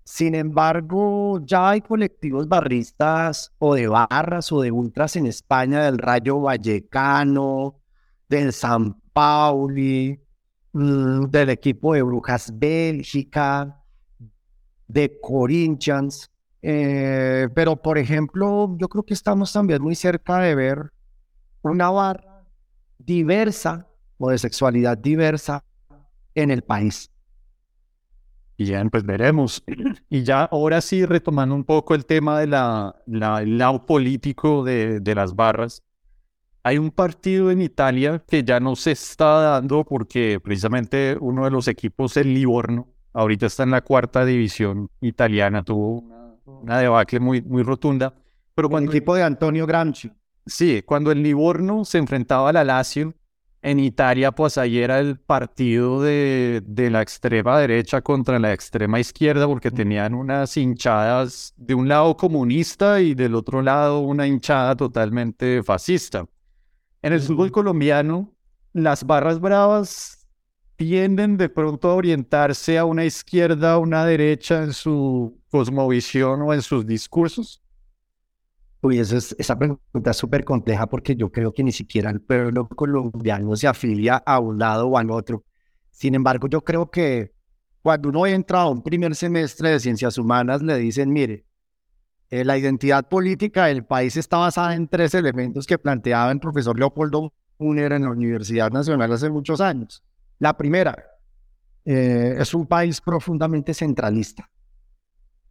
Sin 0.05 0.37
embargo, 0.37 1.41
ya 1.45 1.71
hay 1.71 1.81
colectivos 1.81 2.47
barristas 2.47 3.53
o 3.59 3.75
de 3.75 3.89
barras 3.89 4.53
o 4.53 4.61
de 4.61 4.71
ultras 4.71 5.17
en 5.17 5.27
España 5.27 5.83
del 5.83 5.99
Rayo 5.99 6.41
Vallecano, 6.41 7.81
del 8.29 8.53
San 8.53 9.01
Pauli, 9.13 10.24
mm, 10.75 11.31
del 11.31 11.49
equipo 11.49 11.95
de 11.95 12.03
Brujas 12.03 12.53
Bélgica, 12.55 13.83
de 14.87 15.19
Corinthians. 15.21 16.31
Eh, 16.61 17.49
pero, 17.55 17.77
por 17.77 17.99
ejemplo, 17.99 18.77
yo 18.79 18.89
creo 18.89 19.03
que 19.03 19.15
estamos 19.15 19.53
también 19.53 19.83
muy 19.83 19.95
cerca 19.95 20.39
de 20.39 20.55
ver 20.55 20.93
una 21.63 21.91
barra 21.91 22.45
diversa 22.99 23.89
o 24.19 24.31
de 24.31 24.39
sexualidad 24.39 24.99
diversa 24.99 25.65
en 26.35 26.51
el 26.51 26.63
país. 26.63 27.11
Bien, 28.57 28.89
pues 28.91 29.05
veremos. 29.05 29.63
Y 30.11 30.23
ya 30.23 30.45
ahora 30.45 30.81
sí, 30.81 31.05
retomando 31.05 31.55
un 31.55 31.65
poco 31.65 31.95
el 31.95 32.07
tema 32.07 32.39
de 32.39 32.47
la, 32.47 32.95
el 33.07 33.59
lado 33.59 33.85
político 33.85 34.63
de, 34.63 35.01
de 35.01 35.15
las 35.15 35.35
barras, 35.35 35.83
hay 36.65 36.79
un 36.79 36.91
partido 36.91 37.51
en 37.51 37.61
Italia 37.61 38.25
que 38.27 38.43
ya 38.43 38.59
no 38.59 38.75
se 38.75 38.93
está 38.93 39.39
dando 39.41 39.85
porque 39.85 40.41
precisamente 40.43 41.17
uno 41.21 41.45
de 41.45 41.51
los 41.51 41.69
equipos, 41.69 42.17
el 42.17 42.33
Livorno, 42.33 42.89
ahorita 43.13 43.47
está 43.47 43.65
en 43.65 43.71
la 43.73 43.83
cuarta 43.83 44.25
división 44.25 44.89
italiana, 45.03 45.63
tuvo 45.63 46.03
una, 46.47 46.79
debacle 46.79 47.21
muy, 47.21 47.43
muy 47.43 47.63
rotunda. 47.63 48.15
Pero 48.55 48.71
cuando 48.71 48.91
el 48.91 48.97
equipo 48.97 49.15
de 49.15 49.23
Antonio 49.23 49.67
Gramsci. 49.67 50.11
Sí, 50.47 50.83
cuando 50.87 51.13
el 51.13 51.23
Livorno 51.23 51.85
se 51.85 51.99
enfrentaba 51.99 52.49
a 52.49 52.53
la 52.55 52.65
Lazio, 52.65 53.13
en 53.61 53.81
Italia, 53.81 54.33
pues 54.33 54.59
ahí 54.59 54.79
era 54.79 55.01
el 55.01 55.19
partido 55.19 56.03
de, 56.03 56.63
de, 56.67 56.91
la 56.91 57.01
extrema 57.01 57.59
derecha 57.59 58.03
contra 58.03 58.39
la 58.39 58.53
extrema 58.53 59.01
izquierda, 59.01 59.47
porque 59.47 59.71
tenían 59.71 60.15
unas 60.15 60.55
hinchadas 60.59 61.55
de 61.57 61.75
un 61.75 61.89
lado 61.89 62.15
comunista 62.15 63.01
y 63.01 63.15
del 63.15 63.35
otro 63.35 63.63
lado 63.63 64.01
una 64.01 64.27
hinchada 64.27 64.77
totalmente 64.77 65.63
fascista. 65.63 66.27
En 67.05 67.13
el 67.13 67.21
fútbol 67.21 67.53
colombiano, 67.53 68.35
las 68.73 69.05
barras 69.05 69.39
bravas 69.39 70.27
tienden 70.77 71.37
de 71.37 71.51
pronto 71.51 71.91
a 71.91 71.97
orientarse 71.97 72.79
a 72.79 72.87
una 72.87 73.05
izquierda 73.05 73.77
o 73.77 73.83
una 73.83 74.07
derecha 74.07 74.63
en 74.63 74.73
su 74.73 75.39
cosmovisión 75.51 76.41
o 76.41 76.55
en 76.55 76.63
sus 76.63 76.87
discursos. 76.87 77.63
Uy, 78.81 79.01
esa 79.01 79.59
pregunta 79.59 80.13
es 80.13 80.17
súper 80.17 80.47
compleja 80.47 80.87
porque 80.87 81.15
yo 81.15 81.31
creo 81.31 81.53
que 81.53 81.63
ni 81.63 81.73
siquiera 81.73 82.09
el 82.09 82.23
pueblo 82.23 82.69
colombiano 82.69 83.55
se 83.55 83.67
afilia 83.67 84.17
a 84.25 84.39
un 84.39 84.59
lado 84.59 84.87
o 84.89 84.97
al 84.97 85.11
otro. 85.11 85.45
Sin 85.91 86.15
embargo, 86.15 86.49
yo 86.49 86.65
creo 86.65 86.91
que 86.91 87.35
cuando 87.83 88.09
uno 88.09 88.27
entra 88.27 88.63
a 88.63 88.71
un 88.71 88.83
primer 88.83 89.15
semestre 89.15 89.69
de 89.69 89.81
ciencias 89.81 90.17
humanas, 90.17 90.63
le 90.63 90.79
dicen, 90.79 91.13
mire, 91.13 91.45
eh, 92.35 92.45
la 92.45 92.59
identidad 92.59 93.09
política 93.09 93.67
del 93.67 93.85
país 93.85 94.17
está 94.17 94.39
basada 94.39 94.75
en 94.75 94.89
tres 94.89 95.15
elementos 95.15 95.69
que 95.69 95.79
planteaba 95.79 96.33
el 96.33 96.41
profesor 96.41 96.77
Leopoldo 96.77 97.33
Muner 97.59 97.93
en 97.93 98.03
la 98.03 98.11
Universidad 98.11 98.73
Nacional 98.73 99.13
hace 99.13 99.31
muchos 99.31 99.61
años. 99.61 100.03
La 100.41 100.57
primera, 100.57 100.97
eh, 101.85 102.35
es 102.37 102.53
un 102.53 102.67
país 102.67 103.01
profundamente 103.01 103.73
centralista. 103.73 104.51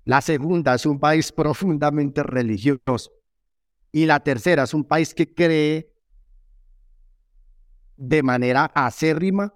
La 0.04 0.20
segunda, 0.20 0.74
es 0.74 0.86
un 0.86 1.00
país 1.00 1.32
profundamente 1.32 2.22
religioso. 2.22 3.14
Y 3.94 4.06
la 4.06 4.20
tercera 4.20 4.64
es 4.64 4.74
un 4.74 4.84
país 4.84 5.14
que 5.14 5.34
cree 5.34 5.90
de 7.96 8.24
manera 8.24 8.66
acérrima 8.76 9.54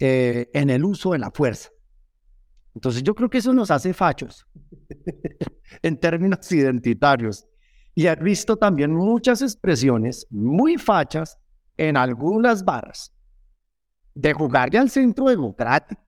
eh, 0.00 0.50
en 0.54 0.70
el 0.70 0.84
uso 0.84 1.12
de 1.12 1.20
la 1.20 1.30
fuerza. 1.30 1.70
Entonces 2.74 3.02
yo 3.02 3.14
creo 3.14 3.28
que 3.28 3.38
eso 3.38 3.52
nos 3.52 3.70
hace 3.70 3.92
fachos 3.92 4.46
en 5.82 5.98
términos 5.98 6.50
identitarios. 6.50 7.46
Y 7.94 8.06
he 8.06 8.16
visto 8.16 8.56
también 8.56 8.94
muchas 8.94 9.42
expresiones 9.42 10.26
muy 10.30 10.78
fachas 10.78 11.38
en 11.76 11.96
algunas 11.96 12.64
barras 12.64 13.12
de 14.14 14.32
jugarle 14.32 14.78
al 14.78 14.90
centro 14.90 15.26
democrático, 15.26 16.00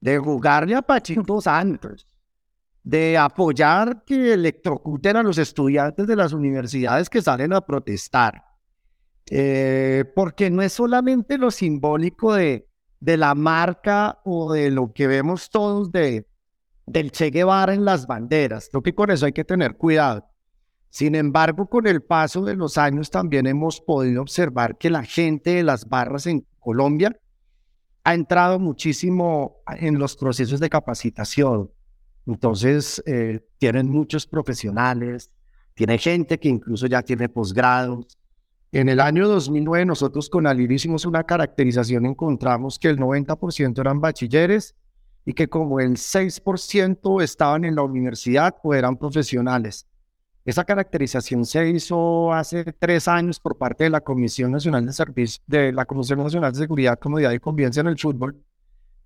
de 0.00 0.18
jugarle 0.18 0.74
a 0.74 0.82
Pachito 0.82 1.40
Santos, 1.40 2.08
de 2.82 3.18
apoyar 3.18 4.04
que 4.04 4.32
electrocuten 4.32 5.16
a 5.16 5.22
los 5.22 5.38
estudiantes 5.38 6.06
de 6.06 6.16
las 6.16 6.32
universidades 6.32 7.10
que 7.10 7.22
salen 7.22 7.52
a 7.52 7.60
protestar. 7.60 8.42
Eh, 9.32 10.04
porque 10.14 10.50
no 10.50 10.62
es 10.62 10.72
solamente 10.72 11.38
lo 11.38 11.50
simbólico 11.50 12.34
de, 12.34 12.69
de 13.00 13.16
la 13.16 13.34
marca 13.34 14.20
o 14.24 14.52
de 14.52 14.70
lo 14.70 14.92
que 14.92 15.06
vemos 15.06 15.50
todos 15.50 15.90
de, 15.90 16.26
del 16.86 17.10
Che 17.10 17.30
Guevara 17.30 17.74
en 17.74 17.84
las 17.84 18.06
banderas. 18.06 18.68
Creo 18.70 18.82
que 18.82 18.94
con 18.94 19.10
eso 19.10 19.26
hay 19.26 19.32
que 19.32 19.44
tener 19.44 19.76
cuidado. 19.76 20.26
Sin 20.90 21.14
embargo, 21.14 21.66
con 21.66 21.86
el 21.86 22.02
paso 22.02 22.44
de 22.44 22.56
los 22.56 22.76
años 22.76 23.10
también 23.10 23.46
hemos 23.46 23.80
podido 23.80 24.22
observar 24.22 24.76
que 24.76 24.90
la 24.90 25.04
gente 25.04 25.50
de 25.50 25.62
las 25.62 25.88
barras 25.88 26.26
en 26.26 26.44
Colombia 26.58 27.18
ha 28.02 28.14
entrado 28.14 28.58
muchísimo 28.58 29.58
en 29.68 29.98
los 29.98 30.16
procesos 30.16 30.58
de 30.58 30.68
capacitación. 30.68 31.70
Entonces, 32.26 33.02
eh, 33.06 33.40
tienen 33.58 33.88
muchos 33.88 34.26
profesionales, 34.26 35.30
tiene 35.74 35.96
gente 35.96 36.38
que 36.38 36.48
incluso 36.48 36.86
ya 36.86 37.02
tiene 37.02 37.28
posgrados. 37.28 38.06
En 38.72 38.88
el 38.88 39.00
año 39.00 39.26
2009 39.26 39.84
nosotros 39.84 40.30
con 40.30 40.46
Alir 40.46 40.70
hicimos 40.70 41.04
una 41.04 41.24
caracterización, 41.24 42.06
encontramos 42.06 42.78
que 42.78 42.88
el 42.88 42.98
90% 42.98 43.80
eran 43.80 44.00
bachilleres 44.00 44.76
y 45.24 45.32
que 45.32 45.48
como 45.48 45.80
el 45.80 45.96
6% 45.96 47.22
estaban 47.22 47.64
en 47.64 47.74
la 47.74 47.82
universidad 47.82 48.54
o 48.62 48.74
eran 48.74 48.96
profesionales. 48.96 49.86
Esa 50.44 50.64
caracterización 50.64 51.44
se 51.44 51.68
hizo 51.68 52.32
hace 52.32 52.64
tres 52.72 53.08
años 53.08 53.40
por 53.40 53.58
parte 53.58 53.84
de 53.84 53.90
la 53.90 54.00
Comisión 54.00 54.52
Nacional 54.52 54.86
de 54.86 54.92
Servicio, 54.92 55.42
de 55.46 55.72
la 55.72 55.84
Comisión 55.84 56.20
Nacional 56.20 56.52
de 56.52 56.58
Seguridad, 56.58 56.98
Comodidad 56.98 57.32
y 57.32 57.40
Convivencia 57.40 57.80
en 57.80 57.88
el 57.88 57.98
fútbol, 57.98 58.42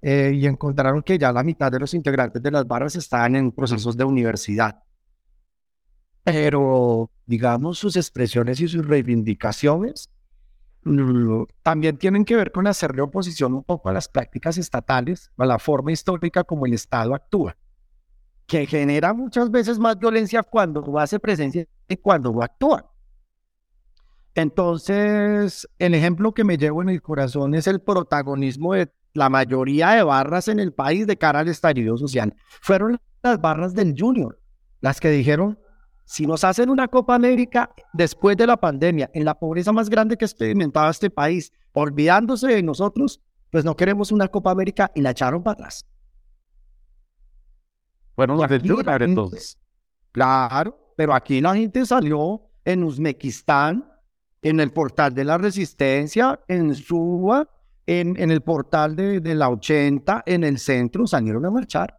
eh, 0.01 0.33
y 0.35 0.47
encontraron 0.47 1.03
que 1.03 1.19
ya 1.19 1.33
la 1.33 1.43
mitad 1.43 1.73
de 1.73 1.81
los 1.81 1.95
integrantes 1.95 2.43
de 2.43 2.51
las 2.51 2.67
barras 2.67 2.95
estaban 2.97 3.35
en 3.35 3.51
procesos 3.51 3.97
de 3.97 4.05
universidad. 4.05 4.83
Pero, 6.23 7.11
digamos, 7.27 7.79
sus 7.79 7.97
expresiones 7.97 8.61
y 8.61 8.69
sus 8.69 8.87
reivindicaciones 8.87 10.11
también 11.63 11.97
tienen 11.97 12.25
que 12.25 12.37
ver 12.37 12.53
con 12.53 12.67
hacerle 12.67 13.01
oposición 13.01 13.55
un 13.55 13.65
poco 13.65 13.89
a 13.89 13.93
las 13.93 14.07
prácticas 14.07 14.59
estatales, 14.59 15.31
a 15.39 15.47
la 15.47 15.59
forma 15.59 15.93
histórica 15.93 16.45
como 16.45 16.67
el 16.67 16.75
Estado 16.75 17.15
actúa, 17.15 17.57
que 18.47 18.67
genera 18.67 19.15
muchas 19.15 19.51
veces 19.51 19.79
más 19.79 19.99
violencia 19.99 20.43
cuando 20.43 20.99
hace 20.99 21.19
presencia 21.19 21.67
y 21.89 21.97
cuando 21.97 22.43
actúa. 22.43 22.91
Entonces, 24.35 25.67
el 25.79 25.95
ejemplo 25.95 26.35
que 26.35 26.45
me 26.45 26.59
llevo 26.59 26.83
en 26.83 26.91
el 26.91 27.01
corazón 27.01 27.55
es 27.55 27.67
el 27.67 27.81
protagonismo 27.81 28.75
de 28.75 28.93
la 29.15 29.31
mayoría 29.31 29.93
de 29.93 30.03
barras 30.03 30.49
en 30.49 30.59
el 30.61 30.73
país 30.73 31.07
de 31.07 31.17
cara 31.17 31.41
al 31.41 31.49
estallido 31.49 31.97
social. 31.97 32.35
Fueron 32.61 33.01
las 33.23 33.41
barras 33.41 33.75
del 33.75 33.95
Junior, 33.97 34.39
las 34.81 35.01
que 35.01 35.11
dijeron, 35.11 35.59
si 36.05 36.27
nos 36.27 36.45
hacen 36.45 36.71
una 36.71 36.89
Copa 36.89 37.15
América 37.15 37.71
después 37.93 38.37
de 38.37 38.47
la 38.47 38.57
pandemia, 38.57 39.11
en 39.15 39.25
la 39.25 39.39
pobreza 39.39 39.73
más 39.73 39.89
grande 39.89 40.17
que 40.17 40.25
experimentaba 40.25 40.91
este 40.91 41.11
país, 41.11 41.53
olvidándose 41.73 42.49
de 42.49 42.63
nosotros, 42.63 43.21
pues 43.51 43.65
no 43.65 43.77
queremos 43.77 44.13
una 44.13 44.29
Copa 44.29 44.51
América 44.51 44.91
y 44.95 45.01
la 45.01 45.11
echaron 45.11 45.43
para 45.43 45.55
atrás. 45.55 45.87
Bueno, 48.17 48.37
del 48.47 48.61
Junior 48.61 49.03
entonces. 49.03 49.59
Claro, 50.13 50.93
pero 50.97 51.15
aquí 51.15 51.41
la 51.41 51.55
gente 51.55 51.85
salió 51.85 52.43
en 52.65 52.85
Uzbekistán, 52.85 53.91
en 54.43 54.61
el 54.61 54.73
portal 54.73 55.15
de 55.15 55.25
la 55.25 55.39
resistencia, 55.39 56.39
en 56.47 56.75
Suba, 56.75 57.49
en, 57.87 58.31
el 58.31 58.41
portal 58.43 58.95
de, 58.95 59.21
de, 59.21 59.35
la 59.35 59.49
80, 59.49 60.23
en 60.27 60.45
el 60.45 60.59
centro, 60.59 61.07
salieron 61.07 61.45
a 61.47 61.51
marchar 61.51 61.99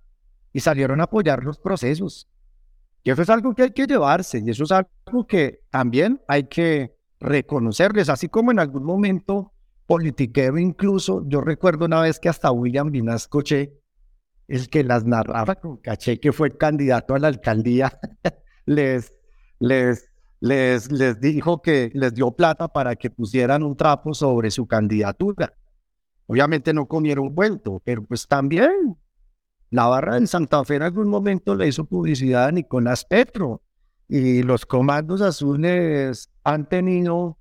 y 0.54 0.60
salieron 0.60 1.02
a 1.02 1.06
apoyar 1.06 1.44
los 1.44 1.60
procesos. 1.60 2.30
Y 3.06 3.12
eso 3.12 3.22
es 3.22 3.30
algo 3.30 3.54
que 3.54 3.62
hay 3.62 3.70
que 3.70 3.86
llevarse 3.86 4.42
y 4.44 4.50
eso 4.50 4.64
es 4.64 4.72
algo 4.72 5.28
que 5.28 5.62
también 5.70 6.20
hay 6.28 6.46
que 6.46 6.96
reconocerles, 7.20 8.10
así 8.10 8.30
como 8.30 8.50
en 8.50 8.58
algún 8.58 8.84
momento 8.84 9.54
politiquero 9.86 10.58
incluso, 10.58 11.24
yo 11.28 11.42
recuerdo 11.42 11.86
una 11.86 12.02
vez 12.02 12.20
que 12.20 12.30
hasta 12.30 12.52
William 12.52 12.90
Vinas 12.90 13.30
el 14.48 14.70
que 14.70 14.84
las 14.84 15.06
narraba 15.06 15.54
con 15.54 15.78
caché 15.78 16.20
que 16.20 16.34
fue 16.34 16.58
candidato 16.58 17.14
a 17.14 17.20
la 17.20 17.28
alcaldía, 17.28 18.00
les, 18.66 19.14
les, 19.60 20.12
les, 20.40 20.92
les 20.92 21.22
dijo 21.22 21.62
que 21.62 21.92
les 21.94 22.12
dio 22.16 22.32
plata 22.32 22.68
para 22.70 22.96
que 22.96 23.12
pusieran 23.12 23.62
un 23.62 23.78
trapo 23.78 24.16
sobre 24.16 24.50
su 24.50 24.66
candidatura. 24.66 25.54
Obviamente 26.26 26.74
no 26.74 26.88
comieron 26.88 27.36
vuelto, 27.36 27.80
pero 27.86 28.04
pues 28.04 28.28
también 28.28 28.98
la 29.70 29.88
barra 29.88 30.18
en 30.18 30.28
Santa 30.28 30.64
Fe 30.64 30.76
en 30.76 30.84
algún 30.84 31.08
momento 31.08 31.56
le 31.56 31.68
hizo 31.68 31.86
publicidad 31.86 32.46
a 32.46 32.52
Nicolás 32.52 33.06
Petro 33.06 33.62
y 34.08 34.44
los 34.44 34.66
comandos 34.66 35.22
azules 35.22 36.30
han 36.44 36.68
tenido 36.70 37.38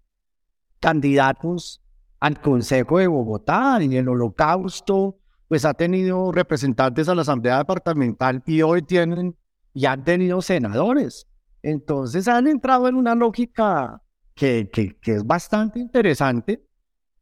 candidatos 0.80 1.82
al 2.20 2.40
Consejo 2.40 2.98
de 2.98 3.06
Bogotá 3.06 3.78
y 3.82 3.96
el 3.96 4.08
Holocausto 4.08 5.18
pues 5.48 5.64
ha 5.64 5.74
tenido 5.74 6.32
representantes 6.32 7.08
a 7.08 7.14
la 7.14 7.22
Asamblea 7.22 7.58
Departamental 7.58 8.42
y 8.46 8.62
hoy 8.62 8.82
tienen 8.82 9.36
y 9.74 9.86
han 9.86 10.04
tenido 10.04 10.40
senadores. 10.40 11.26
Entonces 11.62 12.28
han 12.28 12.46
entrado 12.46 12.88
en 12.88 12.94
una 12.94 13.14
lógica 13.14 14.02
que, 14.34 14.70
que, 14.72 14.96
que 14.96 15.16
es 15.16 15.26
bastante 15.26 15.78
interesante 15.78 16.66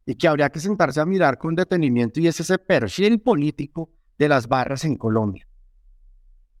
y 0.05 0.15
que 0.15 0.27
habría 0.27 0.49
que 0.49 0.59
sentarse 0.59 0.99
a 1.01 1.05
mirar 1.05 1.37
con 1.37 1.55
detenimiento 1.55 2.19
y 2.19 2.27
es 2.27 2.39
ese 2.39 2.57
perfil 2.57 3.19
político 3.21 3.89
de 4.17 4.29
las 4.29 4.47
barras 4.47 4.85
en 4.85 4.95
Colombia. 4.95 5.47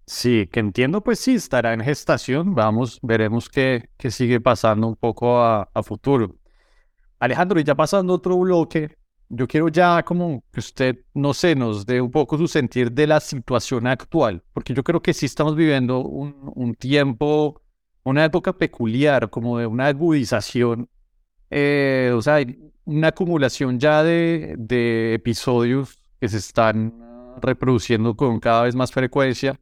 Sí, 0.05 0.49
que 0.51 0.59
entiendo, 0.59 1.01
pues 1.01 1.19
sí, 1.19 1.35
estará 1.35 1.73
en 1.73 1.81
gestación. 1.81 2.53
Vamos, 2.55 2.99
veremos 3.01 3.49
qué, 3.49 3.89
qué 3.97 4.11
sigue 4.11 4.41
pasando 4.41 4.87
un 4.87 4.95
poco 4.95 5.39
a, 5.39 5.69
a 5.73 5.83
futuro. 5.83 6.35
Alejandro, 7.19 7.59
y 7.59 7.63
ya 7.63 7.73
pasando 7.73 8.13
otro 8.13 8.37
bloque, 8.37 8.97
yo 9.29 9.47
quiero 9.47 9.69
ya 9.69 10.03
como 10.03 10.43
que 10.51 10.59
usted, 10.59 11.05
no 11.13 11.33
sé, 11.33 11.55
nos 11.55 11.85
dé 11.85 12.01
un 12.01 12.11
poco 12.11 12.37
su 12.37 12.47
sentir 12.47 12.91
de 12.91 13.07
la 13.07 13.19
situación 13.19 13.87
actual, 13.87 14.43
porque 14.53 14.73
yo 14.73 14.83
creo 14.83 15.01
que 15.01 15.13
sí 15.13 15.25
estamos 15.25 15.55
viviendo 15.55 15.99
un, 15.99 16.35
un 16.53 16.75
tiempo, 16.75 17.61
una 18.03 18.25
época 18.25 18.53
peculiar, 18.53 19.29
como 19.29 19.57
de 19.57 19.65
una 19.67 19.87
agudización, 19.87 20.89
eh, 21.49 22.11
o 22.13 22.21
sea, 22.21 22.45
una 22.85 23.07
acumulación 23.07 23.79
ya 23.79 24.03
de, 24.03 24.55
de 24.57 25.13
episodios 25.13 25.97
que 26.19 26.27
se 26.27 26.37
están 26.37 26.93
reproduciendo 27.41 28.15
con 28.15 28.39
cada 28.39 28.63
vez 28.63 28.75
más 28.75 28.91
frecuencia 28.91 29.59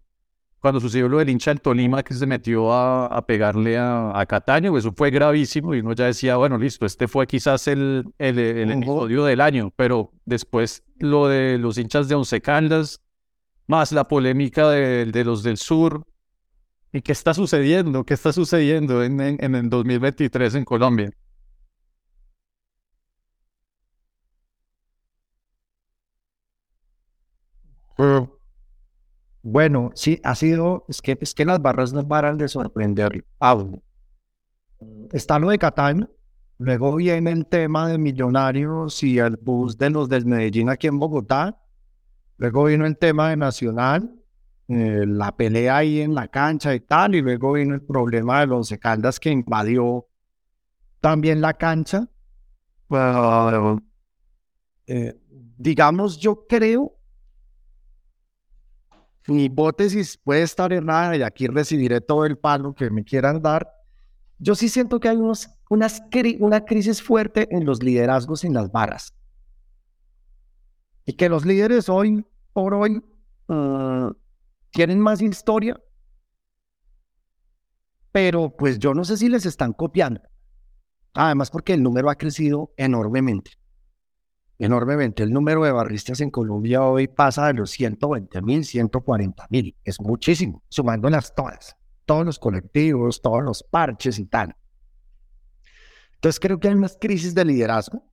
cuando 0.61 0.79
sucedió 0.79 1.09
lo 1.09 1.17
del 1.17 1.29
hincha 1.29 1.49
del 1.49 1.59
Tolima 1.59 2.03
que 2.03 2.13
se 2.13 2.27
metió 2.27 2.71
a, 2.71 3.25
pegarle 3.25 3.79
a, 3.79 4.23
Cataño, 4.29 4.69
pues 4.69 4.85
eso 4.85 4.93
fue 4.95 5.09
gravísimo 5.09 5.73
y 5.73 5.79
uno 5.79 5.93
ya 5.93 6.05
decía, 6.05 6.37
bueno, 6.37 6.57
listo, 6.59 6.85
este 6.85 7.07
fue 7.07 7.25
quizás 7.25 7.67
el, 7.67 8.05
el, 8.19 8.37
episodio 8.71 9.25
del 9.25 9.41
año, 9.41 9.73
pero 9.75 10.11
después 10.23 10.83
lo 10.99 11.27
de 11.27 11.57
los 11.57 11.79
hinchas 11.79 12.07
de 12.07 12.13
Once 12.13 12.39
Caldas, 12.41 13.01
más 13.65 13.91
la 13.91 14.07
polémica 14.07 14.69
de, 14.69 15.05
de 15.07 15.25
los 15.25 15.41
del 15.41 15.57
sur. 15.57 16.05
¿Y 16.93 17.01
qué 17.01 17.13
está 17.13 17.33
sucediendo? 17.33 18.03
¿Qué 18.03 18.13
está 18.13 18.31
sucediendo 18.31 19.03
en, 19.03 19.19
en, 19.19 19.55
el 19.55 19.67
2023 19.67 20.55
en 20.55 20.65
Colombia? 20.65 21.09
Bueno, 29.43 29.91
sí, 29.95 30.19
ha 30.23 30.35
sido, 30.35 30.85
es 30.87 31.01
que, 31.01 31.17
es 31.19 31.33
que 31.33 31.45
las 31.45 31.61
barras 31.61 31.93
no 31.93 32.07
paran 32.07 32.37
de 32.37 32.47
sorprender. 32.47 33.25
Está 35.11 35.39
lo 35.39 35.49
de 35.49 35.57
Catán, 35.57 36.09
luego 36.57 36.95
viene 36.95 37.31
el 37.31 37.47
tema 37.47 37.87
de 37.87 37.97
Millonarios 37.97 39.01
y 39.03 39.17
el 39.17 39.37
bus 39.37 39.77
de 39.77 39.89
los 39.89 40.09
del 40.09 40.25
Medellín 40.25 40.69
aquí 40.69 40.87
en 40.87 40.99
Bogotá, 40.99 41.59
luego 42.37 42.65
vino 42.65 42.85
el 42.85 42.97
tema 42.97 43.29
de 43.29 43.37
Nacional, 43.37 44.15
eh, 44.67 45.05
la 45.07 45.35
pelea 45.35 45.77
ahí 45.77 46.01
en 46.01 46.13
la 46.15 46.27
cancha 46.27 46.73
y 46.75 46.79
tal, 46.79 47.15
y 47.15 47.21
luego 47.21 47.53
vino 47.53 47.73
el 47.73 47.81
problema 47.81 48.41
de 48.41 48.47
los 48.47 48.69
Caldas 48.79 49.19
que 49.19 49.31
invadió 49.31 50.07
también 50.99 51.41
la 51.41 51.53
cancha. 51.55 52.07
Eh, 54.87 55.19
digamos, 55.57 56.17
yo 56.17 56.45
creo 56.47 57.00
mi 59.27 59.45
hipótesis 59.45 60.17
puede 60.17 60.41
estar 60.41 60.73
errada 60.73 61.15
y 61.15 61.21
aquí 61.21 61.47
recibiré 61.47 62.01
todo 62.01 62.25
el 62.25 62.37
palo 62.37 62.73
que 62.73 62.89
me 62.89 63.03
quieran 63.03 63.41
dar. 63.41 63.71
Yo 64.39 64.55
sí 64.55 64.69
siento 64.69 64.99
que 64.99 65.09
hay 65.09 65.17
unos, 65.17 65.49
unas, 65.69 66.01
una 66.39 66.65
crisis 66.65 67.01
fuerte 67.01 67.47
en 67.55 67.65
los 67.65 67.83
liderazgos 67.83 68.43
en 68.43 68.53
las 68.53 68.71
barras. 68.71 69.13
Y 71.05 71.13
que 71.13 71.29
los 71.29 71.45
líderes 71.45 71.89
hoy 71.89 72.25
por 72.53 72.73
hoy 72.73 73.03
ah, 73.49 74.11
tienen 74.71 74.99
más 74.99 75.21
historia, 75.21 75.79
pero 78.11 78.55
pues 78.55 78.79
yo 78.79 78.93
no 78.93 79.05
sé 79.05 79.17
si 79.17 79.29
les 79.29 79.45
están 79.45 79.73
copiando. 79.73 80.21
Además 81.13 81.51
porque 81.51 81.73
el 81.73 81.83
número 81.83 82.09
ha 82.09 82.15
crecido 82.15 82.73
enormemente 82.77 83.60
enormemente. 84.61 85.23
El 85.23 85.33
número 85.33 85.63
de 85.63 85.71
barristas 85.71 86.21
en 86.21 86.29
Colombia 86.29 86.83
hoy 86.83 87.07
pasa 87.07 87.47
de 87.47 87.53
los 87.53 87.71
120 87.71 88.41
mil, 88.43 88.63
140 88.63 89.47
mil. 89.49 89.75
Es 89.83 89.99
muchísimo, 89.99 90.63
sumándolas 90.69 91.33
todas, 91.33 91.75
todos 92.05 92.25
los 92.25 92.37
colectivos, 92.37 93.21
todos 93.21 93.43
los 93.43 93.63
parches 93.63 94.19
y 94.19 94.25
tal. 94.25 94.55
Entonces 96.13 96.39
creo 96.39 96.59
que 96.59 96.67
hay 96.67 96.75
unas 96.75 96.95
crisis 97.01 97.33
de 97.33 97.43
liderazgo. 97.43 98.05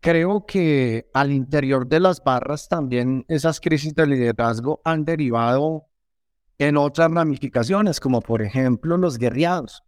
Creo 0.00 0.44
que 0.44 1.08
al 1.14 1.30
interior 1.30 1.86
de 1.86 2.00
las 2.00 2.22
barras 2.22 2.68
también 2.68 3.24
esas 3.28 3.60
crisis 3.60 3.94
de 3.94 4.06
liderazgo 4.06 4.80
han 4.84 5.04
derivado 5.04 5.86
en 6.58 6.76
otras 6.76 7.12
ramificaciones, 7.12 8.00
como 8.00 8.20
por 8.20 8.42
ejemplo 8.42 8.96
los 8.96 9.18
guerriados. 9.18 9.84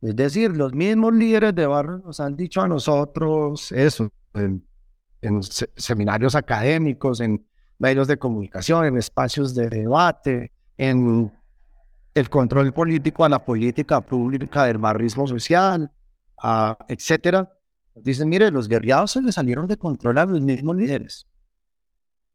Es 0.00 0.16
decir, 0.16 0.56
los 0.56 0.72
mismos 0.72 1.14
líderes 1.14 1.54
de 1.54 1.66
barras 1.66 2.02
nos 2.02 2.18
han 2.18 2.36
dicho 2.36 2.62
a 2.62 2.68
nosotros 2.68 3.70
eso, 3.70 4.10
en, 4.34 4.64
seminarios 5.76 6.34
académicos, 6.34 7.20
en 7.20 7.46
medios 7.78 8.08
de 8.08 8.18
comunicación, 8.18 8.84
en 8.86 8.96
espacios 8.96 9.54
de 9.54 9.68
debate, 9.68 10.52
en 10.76 11.32
el 12.14 12.30
control 12.30 12.72
político 12.72 13.24
a 13.24 13.28
la 13.28 13.44
política 13.44 14.00
pública 14.00 14.64
del 14.64 14.78
barrismo 14.78 15.26
social, 15.26 15.90
etcétera. 16.88 17.52
Dicen, 17.94 18.28
mire, 18.28 18.50
los 18.50 18.68
guerriados 18.68 19.12
se 19.12 19.22
les 19.22 19.34
salieron 19.34 19.66
de 19.66 19.76
control 19.76 20.18
a 20.18 20.24
los 20.24 20.40
mismos 20.40 20.76
líderes. 20.76 21.26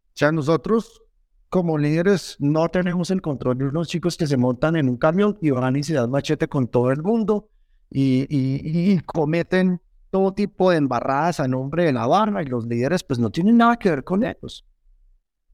O 0.09 0.17
sea, 0.17 0.31
nosotros 0.31 1.01
como 1.49 1.77
líderes 1.77 2.35
no 2.39 2.69
tenemos 2.69 3.11
el 3.11 3.21
control 3.21 3.57
de 3.57 3.65
unos 3.65 3.87
chicos 3.87 4.17
que 4.17 4.27
se 4.27 4.37
montan 4.37 4.75
en 4.75 4.89
un 4.89 4.97
camión 4.97 5.37
y 5.41 5.51
van 5.51 5.75
y 5.75 5.83
se 5.83 5.93
dan 5.93 6.11
machete 6.11 6.47
con 6.47 6.67
todo 6.67 6.91
el 6.91 7.01
mundo 7.01 7.49
y, 7.89 8.25
y 8.29 8.99
cometen 9.01 9.81
todo 10.15 10.33
tipo 10.33 10.71
de 10.71 10.77
embarradas 10.77 11.41
a 11.41 11.47
nombre 11.49 11.83
de 11.83 11.91
la 11.91 12.07
barra 12.07 12.41
y 12.41 12.45
los 12.45 12.65
líderes 12.65 13.03
pues 13.03 13.19
no 13.19 13.31
tienen 13.31 13.57
nada 13.57 13.75
que 13.75 13.89
ver 13.89 14.05
con 14.05 14.23
ellos. 14.23 14.65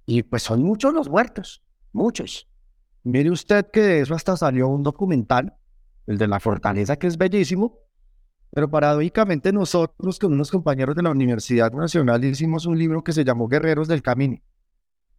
Y 0.06 0.22
pues 0.22 0.44
son 0.44 0.62
muchos 0.62 0.94
los 0.94 1.10
muertos, 1.10 1.64
muchos. 1.94 2.48
Mire 3.02 3.32
usted 3.32 3.72
que 3.74 3.82
de 3.82 4.02
eso 4.02 4.14
hasta 4.14 4.38
salió 4.38 4.68
un 4.68 4.84
documental, 4.84 5.58
el 6.06 6.20
de 6.20 6.28
la 6.28 6.40
fortaleza, 6.40 6.96
que 6.98 7.08
es 7.08 7.18
bellísimo, 7.18 7.80
pero 8.52 8.70
paradójicamente 8.70 9.52
nosotros 9.52 10.20
con 10.20 10.34
unos 10.34 10.52
compañeros 10.52 10.96
de 10.96 11.02
la 11.02 11.10
Universidad 11.10 11.72
Nacional 11.72 12.24
hicimos 12.24 12.68
un 12.68 12.78
libro 12.78 13.04
que 13.04 13.14
se 13.14 13.24
llamó 13.24 13.48
Guerreros 13.48 13.88
del 13.88 14.04
Camino, 14.04 14.44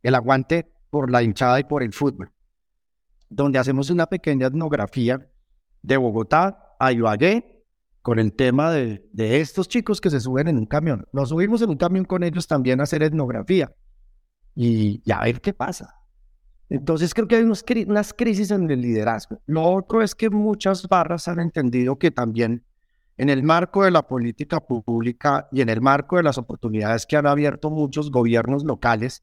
el 0.05 0.15
aguante 0.15 0.73
por 0.89 1.11
la 1.11 1.25
hinchada 1.25 1.59
y 1.59 1.65
por 1.65 1.83
el 1.83 1.93
fútbol, 1.93 2.31
donde 3.29 3.59
hacemos 3.59 3.91
una 3.91 4.07
pequeña 4.07 4.47
etnografía 4.47 5.29
de 5.83 5.97
Bogotá 5.97 6.77
a 6.79 6.93
Ibagué 6.93 7.52
con 8.03 8.19
el 8.19 8.33
tema 8.33 8.73
de, 8.73 9.09
estos 9.15 9.69
chicos 9.69 10.01
que 10.01 10.11
se 10.11 10.21
suben 10.21 10.49
en 10.49 10.59
un 10.59 10.67
camión. 10.67 11.07
Nos 11.13 11.29
subimos 11.29 11.63
en 11.63 11.71
un 11.71 11.77
camión 11.77 12.05
con 12.05 12.25
ellos 12.25 12.49
también 12.49 12.81
a 12.81 12.83
hacer 12.83 13.03
etnografía 13.03 13.73
y, 14.55 15.01
a 15.11 15.23
ver 15.23 15.41
qué 15.41 15.55
pasa. 15.55 15.95
Entonces 16.69 17.15
creo 17.15 17.29
que 17.29 17.37
hay 17.37 17.45
unas 17.45 18.13
crisis 18.13 18.51
en 18.51 18.69
el 18.71 18.81
liderazgo. 18.81 19.41
Lo 19.47 19.63
otro 19.63 20.03
es 20.03 20.15
que 20.15 20.31
muchas 20.31 20.89
barras 20.89 21.29
han 21.29 21.39
entendido 21.39 21.99
que 21.99 22.11
también 22.11 22.65
en 23.19 23.29
el 23.29 23.43
marco 23.43 23.85
de 23.85 23.91
la 23.91 24.07
política 24.07 24.59
pública 24.59 25.49
y 25.53 25.61
en 25.61 25.69
el 25.69 25.81
marco 25.81 26.17
de 26.17 26.23
las 26.25 26.39
oportunidades 26.39 27.07
que 27.07 27.17
han 27.17 27.27
abierto 27.27 27.71
muchos 27.71 28.11
gobiernos 28.11 28.65
locales, 28.65 29.23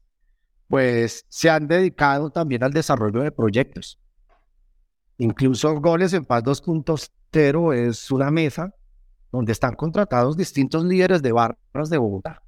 pues 0.68 1.26
se 1.28 1.50
han 1.50 1.66
dedicado 1.66 2.30
también 2.30 2.62
al 2.62 2.72
desarrollo 2.72 3.20
de 3.22 3.32
proyectos. 3.32 3.98
Incluso 5.18 5.74
Goles 5.80 6.14
en 6.14 6.24
Paz 6.24 6.44
2.0 6.44 7.10
es 7.32 8.10
una 8.10 8.30
mesa 8.30 8.74
donde 9.30 9.52
están 9.52 9.76
contratados 9.76 10.36
distintos 10.36 10.84
líderes 10.84 11.22
de 11.22 11.30
barras 11.30 11.88
de 11.88 11.98
Bogotá, 11.98 12.42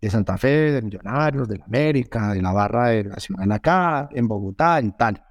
de 0.00 0.10
Santa 0.10 0.38
Fe, 0.38 0.72
de 0.72 0.82
Millonarios, 0.82 1.46
de 1.46 1.58
la 1.58 1.66
América, 1.66 2.32
de 2.32 2.40
la 2.40 2.52
barra 2.52 2.88
de 2.88 3.04
Nacional 3.04 3.52
acá, 3.52 4.08
en 4.12 4.26
Bogotá, 4.26 4.78
en 4.78 4.96
tal. 4.96 5.22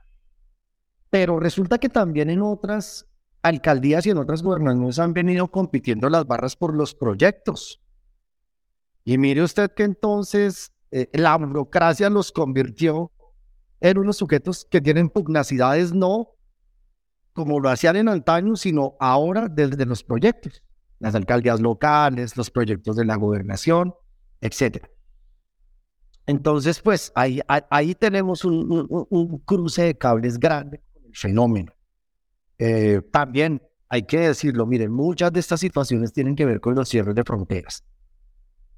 Pero 1.10 1.40
resulta 1.40 1.80
que 1.80 1.90
también 1.90 2.30
en 2.30 2.42
otras 2.44 3.08
alcaldías 3.42 4.06
y 4.06 4.12
en 4.12 4.18
otras 4.18 4.44
gobernaciones 4.44 5.00
han 5.00 5.14
venido 5.14 5.48
compitiendo 5.48 6.10
las 6.10 6.28
barras 6.28 6.56
por 6.56 6.76
los 6.76 6.94
proyectos. 6.94 7.82
Y 9.04 9.18
mire 9.18 9.42
usted 9.42 9.72
que 9.72 9.84
entonces 9.84 10.72
eh, 10.92 11.10
la 11.14 11.36
burocracia 11.38 12.10
los 12.10 12.32
convirtió 12.32 13.12
en 13.80 13.98
unos 13.98 14.18
sujetos 14.18 14.66
que 14.70 14.82
tienen 14.82 15.10
pugnacidades 15.10 15.94
no 15.94 16.35
como 17.36 17.60
lo 17.60 17.70
hacían 17.70 17.98
en 17.98 18.08
antaño, 18.08 18.56
sino 18.56 18.96
ahora 18.98 19.50
desde 19.50 19.86
los 19.86 20.06
proyectos, 20.06 20.64
las 21.00 21.14
alcaldías 21.16 21.60
locales, 21.60 22.38
los 22.38 22.50
proyectos 22.50 22.96
de 22.96 23.04
la 23.04 23.18
gobernación, 23.18 23.94
etc. 24.40 24.88
Entonces, 26.26 26.80
pues 26.80 27.12
ahí, 27.14 27.42
ahí 27.70 27.94
tenemos 27.94 28.46
un, 28.46 29.44
cruce 29.46 29.84
de 29.84 29.98
cables 29.98 30.40
grande 30.40 30.82
con 30.94 31.04
el 31.04 31.16
fenómeno. 31.16 31.74
Eh, 32.58 33.02
también 33.12 33.62
hay 33.90 34.04
que 34.04 34.20
decirlo, 34.20 34.66
miren, 34.66 34.94
muchas 34.94 35.34
de 35.34 35.42
estas 35.42 35.60
situaciones 35.60 36.14
tienen 36.14 36.38
que 36.38 36.46
ver 36.46 36.62
con 36.62 36.74
los 36.74 36.88
cierres 36.88 37.16
de 37.16 37.24
fronteras. 37.26 37.84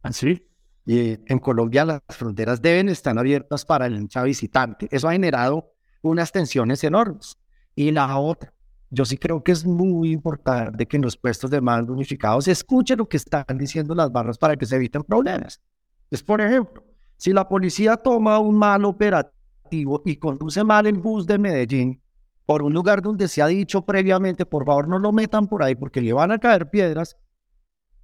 ¿Así? 0.01 0.41
¿Ah, 0.43 0.47
y 0.87 1.19
en 1.31 1.37
Colombia 1.37 1.85
las 1.85 2.01
fronteras 2.09 2.59
deben 2.59 2.89
estar 2.89 3.15
abiertas 3.19 3.65
para 3.65 3.85
el 3.85 3.97
hincha 3.97 4.23
visitante. 4.23 4.87
Eso 4.89 5.07
ha 5.07 5.11
generado 5.11 5.73
unas 6.01 6.31
tensiones 6.31 6.83
enormes. 6.83 7.37
Y 7.77 7.91
la 7.91 8.17
otra, 8.17 8.51
yo 8.89 9.05
sí 9.05 9.19
creo 9.19 9.43
que 9.43 9.51
es 9.51 9.63
muy 9.63 10.11
importante 10.11 10.87
que 10.87 10.97
en 10.97 11.03
los 11.03 11.15
puestos 11.15 11.51
de 11.51 11.61
mando 11.61 11.93
unificados 11.93 12.45
se 12.45 12.51
escuche 12.51 12.95
lo 12.95 13.07
que 13.07 13.17
están 13.17 13.45
diciendo 13.55 13.93
las 13.93 14.11
barras 14.11 14.39
para 14.39 14.55
que 14.55 14.65
se 14.65 14.77
eviten 14.77 15.03
problemas. 15.03 15.61
Es, 16.09 16.23
por 16.23 16.41
ejemplo, 16.41 16.83
si 17.17 17.33
la 17.33 17.47
policía 17.47 17.95
toma 17.95 18.39
un 18.39 18.55
mal 18.55 18.83
operativo 18.83 20.01
y 20.05 20.15
conduce 20.15 20.63
mal 20.63 20.87
el 20.87 20.97
bus 20.97 21.27
de 21.27 21.37
Medellín 21.37 22.01
por 22.47 22.63
un 22.63 22.73
lugar 22.73 23.03
donde 23.03 23.27
se 23.27 23.43
ha 23.43 23.47
dicho 23.47 23.85
previamente, 23.85 24.43
por 24.47 24.65
favor 24.65 24.87
no 24.87 24.97
lo 24.97 25.11
metan 25.11 25.45
por 25.45 25.61
ahí 25.61 25.75
porque 25.75 26.01
le 26.01 26.13
van 26.13 26.31
a 26.31 26.39
caer 26.39 26.71
piedras, 26.71 27.15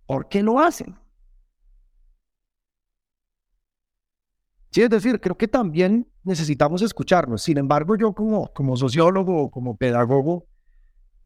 ¿por 0.05 0.27
qué 0.27 0.43
lo 0.43 0.59
hacen? 0.59 0.95
Sí, 4.73 4.81
es 4.81 4.89
decir, 4.89 5.21
creo 5.21 5.37
que 5.37 5.47
también 5.47 6.07
necesitamos 6.23 6.81
escucharnos. 6.81 7.43
Sin 7.43 7.59
embargo, 7.59 7.95
yo 7.95 8.11
como, 8.11 8.51
como 8.53 8.75
sociólogo, 8.75 9.51
como 9.51 9.77
pedagogo, 9.77 10.47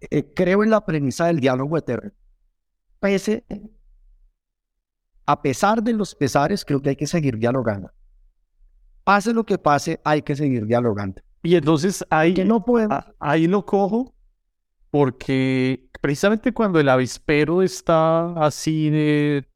eh, 0.01 0.33
creo 0.35 0.65
en 0.65 0.69
la 0.69 0.85
premisa 0.85 1.27
del 1.27 1.39
diálogo 1.39 1.77
eterno. 1.77 2.11
Pese, 2.99 3.45
a 5.25 5.41
pesar 5.41 5.81
de 5.81 5.93
los 5.93 6.13
pesares, 6.13 6.65
creo 6.65 6.81
que 6.81 6.89
hay 6.89 6.95
que 6.97 7.07
seguir 7.07 7.37
dialogando. 7.37 7.89
Pase 9.05 9.31
lo 9.33 9.45
que 9.45 9.57
pase, 9.57 10.01
hay 10.03 10.23
que 10.23 10.35
seguir 10.35 10.65
dialogando. 10.65 11.21
Y 11.41 11.55
entonces 11.55 12.05
ahí, 12.09 12.33
que 12.33 12.43
no 12.43 12.65
ahí 13.17 13.47
lo 13.47 13.65
cojo 13.65 14.13
porque 14.91 15.87
precisamente 16.01 16.53
cuando 16.53 16.81
el 16.81 16.89
avispero 16.89 17.61
está 17.61 18.33
así 18.45 18.89
de, 18.89 19.47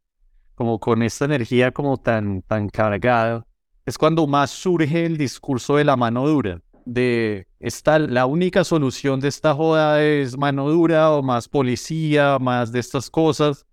como 0.56 0.80
con 0.80 1.04
esta 1.04 1.26
energía 1.26 1.74
como 1.74 1.98
tan, 1.98 2.42
tan 2.44 2.70
cargada, 2.70 3.46
es 3.92 3.98
cuando 3.98 4.26
más 4.26 4.52
surge 4.52 5.06
el 5.06 5.18
discurso 5.18 5.76
de 5.76 5.84
la 5.84 5.98
mano 5.98 6.26
dura, 6.26 6.62
de 6.86 7.46
esta, 7.60 8.00
la 8.00 8.26
única 8.26 8.64
solución 8.64 9.20
de 9.20 9.28
esta 9.28 9.54
joda 9.54 10.02
es 10.02 10.38
mano 10.38 10.70
dura 10.70 11.12
o 11.12 11.22
más 11.22 11.50
policía, 11.50 12.40
más 12.40 12.72
de 12.72 12.80
estas 12.80 13.10
cosas. 13.10 13.66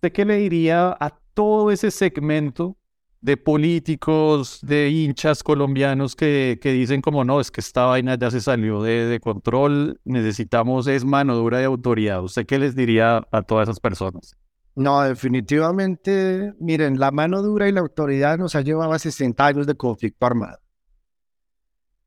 ¿De 0.00 0.10
qué 0.10 0.24
le 0.24 0.36
diría 0.38 0.96
a 0.98 1.10
todo 1.34 1.70
ese 1.70 1.90
segmento 1.90 2.78
de 3.20 3.36
políticos, 3.36 4.60
de 4.62 4.88
hinchas 4.88 5.42
colombianos 5.42 6.16
que, 6.16 6.58
que 6.62 6.72
dicen 6.72 7.02
como 7.02 7.22
no, 7.22 7.38
es 7.38 7.50
que 7.50 7.60
esta 7.60 7.84
vaina 7.84 8.16
ya 8.16 8.30
se 8.30 8.40
salió 8.40 8.82
de, 8.82 9.04
de 9.04 9.20
control, 9.20 10.00
necesitamos 10.04 10.86
es 10.86 11.04
mano 11.04 11.36
dura 11.36 11.58
de 11.58 11.66
autoridad? 11.66 12.24
¿Usted 12.24 12.46
qué 12.46 12.58
les 12.58 12.74
diría 12.74 13.26
a 13.30 13.42
todas 13.42 13.68
esas 13.68 13.78
personas? 13.78 14.38
No, 14.78 15.02
definitivamente, 15.02 16.54
miren, 16.60 17.00
la 17.00 17.10
mano 17.10 17.42
dura 17.42 17.68
y 17.68 17.72
la 17.72 17.80
autoridad 17.80 18.38
nos 18.38 18.54
ha 18.54 18.60
llevado 18.60 18.92
a 18.92 18.98
60 19.00 19.44
años 19.44 19.66
de 19.66 19.74
conflicto 19.74 20.24
armado. 20.24 20.58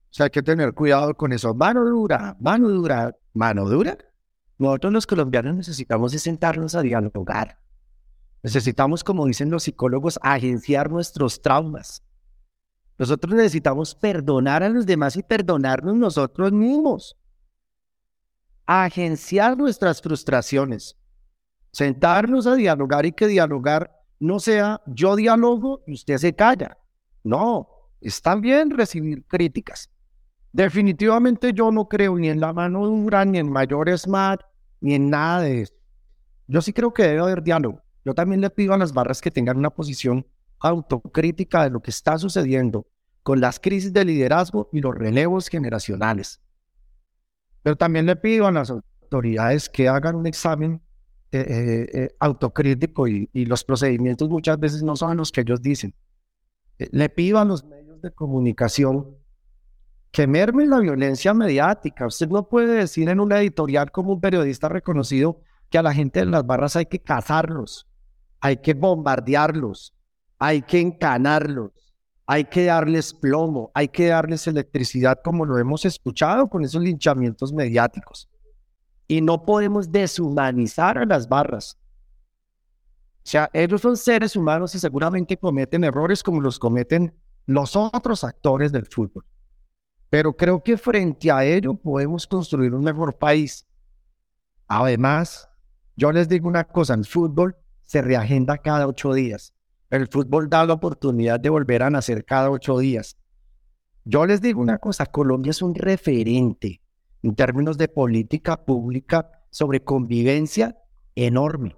O 0.10 0.14
sea, 0.14 0.24
hay 0.28 0.30
que 0.30 0.42
tener 0.42 0.74
cuidado 0.74 1.14
con 1.14 1.34
eso. 1.34 1.54
Mano 1.54 1.84
dura, 1.84 2.38
mano 2.40 2.70
dura, 2.70 3.14
mano 3.34 3.68
dura. 3.68 3.98
Nosotros 4.58 4.94
los 4.94 5.06
colombianos 5.06 5.54
necesitamos 5.54 6.14
sentarnos 6.14 6.74
a 6.74 6.82
dialogar. 6.82 7.60
Necesitamos, 8.42 9.04
como 9.04 9.26
dicen 9.26 9.52
los 9.52 9.64
psicólogos, 9.64 10.18
agenciar 10.22 10.90
nuestros 10.90 11.42
traumas. 11.42 12.06
Nosotros 12.98 13.34
necesitamos 13.36 13.96
perdonar 13.96 14.64
a 14.64 14.70
los 14.70 14.86
demás 14.86 15.18
y 15.18 15.24
perdonarnos 15.24 15.98
nosotros 15.98 16.54
mismos. 16.54 17.18
Agenciar 18.66 19.58
nuestras 19.58 20.02
frustraciones 20.02 21.01
sentarnos 21.72 22.48
a 22.48 22.56
dialogar 22.56 23.06
y 23.06 23.12
que 23.12 23.28
dialogar 23.28 23.92
no 24.20 24.40
sea 24.40 24.82
yo 24.86 25.16
dialogo 25.16 25.82
y 25.88 25.94
usted 25.94 26.18
se 26.18 26.34
calla. 26.34 26.78
No, 27.24 27.68
está 28.00 28.36
bien 28.36 28.70
recibir 28.70 29.26
críticas. 29.26 29.90
Definitivamente 30.52 31.54
yo 31.54 31.72
no 31.72 31.88
creo 31.88 32.18
ni 32.18 32.30
en 32.30 32.40
la 32.40 32.54
mano 32.54 32.86
dura, 32.86 33.24
ni 33.26 33.40
en 33.40 33.52
mayor 33.52 33.98
SMAT, 33.98 34.42
ni 34.82 34.96
en 34.96 35.10
nada 35.10 35.42
de 35.42 35.62
eso. 35.62 35.74
Yo 36.48 36.62
sí 36.62 36.74
creo 36.74 36.94
que 36.94 37.04
debe 37.04 37.22
haber 37.22 37.42
diálogo. 37.42 37.82
Yo 38.04 38.14
también 38.14 38.42
le 38.42 38.50
pido 38.50 38.74
a 38.74 38.78
las 38.78 38.94
barras 38.94 39.22
que 39.22 39.32
tengan 39.32 39.58
una 39.58 39.70
posición 39.70 40.26
autocrítica 40.60 41.64
de 41.64 41.70
lo 41.70 41.82
que 41.82 41.92
está 41.92 42.18
sucediendo 42.18 42.88
con 43.24 43.40
las 43.40 43.60
crisis 43.60 43.94
de 43.94 44.06
liderazgo 44.06 44.70
y 44.74 44.82
los 44.82 44.96
relevos 44.96 45.48
generacionales. 45.48 46.42
Pero 47.64 47.76
también 47.76 48.06
le 48.06 48.16
pido 48.16 48.48
a 48.48 48.52
las 48.52 48.72
autoridades 48.72 49.70
que 49.70 49.88
hagan 49.88 50.16
un 50.16 50.28
examen 50.28 50.82
eh, 51.34 51.40
eh, 51.48 51.90
eh, 51.94 52.16
autocrítico 52.20 53.08
y, 53.08 53.30
los 53.46 53.64
procedimientos 53.64 54.28
muchas 54.30 54.60
veces 54.60 54.84
no 54.84 54.98
son 54.98 55.16
los 55.16 55.32
que 55.32 55.42
ellos 55.42 55.62
dicen. 55.62 55.94
le 56.78 57.08
pido 57.10 57.40
a 57.40 57.46
los 57.46 57.64
medios 57.64 58.02
de 58.02 58.12
comunicación 58.12 59.16
que 60.12 60.28
mermen 60.28 60.70
la 60.70 60.80
violencia 60.80 61.34
mediática. 61.34 62.06
Usted 62.06 62.28
no 62.28 62.50
puede 62.50 62.74
decir 62.74 63.08
en 63.08 63.20
una 63.22 63.40
editorial 63.40 63.92
como 63.92 64.14
un 64.14 64.20
periodista 64.20 64.68
reconocido 64.68 65.40
que 65.70 65.78
a 65.78 65.84
la 65.84 65.94
gente 65.94 66.20
de 66.20 66.26
las 66.26 66.46
barras 66.46 66.76
hay 66.76 66.88
que 66.88 67.00
cazarlos, 67.00 67.88
hay 68.42 68.58
que 68.58 68.74
bombardearlos, 68.74 69.94
hay 70.38 70.64
que 70.64 70.82
encanarlos, 70.82 71.72
hay 72.26 72.44
que 72.44 72.66
darles 72.66 73.14
plomo, 73.14 73.72
hay 73.74 73.88
que 73.88 74.08
darles 74.08 74.48
electricidad 74.48 75.20
como 75.24 75.46
lo 75.46 75.58
hemos 75.58 75.86
escuchado 75.86 76.50
con 76.50 76.66
esos 76.66 76.82
linchamientos 76.82 77.54
mediáticos. 77.54 78.31
Y 79.12 79.20
no 79.20 79.44
podemos 79.44 79.92
deshumanizar 79.92 80.98
a 80.98 81.06
las 81.06 81.28
barras. 81.28 81.78
O 83.18 83.24
sea, 83.24 83.50
ellos 83.52 83.82
son 83.82 83.98
seres 83.98 84.38
humanos 84.38 84.74
y 84.74 84.80
seguramente 84.80 85.36
cometen 85.36 85.84
errores 85.84 86.24
como 86.24 86.40
los 86.40 86.58
cometen 86.58 87.14
los 87.46 87.76
otros 87.76 88.24
actores 88.24 88.72
del 88.72 88.86
fútbol. 88.86 89.26
Pero 90.10 90.32
creo 90.38 90.64
que 90.64 90.78
frente 90.78 91.30
a 91.30 91.44
ello 91.44 91.74
podemos 91.74 92.26
construir 92.26 92.74
un 92.74 92.86
mejor 92.86 93.18
país. 93.18 93.68
Además, 94.70 95.50
yo 95.98 96.14
les 96.14 96.30
digo 96.30 96.48
una 96.48 96.64
cosa, 96.64 96.94
el 96.94 97.04
fútbol 97.04 97.58
se 97.82 98.02
reagenda 98.02 98.60
cada 98.60 98.88
ocho 98.88 99.14
días. 99.14 99.54
El 99.90 100.08
fútbol 100.08 100.50
da 100.50 100.66
la 100.66 100.76
oportunidad 100.76 101.38
de 101.38 101.50
volver 101.50 101.84
a 101.84 101.90
nacer 101.90 102.24
cada 102.24 102.50
ocho 102.50 102.80
días. 102.80 103.18
Yo 104.06 104.26
les 104.26 104.40
digo 104.40 104.62
una 104.62 104.78
cosa, 104.78 105.06
Colombia 105.06 105.50
es 105.50 105.62
un 105.62 105.76
referente 105.76 106.81
en 107.24 107.36
términos 107.36 107.78
de 107.78 107.88
política 107.88 108.66
pública 108.66 109.30
sobre 109.50 109.84
convivencia 109.84 110.78
enorme. 111.16 111.76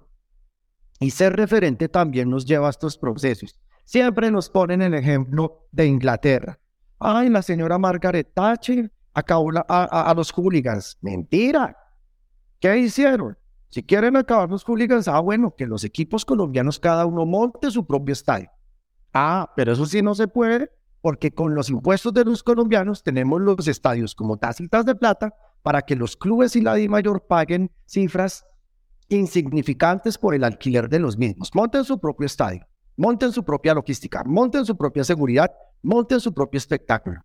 Y 1.00 1.10
ser 1.10 1.34
referente 1.34 1.88
también 1.88 2.30
nos 2.30 2.44
lleva 2.46 2.68
a 2.68 2.70
estos 2.70 2.96
procesos. 2.96 3.58
Siempre 3.84 4.30
nos 4.30 4.48
ponen 4.48 4.80
el 4.80 4.94
ejemplo 4.94 5.66
de 5.72 5.86
Inglaterra. 5.86 6.58
Ay, 6.98 7.28
la 7.28 7.42
señora 7.42 7.78
Margaret 7.78 8.32
Thatcher 8.32 8.90
acabó 9.12 9.50
a, 9.68 10.10
a, 10.10 10.14
los 10.14 10.32
hooligans. 10.32 10.96
Mentira. 11.02 11.76
¿Qué 12.60 12.78
hicieron? 12.78 13.36
Si 13.68 13.82
quieren 13.82 14.16
acabar 14.16 14.48
los 14.48 14.64
hooligans, 14.64 15.08
ah, 15.08 15.20
bueno, 15.20 15.54
que 15.54 15.66
los 15.66 15.84
equipos 15.84 16.24
colombianos 16.24 16.78
cada 16.78 17.04
uno 17.04 17.26
monte 17.26 17.70
su 17.70 17.86
propio 17.86 18.12
estadio. 18.12 18.48
Ah, 19.12 19.52
pero 19.54 19.72
eso 19.72 19.84
sí 19.84 20.00
no 20.00 20.14
se 20.14 20.28
puede 20.28 20.70
porque 21.04 21.32
con 21.32 21.54
los 21.54 21.68
impuestos 21.68 22.14
de 22.14 22.24
los 22.24 22.42
colombianos 22.42 23.02
tenemos 23.02 23.38
los 23.38 23.68
estadios 23.68 24.14
como 24.14 24.38
tacitas 24.38 24.86
de 24.86 24.94
plata 24.94 25.34
para 25.60 25.82
que 25.82 25.96
los 25.96 26.16
clubes 26.16 26.56
y 26.56 26.62
la 26.62 26.76
Di 26.76 26.88
Mayor 26.88 27.26
paguen 27.26 27.70
cifras 27.84 28.46
insignificantes 29.10 30.16
por 30.16 30.34
el 30.34 30.44
alquiler 30.44 30.88
de 30.88 31.00
los 31.00 31.18
mismos. 31.18 31.50
Monten 31.54 31.84
su 31.84 32.00
propio 32.00 32.24
estadio, 32.24 32.66
monten 32.96 33.32
su 33.32 33.44
propia 33.44 33.74
logística, 33.74 34.24
monten 34.24 34.64
su 34.64 34.78
propia 34.78 35.04
seguridad, 35.04 35.52
monten 35.82 36.20
su 36.20 36.32
propio 36.32 36.56
espectáculo. 36.56 37.20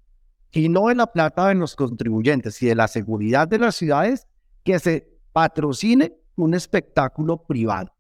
Y 0.51 0.67
no 0.67 0.91
en 0.91 0.97
la 0.97 1.07
plata 1.07 1.47
de 1.47 1.55
los 1.55 1.77
contribuyentes 1.77 2.61
y 2.61 2.65
de 2.65 2.75
la 2.75 2.89
seguridad 2.89 3.47
de 3.47 3.59
las 3.59 3.77
ciudades 3.77 4.27
que 4.65 4.77
se 4.79 5.07
patrocine 5.31 6.17
un 6.35 6.53
espectáculo 6.53 7.43
privado. 7.43 7.93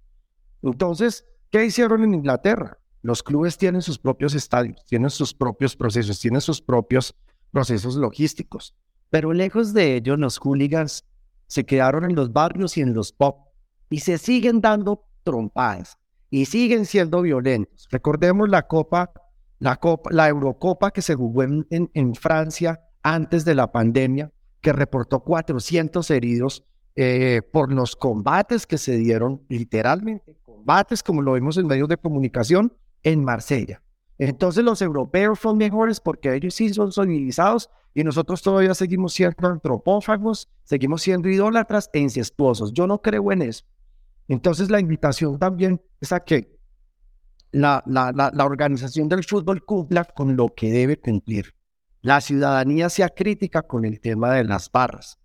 Entonces, 0.61 1.25
¿qué 1.49 1.63
hicieron 1.63 2.03
en 2.03 2.15
Inglaterra? 2.15 2.79
Los 3.01 3.23
clubes 3.23 3.57
tienen 3.57 3.81
sus 3.81 3.97
propios 3.97 4.33
estadios, 4.35 4.83
tienen 4.85 5.09
sus 5.09 5.33
propios 5.33 5.75
procesos, 5.75 6.19
tienen 6.19 6.41
sus 6.41 6.61
propios 6.61 7.15
procesos 7.51 7.95
logísticos. 7.95 8.75
Pero 9.09 9.33
lejos 9.33 9.73
de 9.73 9.95
ello, 9.95 10.17
los 10.17 10.37
hooligans 10.37 11.05
se 11.47 11.65
quedaron 11.65 12.03
en 12.03 12.15
los 12.15 12.33
barrios 12.33 12.77
y 12.77 12.81
en 12.81 12.93
los 12.93 13.11
pop 13.11 13.47
y 13.89 14.01
se 14.01 14.17
siguen 14.17 14.61
dando 14.61 15.05
trompadas 15.23 15.97
y 16.29 16.45
siguen 16.45 16.85
siendo 16.85 17.21
violentos. 17.21 17.87
Recordemos 17.89 18.49
la 18.49 18.67
Copa, 18.67 19.11
la 19.59 19.77
Copa, 19.77 20.09
la 20.13 20.27
Eurocopa 20.27 20.91
que 20.91 21.01
se 21.01 21.15
jugó 21.15 21.43
en, 21.43 22.15
Francia 22.15 22.81
antes 23.01 23.45
de 23.45 23.55
la 23.55 23.71
pandemia, 23.71 24.31
que 24.61 24.73
reportó 24.73 25.21
400 25.21 26.11
heridos 26.11 26.65
eh, 26.95 27.41
por 27.51 27.71
los 27.71 27.95
combates 27.95 28.67
que 28.67 28.77
se 28.77 28.97
dieron, 28.97 29.41
literalmente, 29.47 30.35
combates 30.43 31.01
como 31.01 31.21
lo 31.21 31.33
vimos 31.33 31.57
en 31.57 31.65
medios 31.65 31.87
de 31.87 31.97
comunicación 31.97 32.73
en 33.03 33.23
Marsella. 33.23 33.81
Entonces 34.17 34.63
los 34.63 34.81
europeos 34.81 35.39
son 35.39 35.57
mejores 35.57 35.99
porque 35.99 36.35
ellos 36.35 36.53
sí 36.53 36.73
son 36.73 36.91
civilizados 36.91 37.69
y 37.93 38.03
nosotros 38.03 38.41
todavía 38.41 38.73
seguimos 38.75 39.13
siendo 39.13 39.47
antropófagos, 39.47 40.49
seguimos 40.63 41.01
siendo 41.01 41.29
idólatras 41.29 41.89
e 41.93 41.99
incestuosos. 41.99 42.73
Yo 42.73 42.85
no 42.85 43.01
creo 43.01 43.31
en 43.31 43.43
eso. 43.43 43.65
Entonces 44.27 44.69
la 44.69 44.79
invitación 44.79 45.39
también 45.39 45.81
es 46.01 46.11
a 46.11 46.19
que 46.19 46.59
la, 47.51 47.83
la, 47.87 48.11
la, 48.13 48.45
organización 48.45 49.09
del 49.09 49.23
fútbol 49.23 49.65
cumpla 49.65 50.03
con 50.03 50.35
lo 50.35 50.49
que 50.49 50.71
debe 50.71 50.99
cumplir. 50.99 51.55
La 52.01 52.21
ciudadanía 52.21 52.89
sea 52.89 53.09
crítica 53.09 53.63
con 53.63 53.85
el 53.85 53.99
tema 53.99 54.33
de 54.33 54.43
las 54.43 54.71
barras. 54.71 55.17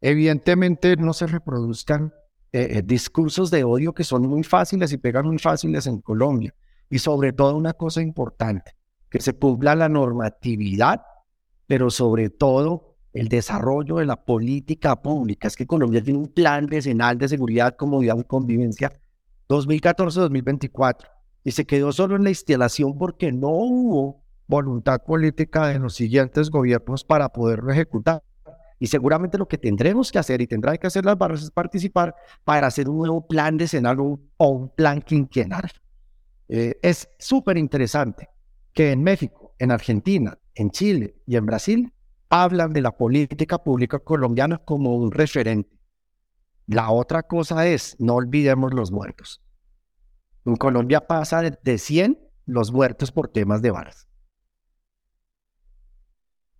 Evidentemente 0.00 0.96
no 0.96 1.12
se 1.12 1.26
reproduzcan 1.26 2.12
eh, 2.52 2.68
eh, 2.78 2.82
discursos 2.84 3.50
de 3.50 3.64
odio 3.64 3.94
que 3.94 4.04
son 4.04 4.28
muy 4.28 4.42
fáciles 4.42 4.92
y 4.92 4.98
pegan 4.98 5.26
muy 5.26 5.38
fáciles 5.38 5.86
en 5.86 6.00
Colombia. 6.00 6.54
Y 6.92 6.98
sobre 6.98 7.32
todo 7.32 7.56
una 7.56 7.72
cosa 7.72 8.02
importante, 8.02 8.72
que 9.08 9.18
se 9.18 9.32
cumpla 9.32 9.74
la 9.74 9.88
normatividad, 9.88 11.00
pero 11.66 11.88
sobre 11.88 12.28
todo 12.28 12.96
el 13.14 13.28
desarrollo 13.28 13.96
de 13.96 14.04
la 14.04 14.22
política 14.22 15.00
pública. 15.00 15.48
Es 15.48 15.56
que 15.56 15.66
Colombia 15.66 16.02
tiene 16.02 16.18
un 16.18 16.28
plan 16.28 16.66
decenal 16.66 17.16
de 17.16 17.30
seguridad, 17.30 17.76
comodidad 17.76 18.18
y 18.18 18.24
convivencia 18.24 18.92
2014-2024 19.48 21.08
y 21.44 21.52
se 21.52 21.64
quedó 21.64 21.92
solo 21.92 22.14
en 22.14 22.24
la 22.24 22.28
instalación 22.28 22.98
porque 22.98 23.32
no 23.32 23.48
hubo 23.48 24.22
voluntad 24.46 25.02
política 25.02 25.68
de 25.68 25.78
los 25.78 25.94
siguientes 25.94 26.50
gobiernos 26.50 27.04
para 27.04 27.30
poderlo 27.30 27.72
ejecutar. 27.72 28.22
Y 28.78 28.88
seguramente 28.88 29.38
lo 29.38 29.48
que 29.48 29.56
tendremos 29.56 30.12
que 30.12 30.18
hacer 30.18 30.42
y 30.42 30.46
tendrá 30.46 30.76
que 30.76 30.88
hacer 30.88 31.06
las 31.06 31.16
barras 31.16 31.42
es 31.42 31.50
participar 31.50 32.14
para 32.44 32.66
hacer 32.66 32.86
un 32.90 32.98
nuevo 32.98 33.26
plan 33.26 33.56
decenal 33.56 33.98
o 33.98 34.48
un 34.48 34.68
plan 34.68 35.00
quinquenal. 35.00 35.70
Eh, 36.54 36.78
es 36.82 37.08
súper 37.18 37.56
interesante 37.56 38.28
que 38.74 38.92
en 38.92 39.02
México, 39.02 39.54
en 39.58 39.70
Argentina, 39.70 40.38
en 40.54 40.70
Chile 40.70 41.16
y 41.26 41.36
en 41.36 41.46
Brasil 41.46 41.94
hablan 42.28 42.74
de 42.74 42.82
la 42.82 42.94
política 42.94 43.64
pública 43.64 44.00
colombiana 44.00 44.58
como 44.58 44.94
un 44.94 45.12
referente. 45.12 45.80
La 46.66 46.90
otra 46.90 47.22
cosa 47.22 47.66
es, 47.66 47.96
no 47.98 48.16
olvidemos 48.16 48.74
los 48.74 48.92
muertos. 48.92 49.40
En 50.44 50.56
Colombia 50.56 51.06
pasa 51.06 51.40
de 51.40 51.78
100 51.78 52.18
los 52.44 52.70
muertos 52.70 53.12
por 53.12 53.28
temas 53.28 53.62
de 53.62 53.70
balas. 53.70 54.06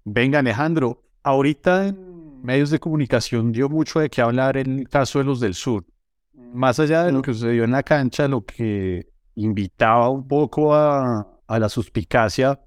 Venga, 0.05 0.39
Alejandro, 0.39 1.05
ahorita 1.23 1.89
en 1.89 2.41
medios 2.43 2.71
de 2.71 2.81
comunicación 2.81 3.53
dio 3.53 3.69
mucho 3.69 4.01
de 4.01 4.09
qué 4.09 4.23
hablar 4.23 4.57
el 4.57 4.89
caso 4.89 5.19
de 5.19 5.27
los 5.27 5.39
del 5.39 5.53
sur. 5.53 5.85
Más 6.33 6.81
allá 6.81 7.05
de 7.05 7.13
lo 7.13 7.21
que 7.21 7.35
sucedió 7.35 7.65
en 7.65 7.73
la 7.73 7.83
cancha, 7.83 8.27
lo 8.27 8.47
que 8.47 9.12
invitaba 9.35 10.09
un 10.11 10.27
poco 10.27 10.75
a, 10.75 11.27
a 11.47 11.59
la 11.59 11.69
suspicacia 11.69 12.61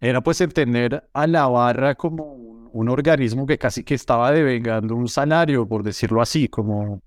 era 0.00 0.22
pues 0.22 0.40
entender 0.40 1.08
a 1.12 1.26
la 1.26 1.46
barra 1.46 1.94
como 1.94 2.32
un, 2.72 2.88
organismo 2.88 3.46
que 3.46 3.58
casi 3.58 3.84
que 3.84 3.94
estaba 3.94 4.32
devengando 4.32 4.96
un 4.96 5.08
salario, 5.08 5.68
por 5.68 5.82
decirlo 5.82 6.22
así, 6.22 6.48
como, 6.48 7.02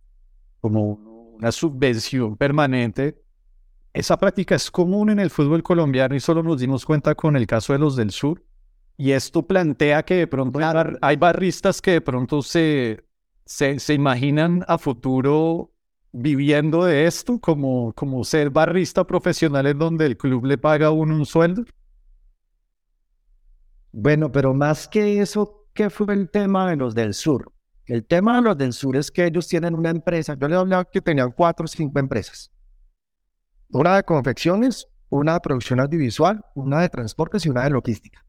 como 0.62 0.94
una 1.38 1.52
subvención 1.52 2.38
permanente. 2.38 3.20
Esa 3.94 4.18
práctica 4.18 4.56
es 4.56 4.70
común 4.70 5.10
en 5.10 5.20
el 5.20 5.32
fútbol 5.32 5.64
colombiano 5.64 6.16
y 6.16 6.20
solo 6.20 6.44
nos 6.44 6.60
dimos 6.60 6.86
cuenta 6.86 7.16
con 7.16 7.36
el 7.36 7.48
caso 7.48 7.74
de 7.74 7.80
los 7.80 7.96
del 7.96 8.12
sur. 8.12 8.44
Y 8.96 9.12
esto 9.12 9.48
plantea 9.48 10.04
que 10.04 10.16
de 10.16 10.28
pronto 10.28 10.60
hay, 11.02 11.16
barristas 11.16 11.82
que 11.82 11.92
de 11.92 12.02
pronto 12.02 12.44
se, 12.44 13.04
se, 13.44 13.80
se, 13.80 13.94
imaginan 13.96 14.64
a 14.68 14.78
futuro 14.78 15.73
viviendo 16.14 16.86
de 16.86 17.08
esto, 17.08 17.40
como, 17.40 17.92
como 17.94 18.24
ser 18.24 18.52
barrista 18.52 19.06
profesional 19.06 19.66
en 19.66 19.80
donde 19.80 20.06
el 20.06 20.16
club 20.16 20.46
le 20.46 20.58
paga 20.58 20.88
a 20.88 20.92
uno 20.92 21.16
un 21.16 21.26
sueldo. 21.26 21.66
Bueno, 23.92 24.32
pero 24.32 24.54
más 24.54 24.88
que 24.88 25.20
eso, 25.20 25.68
¿qué 25.74 25.90
fue 25.90 26.14
el 26.14 26.30
tema 26.30 26.70
de 26.70 26.78
los 26.78 26.96
del 26.96 27.14
sur? 27.14 27.52
El 27.86 28.06
tema 28.06 28.38
de 28.38 28.44
los 28.44 28.58
del 28.58 28.74
sur 28.74 28.96
es 28.96 29.12
que 29.12 29.26
ellos 29.26 29.48
tienen 29.48 29.76
una 29.76 29.90
empresa, 29.90 30.38
yo 30.40 30.48
les 30.48 30.58
hablaba 30.58 30.86
que 30.86 31.02
tenían 31.02 31.32
cuatro 31.32 31.66
o 31.66 31.68
cinco 31.68 32.00
empresas. 32.00 32.52
Una 33.70 33.96
de 33.96 34.04
confecciones, 34.04 34.88
una 35.10 35.34
de 35.34 35.40
producción 35.42 35.80
audiovisual, 35.80 36.46
una 36.56 36.82
de 36.82 36.90
transportes 36.90 37.46
y 37.46 37.50
una 37.50 37.64
de 37.64 37.72
logística. 37.72 38.24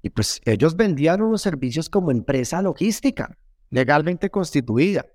Y 0.00 0.10
pues 0.10 0.40
ellos 0.44 0.74
vendían 0.74 1.22
unos 1.22 1.42
servicios 1.42 1.88
como 1.88 2.10
empresa 2.10 2.60
logística, 2.60 3.36
legalmente 3.70 4.30
constituida. 4.30 5.06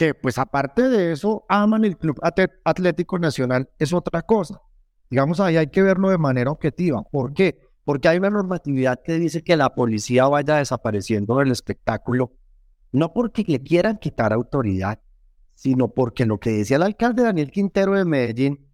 Que 0.00 0.14
pues 0.14 0.38
aparte 0.38 0.88
de 0.88 1.12
eso, 1.12 1.44
aman 1.46 1.84
el 1.84 1.98
Club 1.98 2.18
Atlético 2.64 3.18
Nacional, 3.18 3.68
es 3.78 3.92
otra 3.92 4.22
cosa. 4.22 4.62
Digamos, 5.10 5.40
ahí 5.40 5.58
hay 5.58 5.66
que 5.66 5.82
verlo 5.82 6.08
de 6.08 6.16
manera 6.16 6.50
objetiva. 6.50 7.02
¿Por 7.02 7.34
qué? 7.34 7.58
Porque 7.84 8.08
hay 8.08 8.16
una 8.16 8.30
normatividad 8.30 9.02
que 9.04 9.18
dice 9.18 9.44
que 9.44 9.58
la 9.58 9.74
policía 9.74 10.26
vaya 10.26 10.56
desapareciendo 10.56 11.36
del 11.36 11.50
espectáculo, 11.50 12.32
no 12.92 13.12
porque 13.12 13.44
le 13.46 13.60
quieran 13.62 13.98
quitar 13.98 14.32
autoridad, 14.32 15.00
sino 15.52 15.88
porque 15.88 16.24
lo 16.24 16.40
que 16.40 16.48
decía 16.48 16.78
el 16.78 16.84
alcalde 16.84 17.24
Daniel 17.24 17.50
Quintero 17.50 17.92
de 17.92 18.06
Medellín, 18.06 18.70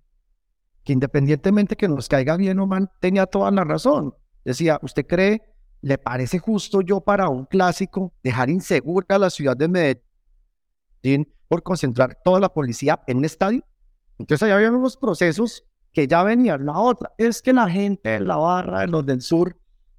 que 0.84 0.92
independientemente 0.92 1.74
que 1.74 1.88
nos 1.88 2.08
caiga 2.08 2.36
bien 2.36 2.60
o 2.60 2.68
mal, 2.68 2.88
tenía 3.00 3.26
toda 3.26 3.50
la 3.50 3.64
razón. 3.64 4.14
Decía, 4.44 4.78
¿usted 4.80 5.04
cree, 5.04 5.42
le 5.80 5.98
parece 5.98 6.38
justo 6.38 6.82
yo 6.82 7.00
para 7.00 7.28
un 7.28 7.46
clásico 7.46 8.14
dejar 8.22 8.48
insegura 8.48 9.18
la 9.18 9.28
ciudad 9.28 9.56
de 9.56 9.66
Medellín 9.66 10.05
por 11.48 11.62
concentrar 11.62 12.18
toda 12.24 12.40
la 12.40 12.52
policía 12.52 13.00
en 13.06 13.18
un 13.18 13.24
estadio? 13.24 13.64
Entonces 14.18 14.46
ahí 14.46 14.52
había 14.52 14.70
unos 14.70 14.96
procesos 14.96 15.64
que 15.92 16.06
ya 16.06 16.22
venía 16.22 16.58
la 16.58 16.78
otra, 16.78 17.12
es 17.16 17.40
que 17.40 17.52
la 17.52 17.70
gente 17.70 18.10
de 18.10 18.20
la 18.20 18.36
barra, 18.36 18.80
de 18.80 18.88
los 18.88 19.06
del 19.06 19.22
sur, 19.22 19.56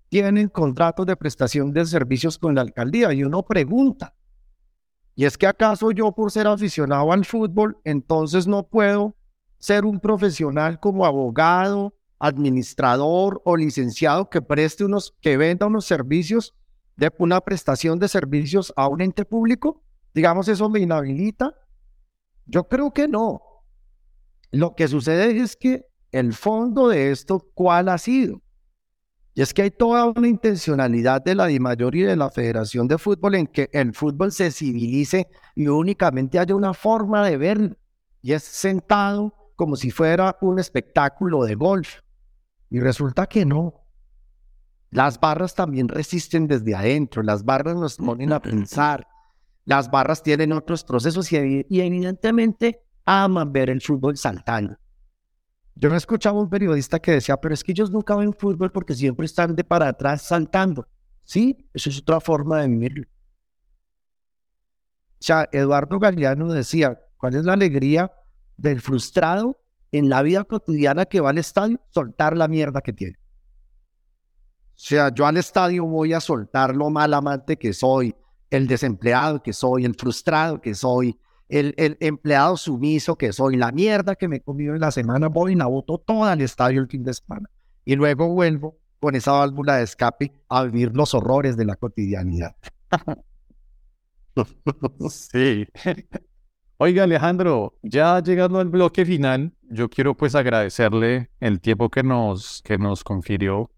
tienen 0.09 0.47
contratos 0.49 1.05
de 1.05 1.15
prestación 1.15 1.73
de 1.73 1.85
servicios 1.85 2.37
con 2.37 2.55
la 2.55 2.61
alcaldía 2.61 3.11
y 3.13 3.23
uno 3.23 3.43
pregunta, 3.43 4.13
¿y 5.15 5.25
es 5.25 5.37
que 5.37 5.47
acaso 5.47 5.91
yo 5.91 6.11
por 6.11 6.31
ser 6.31 6.47
aficionado 6.47 7.11
al 7.11 7.25
fútbol, 7.25 7.79
entonces 7.83 8.47
no 8.47 8.67
puedo 8.67 9.15
ser 9.57 9.85
un 9.85 9.99
profesional 9.99 10.79
como 10.79 11.05
abogado, 11.05 11.95
administrador 12.19 13.41
o 13.43 13.57
licenciado 13.57 14.29
que 14.29 14.41
preste 14.41 14.85
unos, 14.85 15.15
que 15.21 15.37
venda 15.37 15.65
unos 15.65 15.85
servicios 15.85 16.53
de 16.95 17.11
una 17.19 17.41
prestación 17.41 17.99
de 17.99 18.07
servicios 18.07 18.73
a 18.75 18.87
un 18.87 19.01
ente 19.01 19.25
público? 19.25 19.83
Digamos, 20.17 20.47
eso 20.47 20.67
me 20.67 20.79
inhabilita. 20.79 21.55
Yo 22.47 22.67
creo 22.67 22.91
que 22.91 23.07
no. 23.07 23.39
Lo 24.49 24.73
que 24.73 24.87
sucede 24.87 25.39
es 25.39 25.55
que 25.55 25.85
el 26.11 26.33
fondo 26.33 26.87
de 26.87 27.11
esto, 27.11 27.51
¿cuál 27.53 27.87
ha 27.87 27.99
sido? 27.99 28.41
Y 29.35 29.43
es 29.43 29.53
que 29.53 29.61
hay 29.61 29.69
toda 29.69 30.05
una 30.05 30.27
intencionalidad 30.27 31.21
de 31.21 31.35
la 31.35 31.45
DIMAYOR 31.45 31.95
y 31.97 32.01
de 32.01 32.15
la 32.15 32.31
Federación 32.31 32.87
de 32.87 32.97
Fútbol 32.97 33.35
en 33.35 33.45
que 33.45 33.69
el 33.71 33.93
fútbol 33.93 34.31
se 34.31 34.49
civilice 34.49 35.27
y 35.53 35.67
únicamente 35.67 36.39
haya 36.39 36.55
una 36.55 36.73
forma 36.73 37.23
de 37.23 37.37
verlo. 37.37 37.77
Y 38.23 38.33
es 38.33 38.41
sentado 38.41 39.51
como 39.55 39.75
si 39.75 39.91
fuera 39.91 40.35
un 40.41 40.57
espectáculo 40.57 41.43
de 41.43 41.53
golf. 41.53 41.99
Y 42.71 42.79
resulta 42.79 43.27
que 43.27 43.45
no. 43.45 43.85
Las 44.89 45.19
barras 45.19 45.53
también 45.53 45.89
resisten 45.89 46.47
desde 46.47 46.73
adentro, 46.73 47.21
las 47.21 47.45
barras 47.45 47.75
nos 47.75 47.97
ponen 47.97 48.33
a 48.33 48.41
pensar, 48.41 49.07
las 49.67 49.91
barras 49.91 50.23
tienen 50.23 50.53
otros 50.53 50.85
procesos 50.85 51.29
y, 51.33 51.65
evidentemente 51.69 52.81
aman 53.03 53.51
ver 53.51 53.69
el 53.69 53.81
fútbol 53.81 54.15
saltando. 54.15 54.77
Yo 55.75 55.89
me 55.89 55.97
escuchaba 55.97 56.39
un 56.39 56.49
periodista 56.49 56.99
que 56.99 57.11
decía, 57.11 57.35
pero 57.35 57.53
es 57.53 57.65
que 57.65 57.73
ellos 57.73 57.91
nunca 57.91 58.15
ven 58.15 58.33
fútbol 58.33 58.71
porque 58.71 58.95
siempre 58.95 59.25
están 59.25 59.57
de 59.57 59.65
para 59.65 59.89
atrás 59.89 60.21
saltando. 60.21 60.87
Sí, 61.25 61.69
eso 61.73 61.89
es 61.89 61.99
otra 61.99 62.21
forma 62.21 62.61
de 62.61 62.77
verlo. 62.77 63.07
O 65.19 65.19
sea, 65.19 65.49
Eduardo 65.51 65.99
Galeano 65.99 66.47
decía, 66.47 66.97
¿cuál 67.17 67.35
es 67.35 67.43
la 67.43 67.53
alegría 67.53 68.09
del 68.55 68.79
frustrado 68.79 69.59
en 69.91 70.07
la 70.07 70.21
vida 70.21 70.45
cotidiana 70.45 71.05
que 71.05 71.19
va 71.19 71.31
al 71.31 71.39
estadio? 71.39 71.81
Soltar 71.89 72.37
la 72.37 72.47
mierda 72.47 72.79
que 72.79 72.93
tiene. 72.93 73.17
O 73.17 74.79
sea, 74.79 75.13
yo 75.13 75.25
al 75.25 75.35
estadio 75.35 75.85
voy 75.85 76.13
a 76.13 76.21
soltar 76.21 76.73
lo 76.73 76.89
mal 76.89 77.13
amante 77.13 77.57
que 77.57 77.73
soy, 77.73 78.15
el 78.49 78.67
desempleado 78.67 79.41
que 79.43 79.53
soy, 79.53 79.85
el 79.85 79.95
frustrado 79.95 80.61
que 80.61 80.73
soy, 80.73 81.17
el, 81.49 81.97
empleado 81.99 82.57
sumiso 82.57 83.17
que 83.17 83.31
soy, 83.33 83.55
la 83.55 83.71
mierda 83.71 84.15
que 84.15 84.27
me 84.27 84.37
he 84.37 84.41
comido 84.41 84.73
en 84.73 84.81
la 84.81 84.91
semana, 84.91 85.27
voy 85.27 85.53
y 85.53 85.55
la 85.55 85.65
boto 85.65 85.97
toda 85.97 86.33
al 86.33 86.41
estadio 86.41 86.81
el 86.81 86.87
fin 86.87 87.03
de 87.03 87.13
semana. 87.13 87.49
Y 87.85 87.95
luego 87.95 88.27
vuelvo 88.27 88.77
con 88.99 89.15
esa 89.15 89.31
válvula 89.31 89.77
de 89.77 89.83
escape 89.83 90.33
a 90.49 90.63
vivir 90.63 90.91
los 90.95 91.13
horrores 91.13 91.55
de 91.55 91.65
la 91.65 91.75
cotidianidad. 91.75 92.55
Sí. 95.09 95.65
Oiga, 96.77 97.05
Alejandro, 97.05 97.73
ya 97.81 98.21
llegando 98.21 98.59
al 98.59 98.69
bloque 98.69 99.03
final, 99.03 99.51
yo 99.63 99.89
quiero 99.89 100.15
pues 100.15 100.35
agradecerle 100.35 101.31
el 101.39 101.59
tiempo 101.59 101.89
que 101.89 102.03
nos, 102.03 102.61
que 102.63 102.77
nos 102.77 103.03
confirió. 103.03 103.71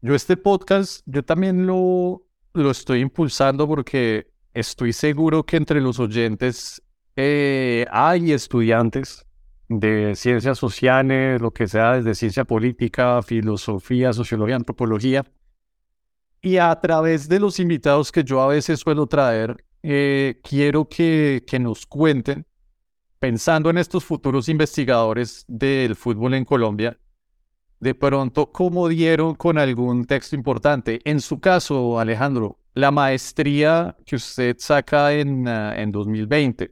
Yo 0.00 0.14
este 0.14 0.38
podcast, 0.38 1.02
yo 1.04 1.22
también 1.22 1.66
lo, 1.66 2.22
lo 2.62 2.70
estoy 2.70 3.00
impulsando 3.00 3.66
porque 3.66 4.28
estoy 4.52 4.92
seguro 4.92 5.44
que 5.44 5.56
entre 5.56 5.80
los 5.80 5.98
oyentes 5.98 6.82
eh, 7.16 7.86
hay 7.90 8.32
estudiantes 8.32 9.26
de 9.68 10.14
ciencias 10.16 10.58
sociales, 10.58 11.40
lo 11.40 11.50
que 11.52 11.66
sea, 11.66 11.94
desde 11.94 12.14
ciencia 12.14 12.44
política, 12.44 13.22
filosofía, 13.22 14.12
sociología, 14.12 14.56
antropología. 14.56 15.24
Y 16.40 16.56
a 16.56 16.74
través 16.80 17.28
de 17.28 17.40
los 17.40 17.58
invitados 17.58 18.12
que 18.12 18.24
yo 18.24 18.40
a 18.40 18.48
veces 18.48 18.80
suelo 18.80 19.06
traer, 19.06 19.64
eh, 19.82 20.40
quiero 20.42 20.88
que, 20.88 21.44
que 21.46 21.58
nos 21.58 21.86
cuenten, 21.86 22.46
pensando 23.18 23.70
en 23.70 23.78
estos 23.78 24.04
futuros 24.04 24.48
investigadores 24.48 25.44
del 25.48 25.96
fútbol 25.96 26.34
en 26.34 26.44
Colombia, 26.44 26.98
de 27.80 27.94
pronto, 27.94 28.50
¿cómo 28.50 28.88
dieron 28.88 29.34
con 29.34 29.58
algún 29.58 30.04
texto 30.04 30.34
importante? 30.34 31.00
En 31.04 31.20
su 31.20 31.40
caso, 31.40 31.98
Alejandro, 32.00 32.58
la 32.74 32.90
maestría 32.90 33.96
que 34.04 34.16
usted 34.16 34.56
saca 34.58 35.12
en, 35.12 35.46
ah, 35.46 35.74
en 35.76 35.92
2020, 35.92 36.70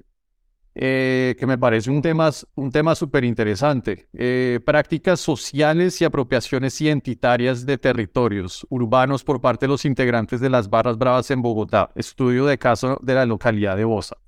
eh, 0.78 1.34
que 1.38 1.46
me 1.46 1.56
parece 1.56 1.90
un 1.90 2.02
tema, 2.02 2.30
un 2.54 2.70
tema 2.70 2.94
súper 2.94 3.24
interesante. 3.24 4.08
Eh, 4.12 4.60
prácticas 4.64 5.20
sociales 5.20 6.00
y 6.00 6.04
apropiaciones 6.04 6.78
identitarias 6.80 7.64
de 7.64 7.78
territorios 7.78 8.66
urbanos 8.68 9.24
por 9.24 9.40
parte 9.40 9.66
de 9.66 9.70
los 9.70 9.84
integrantes 9.84 10.40
de 10.40 10.50
las 10.50 10.68
Barras 10.68 10.98
Bravas 10.98 11.30
en 11.30 11.40
Bogotá. 11.40 11.90
Estudio 11.94 12.46
de 12.46 12.58
caso 12.58 12.98
de 13.02 13.14
la 13.14 13.24
localidad 13.24 13.76
de 13.76 13.84
Bosa. 13.84 14.18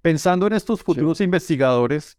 Pensando 0.00 0.46
en 0.46 0.54
estos 0.54 0.82
futuros 0.82 1.20
investigadores, 1.20 2.16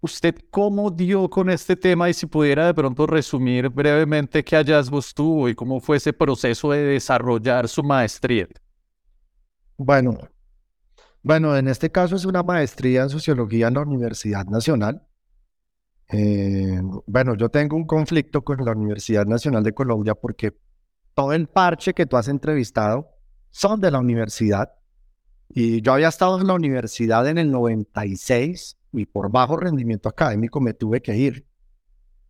¿usted 0.00 0.34
cómo 0.50 0.90
dio 0.90 1.28
con 1.28 1.50
este 1.50 1.76
tema 1.76 2.08
y 2.08 2.14
si 2.14 2.26
pudiera 2.26 2.66
de 2.66 2.74
pronto 2.74 3.06
resumir 3.06 3.68
brevemente 3.68 4.42
qué 4.42 4.56
hallazgos 4.56 5.14
tuvo 5.14 5.48
y 5.48 5.54
cómo 5.54 5.80
fue 5.80 5.98
ese 5.98 6.12
proceso 6.12 6.70
de 6.72 6.82
desarrollar 6.84 7.68
su 7.68 7.82
maestría? 7.82 8.48
Bueno, 9.76 10.18
bueno, 11.22 11.56
en 11.56 11.68
este 11.68 11.90
caso 11.90 12.16
es 12.16 12.24
una 12.24 12.42
maestría 12.42 13.02
en 13.02 13.10
sociología 13.10 13.68
en 13.68 13.74
la 13.74 13.82
Universidad 13.82 14.46
Nacional. 14.46 15.06
Eh, 16.08 16.80
bueno, 17.06 17.36
yo 17.36 17.50
tengo 17.50 17.76
un 17.76 17.86
conflicto 17.86 18.42
con 18.42 18.64
la 18.64 18.72
Universidad 18.72 19.26
Nacional 19.26 19.62
de 19.62 19.72
Colombia 19.72 20.14
porque 20.14 20.56
todo 21.14 21.32
el 21.32 21.46
parche 21.46 21.94
que 21.94 22.06
tú 22.06 22.16
has 22.16 22.28
entrevistado 22.28 23.10
son 23.50 23.80
de 23.80 23.90
la 23.90 23.98
universidad. 23.98 24.72
Y 25.48 25.82
yo 25.82 25.92
había 25.92 26.08
estado 26.08 26.40
en 26.40 26.46
la 26.46 26.54
universidad 26.54 27.28
en 27.28 27.38
el 27.38 27.50
96 27.50 28.79
y 28.92 29.06
por 29.06 29.30
bajo 29.30 29.56
rendimiento 29.56 30.08
académico 30.08 30.60
me 30.60 30.74
tuve 30.74 31.00
que 31.00 31.16
ir. 31.16 31.46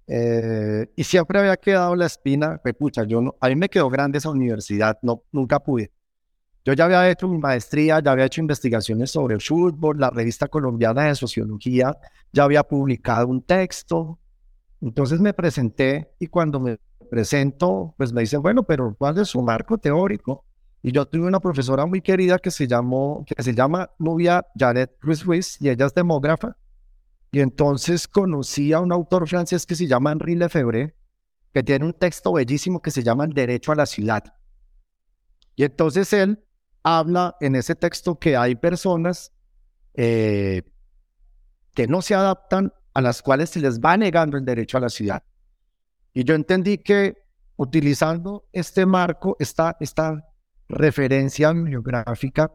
Eh, 0.07 0.91
y 0.97 1.05
siempre 1.05 1.39
había 1.39 1.57
quedado 1.57 1.95
la 1.95 2.07
espina, 2.07 2.59
pues 2.63 2.75
pucha, 2.75 3.05
yo 3.05 3.21
no, 3.21 3.37
a 3.41 3.49
mí 3.49 3.57
me 3.57 3.69
quedó 3.69 3.89
grande 3.89 4.19
esa 4.19 4.31
universidad, 4.31 4.99
no, 5.03 5.23
nunca 5.31 5.61
pude. 5.61 5.93
Yo 6.65 6.73
ya 6.75 6.85
había 6.85 7.11
hecho 7.11 7.29
mi 7.29 7.39
maestría, 7.39 8.01
ya 8.01 8.13
había 8.13 8.27
hecho 8.27 8.41
investigaciones 8.41 9.11
sobre 9.11 9.35
el 9.35 9.41
fútbol, 9.41 9.99
la 9.99 10.11
revista 10.11 10.49
colombiana 10.49 11.05
de 11.05 11.15
sociología 11.15 11.97
ya 12.33 12.45
había 12.45 12.63
publicado 12.65 13.29
un 13.29 13.43
texto. 13.43 14.19
Entonces 14.81 15.21
me 15.21 15.33
presenté 15.33 16.11
y 16.19 16.27
cuando 16.27 16.61
me 16.61 16.79
presento, 17.11 17.95
pues 17.97 18.13
me 18.13 18.23
dicen, 18.23 18.43
bueno, 18.43 18.63
pero 18.65 18.95
¿cuál 18.99 19.19
es 19.19 19.29
su 19.29 19.41
marco 19.43 19.79
teórico? 19.79 20.45
Y 20.83 20.93
yo 20.93 21.07
tuve 21.07 21.27
una 21.27 21.41
profesora 21.41 21.85
muy 21.87 22.01
querida 22.01 22.39
que 22.39 22.51
se 22.51 22.67
llamó, 22.67 23.25
que 23.27 23.43
se 23.43 23.55
llama 23.55 23.91
Nubia 23.99 24.47
Janet 24.59 24.97
Ruiz 25.01 25.25
Ruiz 25.25 25.61
y 25.61 25.69
ella 25.69 25.87
es 25.87 25.95
demógrafa. 25.95 26.57
Y 27.33 27.41
entonces 27.41 28.09
conocí 28.09 28.73
a 28.73 28.81
un 28.81 28.91
autor 28.93 29.29
francés 29.29 29.67
que 29.67 29.75
se 29.75 29.87
llama 29.87 30.13
Henri 30.13 30.35
Lefebvre, 30.37 30.97
que 31.53 31.63
tiene 31.63 31.85
un 31.85 31.93
texto 31.93 32.33
bellísimo 32.33 32.81
que 32.81 32.91
se 32.91 33.03
llama 33.03 33.25
El 33.25 33.35
Derecho 33.35 33.73
a 33.73 33.77
la 33.77 33.87
Ciudad. 33.87 34.25
Y 35.55 35.65
entonces 35.65 36.13
él 36.13 36.43
habla 36.83 37.37
en 37.41 37.55
ese 37.57 37.75
texto 37.75 38.19
que 38.19 38.37
hay 38.37 38.55
personas 38.55 39.33
eh, 39.95 40.63
que 41.75 41.87
no 41.87 42.03
se 42.03 42.15
adaptan, 42.15 42.73
a 42.93 43.01
las 43.01 43.23
cuales 43.23 43.51
se 43.51 43.61
les 43.61 43.81
va 43.81 43.97
negando 43.97 44.37
el 44.37 44.45
derecho 44.45 44.77
a 44.79 44.81
la 44.81 44.89
ciudad. 44.89 45.23
Y 46.13 46.25
yo 46.25 46.35
entendí 46.35 46.79
que 46.79 47.23
utilizando 47.57 48.49
este 48.53 48.85
marco, 48.85 49.37
esta, 49.39 49.77
esta 49.79 50.30
referencia 50.71 51.53
biográfica, 51.53 52.53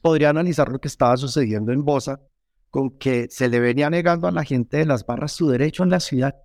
podría 0.00 0.30
analizar 0.30 0.68
lo 0.68 0.78
que 0.78 0.88
estaba 0.88 1.16
sucediendo 1.16 1.72
en 1.72 1.84
Bosa, 1.84 2.20
con 2.70 2.98
que 2.98 3.26
se 3.30 3.48
le 3.48 3.58
venía 3.58 3.90
negando 3.90 4.28
a 4.28 4.32
la 4.32 4.44
gente 4.44 4.76
de 4.76 4.86
las 4.86 5.04
barras 5.04 5.32
su 5.32 5.48
derecho 5.48 5.82
en 5.82 5.90
la 5.90 6.00
ciudad. 6.00 6.36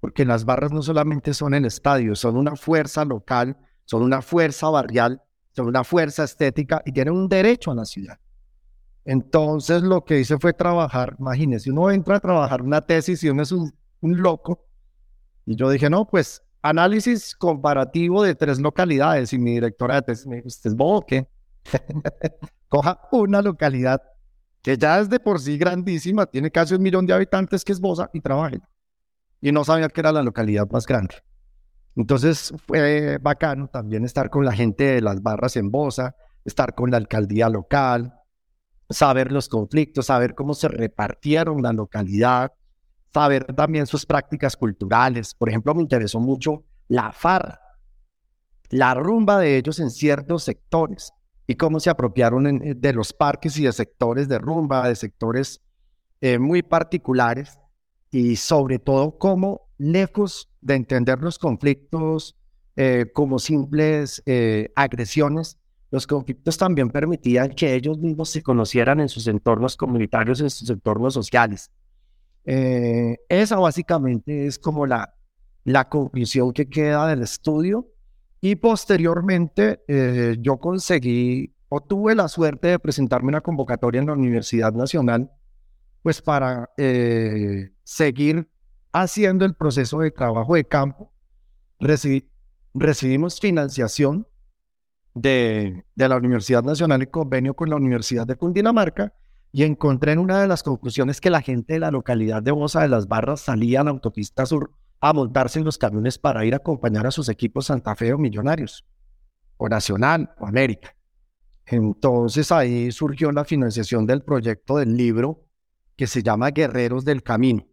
Porque 0.00 0.24
las 0.24 0.44
barras 0.44 0.72
no 0.72 0.82
solamente 0.82 1.34
son 1.34 1.54
el 1.54 1.64
estadio, 1.64 2.14
son 2.14 2.36
una 2.36 2.56
fuerza 2.56 3.04
local, 3.04 3.56
son 3.84 4.02
una 4.02 4.22
fuerza 4.22 4.70
barrial 4.70 5.22
son 5.58 5.66
una 5.66 5.82
fuerza 5.82 6.22
estética 6.22 6.82
y 6.84 6.92
tienen 6.92 7.14
un 7.14 7.28
derecho 7.28 7.72
a 7.72 7.74
la 7.74 7.84
ciudad. 7.84 8.16
Entonces 9.04 9.82
lo 9.82 10.04
que 10.04 10.20
hice 10.20 10.38
fue 10.38 10.52
trabajar, 10.52 11.16
imagínense, 11.18 11.72
uno 11.72 11.90
entra 11.90 12.16
a 12.16 12.20
trabajar 12.20 12.62
una 12.62 12.80
tesis 12.80 13.24
y 13.24 13.28
uno 13.28 13.42
es 13.42 13.50
un, 13.50 13.72
loco. 14.00 14.64
Y 15.46 15.56
yo 15.56 15.68
dije, 15.68 15.90
no, 15.90 16.06
pues 16.06 16.44
análisis 16.62 17.34
comparativo 17.34 18.22
de 18.22 18.34
tres 18.34 18.58
localidades. 18.58 19.32
Y 19.32 19.38
mi 19.38 19.52
directora 19.52 19.96
de 19.96 20.02
tesis 20.02 20.26
me 20.26 20.36
dijo, 20.36 20.48
¿usted 20.48 20.70
es 20.70 20.76
bobo 20.76 21.04
qué? 21.06 21.26
Coja 22.68 23.00
una 23.12 23.42
localidad 23.42 24.02
que 24.62 24.76
ya 24.76 25.00
es 25.00 25.08
de 25.08 25.20
por 25.20 25.40
sí 25.40 25.56
grandísima, 25.56 26.26
tiene 26.26 26.50
casi 26.50 26.74
un 26.74 26.82
millón 26.82 27.06
de 27.06 27.14
habitantes, 27.14 27.64
que 27.64 27.72
es 27.72 27.80
Bosa, 27.80 28.10
y 28.12 28.20
trabaje. 28.20 28.60
Y 29.40 29.52
no 29.52 29.64
sabía 29.64 29.88
que 29.88 30.00
era 30.00 30.12
la 30.12 30.22
localidad 30.22 30.68
más 30.70 30.86
grande. 30.86 31.14
Entonces 31.96 32.52
fue 32.66 33.18
bacano 33.18 33.68
también 33.68 34.04
estar 34.04 34.30
con 34.30 34.44
la 34.44 34.52
gente 34.52 34.84
de 34.84 35.00
las 35.00 35.22
barras 35.22 35.56
en 35.56 35.70
Bosa, 35.70 36.16
estar 36.44 36.74
con 36.74 36.90
la 36.90 36.96
alcaldía 36.96 37.48
local, 37.48 38.14
saber 38.90 39.32
los 39.32 39.48
conflictos, 39.48 40.06
saber 40.06 40.34
cómo 40.34 40.54
se 40.54 40.68
repartieron 40.68 41.62
la 41.62 41.72
localidad, 41.72 42.52
saber 43.12 43.44
también 43.54 43.86
sus 43.86 44.06
prácticas 44.06 44.56
culturales. 44.56 45.34
Por 45.34 45.48
ejemplo, 45.48 45.74
me 45.74 45.82
interesó 45.82 46.20
mucho 46.20 46.64
la 46.88 47.12
farra, 47.12 47.60
la 48.70 48.94
rumba 48.94 49.38
de 49.38 49.56
ellos 49.56 49.80
en 49.80 49.90
ciertos 49.90 50.44
sectores 50.44 51.12
y 51.46 51.54
cómo 51.54 51.80
se 51.80 51.90
apropiaron 51.90 52.46
eh, 52.46 52.74
de 52.76 52.92
los 52.92 53.12
parques 53.12 53.58
y 53.58 53.64
de 53.64 53.72
sectores 53.72 54.28
de 54.28 54.38
rumba, 54.38 54.88
de 54.88 54.94
sectores 54.94 55.62
eh, 56.20 56.38
muy 56.38 56.62
particulares 56.62 57.58
y 58.10 58.36
sobre 58.36 58.78
todo 58.78 59.18
cómo 59.18 59.68
lejos 59.78 60.50
de 60.60 60.74
entender 60.74 61.20
los 61.20 61.38
conflictos 61.38 62.36
eh, 62.76 63.06
como 63.12 63.38
simples 63.38 64.22
agresiones, 64.76 65.58
los 65.90 66.06
conflictos 66.06 66.58
también 66.58 66.90
permitían 66.90 67.50
que 67.50 67.74
ellos 67.74 67.98
mismos 67.98 68.28
se 68.28 68.42
conocieran 68.42 69.00
en 69.00 69.08
sus 69.08 69.26
entornos 69.26 69.76
comunitarios, 69.76 70.40
en 70.40 70.50
sus 70.50 70.68
entornos 70.70 71.14
sociales. 71.14 71.70
Eh, 72.50 73.18
esa 73.28 73.56
básicamente 73.56 74.46
es 74.46 74.58
como 74.58 74.86
la, 74.86 75.14
la 75.64 75.86
conclusión 75.90 76.54
que 76.54 76.66
queda 76.66 77.06
del 77.06 77.22
estudio. 77.22 77.86
Y 78.40 78.54
posteriormente 78.54 79.80
yo 80.40 80.58
conseguí 80.58 81.52
o 81.68 81.80
tuve 81.80 82.14
la 82.14 82.28
suerte 82.28 82.68
de 82.68 82.78
presentarme 82.78 83.28
una 83.28 83.40
convocatoria 83.40 84.00
en 84.00 84.06
la 84.06 84.12
Universidad 84.12 84.72
Nacional, 84.72 85.28
pues 86.02 86.22
para 86.22 86.70
seguir 87.82 88.48
haciendo 88.92 89.44
el 89.44 89.54
proceso 89.54 89.98
de 89.98 90.12
trabajo 90.12 90.54
de 90.54 90.64
campo, 90.64 91.12
recibimos 92.74 93.40
financiación 93.40 94.28
de, 95.14 95.84
de, 95.96 96.08
la 96.08 96.16
Universidad 96.16 96.62
Nacional 96.62 97.02
en 97.02 97.10
convenio 97.10 97.54
con 97.54 97.70
la 97.70 97.76
Universidad 97.76 98.24
de 98.24 98.36
Cundinamarca 98.36 99.12
y 99.52 99.64
encontré 99.64 100.12
en 100.12 100.18
una 100.18 100.40
de 100.40 100.48
las 100.48 100.62
conclusiones 100.62 101.20
que 101.20 101.30
la 101.30 101.42
gente 101.42 101.74
de 101.74 101.80
la 101.80 101.90
localidad 101.90 102.42
de 102.42 102.50
Bosa 102.50 102.82
de 102.82 102.88
las 102.88 103.08
Barras 103.08 103.40
salía 103.40 103.80
a 103.80 103.84
la 103.84 103.90
autopista 103.90 104.46
sur 104.46 104.72
a 105.00 105.12
montarse 105.12 105.58
en 105.58 105.64
los 105.64 105.78
camiones 105.78 106.18
para 106.18 106.44
ir 106.44 106.54
a 106.54 106.58
acompañar 106.58 107.06
a 107.06 107.10
sus 107.10 107.28
equipos 107.28 107.66
Santa 107.66 107.94
Fe 107.94 108.12
o 108.12 108.18
Millonarios, 108.18 108.84
o 109.56 109.68
Nacional, 109.68 110.30
o 110.38 110.46
América. 110.46 110.94
Entonces 111.66 112.50
ahí 112.50 112.90
surgió 112.92 113.30
la 113.30 113.44
financiación 113.44 114.06
del 114.06 114.22
proyecto 114.22 114.76
del 114.78 114.96
libro 114.96 115.46
que 115.96 116.06
se 116.06 116.22
llama 116.22 116.50
Guerreros 116.50 117.04
del 117.04 117.22
Camino. 117.22 117.66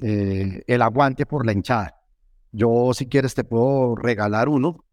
Eh, 0.00 0.62
el 0.66 0.82
aguante 0.82 1.24
por 1.24 1.46
la 1.46 1.52
hinchada. 1.52 1.94
Yo, 2.50 2.92
si 2.92 3.06
quieres, 3.06 3.34
te 3.34 3.44
puedo 3.44 3.94
regalar 3.96 4.48
uno. 4.48 4.84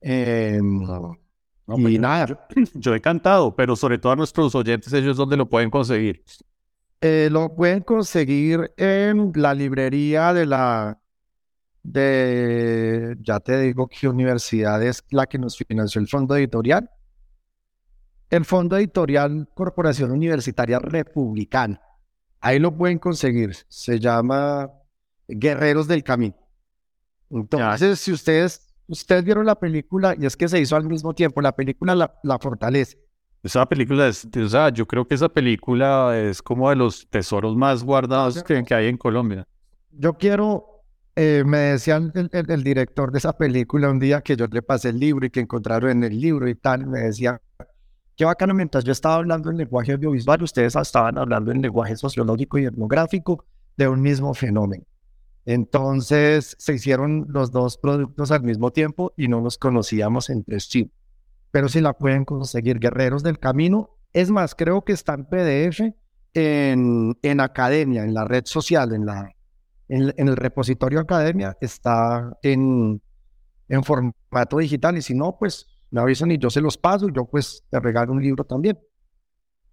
Em, 0.00 0.82
no, 1.66 1.78
y 1.78 1.82
pues, 1.82 2.00
nada. 2.00 2.46
Yo, 2.74 2.94
he 2.94 3.00
cantado, 3.00 3.54
pero 3.54 3.76
sobre 3.76 3.98
todo 3.98 4.12
a 4.12 4.16
nuestros 4.16 4.54
oyentes, 4.54 4.92
ellos 4.92 5.16
dónde 5.16 5.36
lo 5.36 5.48
pueden 5.48 5.70
conseguir. 5.70 6.22
Eh, 7.00 7.28
lo 7.30 7.54
pueden 7.54 7.82
conseguir 7.82 8.72
en 8.76 9.32
la 9.34 9.54
librería 9.54 10.32
de 10.32 10.46
la 10.46 10.98
de, 11.82 13.14
ya 13.20 13.40
te 13.40 13.60
digo 13.60 13.88
qué 13.88 14.08
universidad 14.08 14.82
es 14.82 15.04
la 15.10 15.26
que 15.26 15.38
nos 15.38 15.56
financió 15.56 16.00
el 16.00 16.08
fondo 16.08 16.34
editorial. 16.34 16.90
El 18.30 18.44
fondo 18.44 18.76
editorial 18.76 19.48
Corporación 19.54 20.10
Universitaria 20.10 20.78
Republicana. 20.78 21.80
Ahí 22.40 22.58
lo 22.58 22.74
pueden 22.74 22.98
conseguir. 22.98 23.54
Se 23.68 24.00
llama 24.00 24.72
Guerreros 25.28 25.86
del 25.86 26.02
Camino. 26.02 26.36
Entonces, 27.30 28.00
si 28.00 28.12
ustedes, 28.12 28.73
ustedes 28.88 29.24
vieron 29.24 29.46
la 29.46 29.54
película, 29.54 30.14
y 30.18 30.26
es 30.26 30.36
que 30.36 30.48
se 30.48 30.60
hizo 30.60 30.76
al 30.76 30.84
mismo 30.84 31.14
tiempo, 31.14 31.40
la 31.40 31.52
película 31.52 31.94
La, 31.94 32.14
la 32.22 32.38
Fortaleza. 32.38 32.96
Esa 33.42 33.66
película 33.66 34.08
es, 34.08 34.26
o 34.26 34.48
sea, 34.48 34.70
yo 34.70 34.86
creo 34.86 35.06
que 35.06 35.14
esa 35.14 35.28
película 35.28 36.18
es 36.18 36.40
como 36.40 36.70
de 36.70 36.76
los 36.76 37.06
tesoros 37.10 37.54
más 37.54 37.84
guardados 37.84 38.42
que, 38.42 38.64
que 38.64 38.74
hay 38.74 38.86
en 38.86 38.96
Colombia. 38.96 39.46
Yo 39.92 40.14
quiero, 40.14 40.82
eh, 41.14 41.42
me 41.44 41.58
decía 41.58 41.96
el, 41.96 42.30
el, 42.32 42.64
director 42.64 43.12
de 43.12 43.18
esa 43.18 43.36
película 43.36 43.90
un 43.90 43.98
día 43.98 44.22
que 44.22 44.34
yo 44.34 44.46
le 44.46 44.62
pasé 44.62 44.88
el 44.88 44.98
libro 44.98 45.26
y 45.26 45.30
que 45.30 45.40
encontraron 45.40 45.90
en 45.90 46.04
el 46.04 46.18
libro 46.18 46.48
y 46.48 46.54
tal, 46.54 46.86
me 46.86 47.00
decía, 47.00 47.38
qué 48.16 48.24
bacano, 48.24 48.54
mientras 48.54 48.82
yo 48.82 48.92
estaba 48.92 49.16
hablando 49.16 49.50
en 49.50 49.58
lenguaje 49.58 49.92
audiovisual, 49.92 50.42
ustedes 50.42 50.74
estaban 50.74 51.18
hablando 51.18 51.52
en 51.52 51.60
lenguaje 51.60 51.96
sociológico 51.96 52.58
y 52.58 52.64
etnográfico 52.64 53.44
de 53.76 53.88
un 53.88 54.00
mismo 54.00 54.32
fenómeno. 54.32 54.84
Entonces 55.46 56.56
se 56.58 56.74
hicieron 56.74 57.26
los 57.28 57.50
dos 57.50 57.78
productos 57.78 58.30
al 58.30 58.42
mismo 58.42 58.70
tiempo 58.72 59.12
y 59.16 59.28
no 59.28 59.40
nos 59.40 59.58
conocíamos 59.58 60.30
entre 60.30 60.60
sí 60.60 60.90
pero 61.54 61.68
si 61.68 61.80
la 61.80 61.92
pueden 61.92 62.24
conseguir 62.24 62.80
Guerreros 62.80 63.22
del 63.22 63.38
Camino. 63.38 63.90
Es 64.12 64.28
más, 64.28 64.56
creo 64.56 64.82
que 64.82 64.92
está 64.92 65.14
en 65.14 65.24
PDF 65.24 65.82
en, 66.34 67.16
en 67.22 67.40
Academia, 67.40 68.02
en 68.02 68.12
la 68.12 68.24
red 68.24 68.42
social, 68.44 68.92
en, 68.92 69.06
la, 69.06 69.32
en, 69.86 70.12
el 70.16 70.34
repositorio 70.36 70.98
Academia, 70.98 71.56
está 71.60 72.36
en, 72.42 73.00
en 73.68 73.84
formato 73.84 74.58
digital. 74.58 74.98
Y 74.98 75.02
si 75.02 75.14
no, 75.14 75.36
pues 75.38 75.68
me 75.92 76.00
avisan 76.00 76.32
y 76.32 76.38
yo 76.38 76.50
se 76.50 76.60
los 76.60 76.76
paso 76.76 77.08
y 77.08 77.12
yo 77.14 77.24
pues 77.24 77.62
te 77.70 77.78
regalo 77.78 78.10
un 78.10 78.20
libro 78.20 78.42
también. 78.42 78.76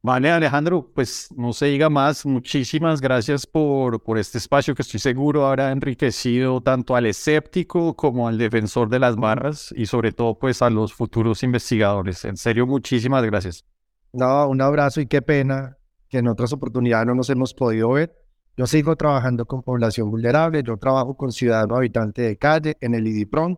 Vale, 0.04 0.32
Alejandro, 0.32 0.90
pues 0.96 1.30
no 1.38 1.54
se 1.54 1.68
diga 1.68 1.88
más. 1.88 2.26
Muchísimas 2.26 3.02
gracias 3.02 3.46
por, 3.46 4.02
por 4.02 4.18
este 4.18 4.40
espacio 4.40 4.74
que 4.74 4.82
estoy 4.82 5.00
seguro 5.00 5.46
habrá 5.46 5.72
enriquecido 5.72 6.60
tanto 6.60 6.96
al 6.96 7.06
escéptico 7.06 7.96
como 7.96 8.28
al 8.28 8.40
defensor 8.40 8.90
de 8.90 8.98
las 8.98 9.16
barras 9.16 9.72
y 9.78 9.86
sobre 9.86 10.12
todo 10.12 10.40
pues 10.40 10.64
a 10.64 10.72
los 10.72 10.92
futuros 10.92 11.44
investigadores. 11.44 12.26
En 12.26 12.36
serio, 12.36 12.66
muchísimas 12.66 13.24
gracias. 13.24 13.64
No, 14.12 14.48
un 14.48 14.60
abrazo 14.62 15.02
y 15.02 15.06
qué 15.06 15.22
pena 15.22 15.78
que 16.10 16.18
en 16.18 16.28
otras 16.28 16.52
oportunidades 16.52 17.06
no 17.06 17.14
nos 17.14 17.30
hemos 17.30 17.54
podido 17.54 17.92
ver. 17.92 18.12
Yo 18.58 18.66
sigo 18.66 18.96
trabajando 18.96 19.46
con 19.46 19.62
población 19.62 20.10
vulnerable, 20.10 20.64
yo 20.64 20.78
trabajo 20.78 21.16
con 21.16 21.32
ciudadano 21.32 21.76
habitante 21.76 22.24
de 22.24 22.38
calle 22.38 22.76
en 22.82 22.96
el 22.96 23.08
IDIPRON. 23.08 23.58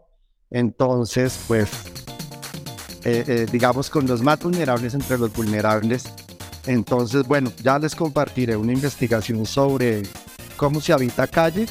Entonces, 0.51 1.43
pues, 1.47 1.71
eh, 3.05 3.23
eh, 3.27 3.45
digamos, 3.51 3.89
con 3.89 4.05
los 4.05 4.21
más 4.21 4.43
vulnerables 4.43 4.93
entre 4.93 5.17
los 5.17 5.33
vulnerables, 5.33 6.13
entonces, 6.65 7.27
bueno, 7.27 7.51
ya 7.61 7.77
les 7.79 7.95
compartiré 7.95 8.55
una 8.55 8.73
investigación 8.73 9.45
sobre 9.45 10.03
cómo 10.55 10.79
se 10.81 10.93
habita 10.93 11.27
calle 11.27 11.67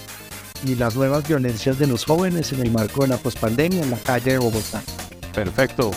y 0.64 0.74
las 0.74 0.94
nuevas 0.94 1.26
violencias 1.26 1.78
de 1.78 1.86
los 1.86 2.04
jóvenes 2.04 2.52
en 2.52 2.60
el 2.60 2.70
marco 2.70 3.02
de 3.02 3.08
la 3.08 3.16
pospandemia 3.16 3.82
en 3.82 3.90
la 3.90 3.98
calle 3.98 4.32
de 4.32 4.38
Bogotá. 4.38 4.82
Perfecto. 5.34 5.90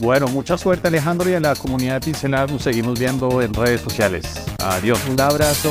Bueno, 0.00 0.26
mucha 0.28 0.58
suerte 0.58 0.88
Alejandro 0.88 1.28
y 1.30 1.34
a 1.34 1.40
la 1.40 1.54
comunidad 1.54 1.94
de 1.94 2.06
Pinceladas 2.06 2.50
nos 2.50 2.62
seguimos 2.62 2.98
viendo 2.98 3.40
en 3.42 3.54
redes 3.54 3.82
sociales. 3.82 4.26
Adiós. 4.58 4.98
Un 5.08 5.20
abrazo. 5.20 5.70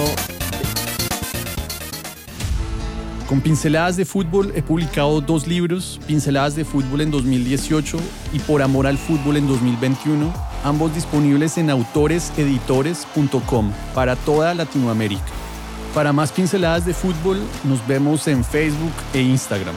Con 3.32 3.39
Pinceladas 3.39 3.95
de 3.95 4.03
Fútbol 4.03 4.51
he 4.55 4.61
publicado 4.61 5.21
dos 5.21 5.47
libros, 5.47 6.01
Pinceladas 6.05 6.53
de 6.53 6.65
Fútbol 6.65 6.99
en 6.99 7.11
2018 7.11 7.97
y 8.34 8.39
Por 8.39 8.61
Amor 8.61 8.88
al 8.88 8.97
Fútbol 8.97 9.38
en 9.38 9.47
2021 9.47 10.34
ambos 10.65 10.93
disponibles 10.93 11.57
en 11.57 11.69
autoreseditores.com 11.69 13.71
para 13.95 14.17
toda 14.17 14.53
Latinoamérica. 14.53 15.23
Para 15.95 16.11
más 16.11 16.34
pinceladas 16.34 16.86
de 16.86 16.93
fútbol, 16.93 17.39
nos 17.63 17.88
vemos 17.88 18.27
en 18.27 18.43
Facebook 18.43 18.91
e 19.13 19.21
Instagram. 19.21 19.75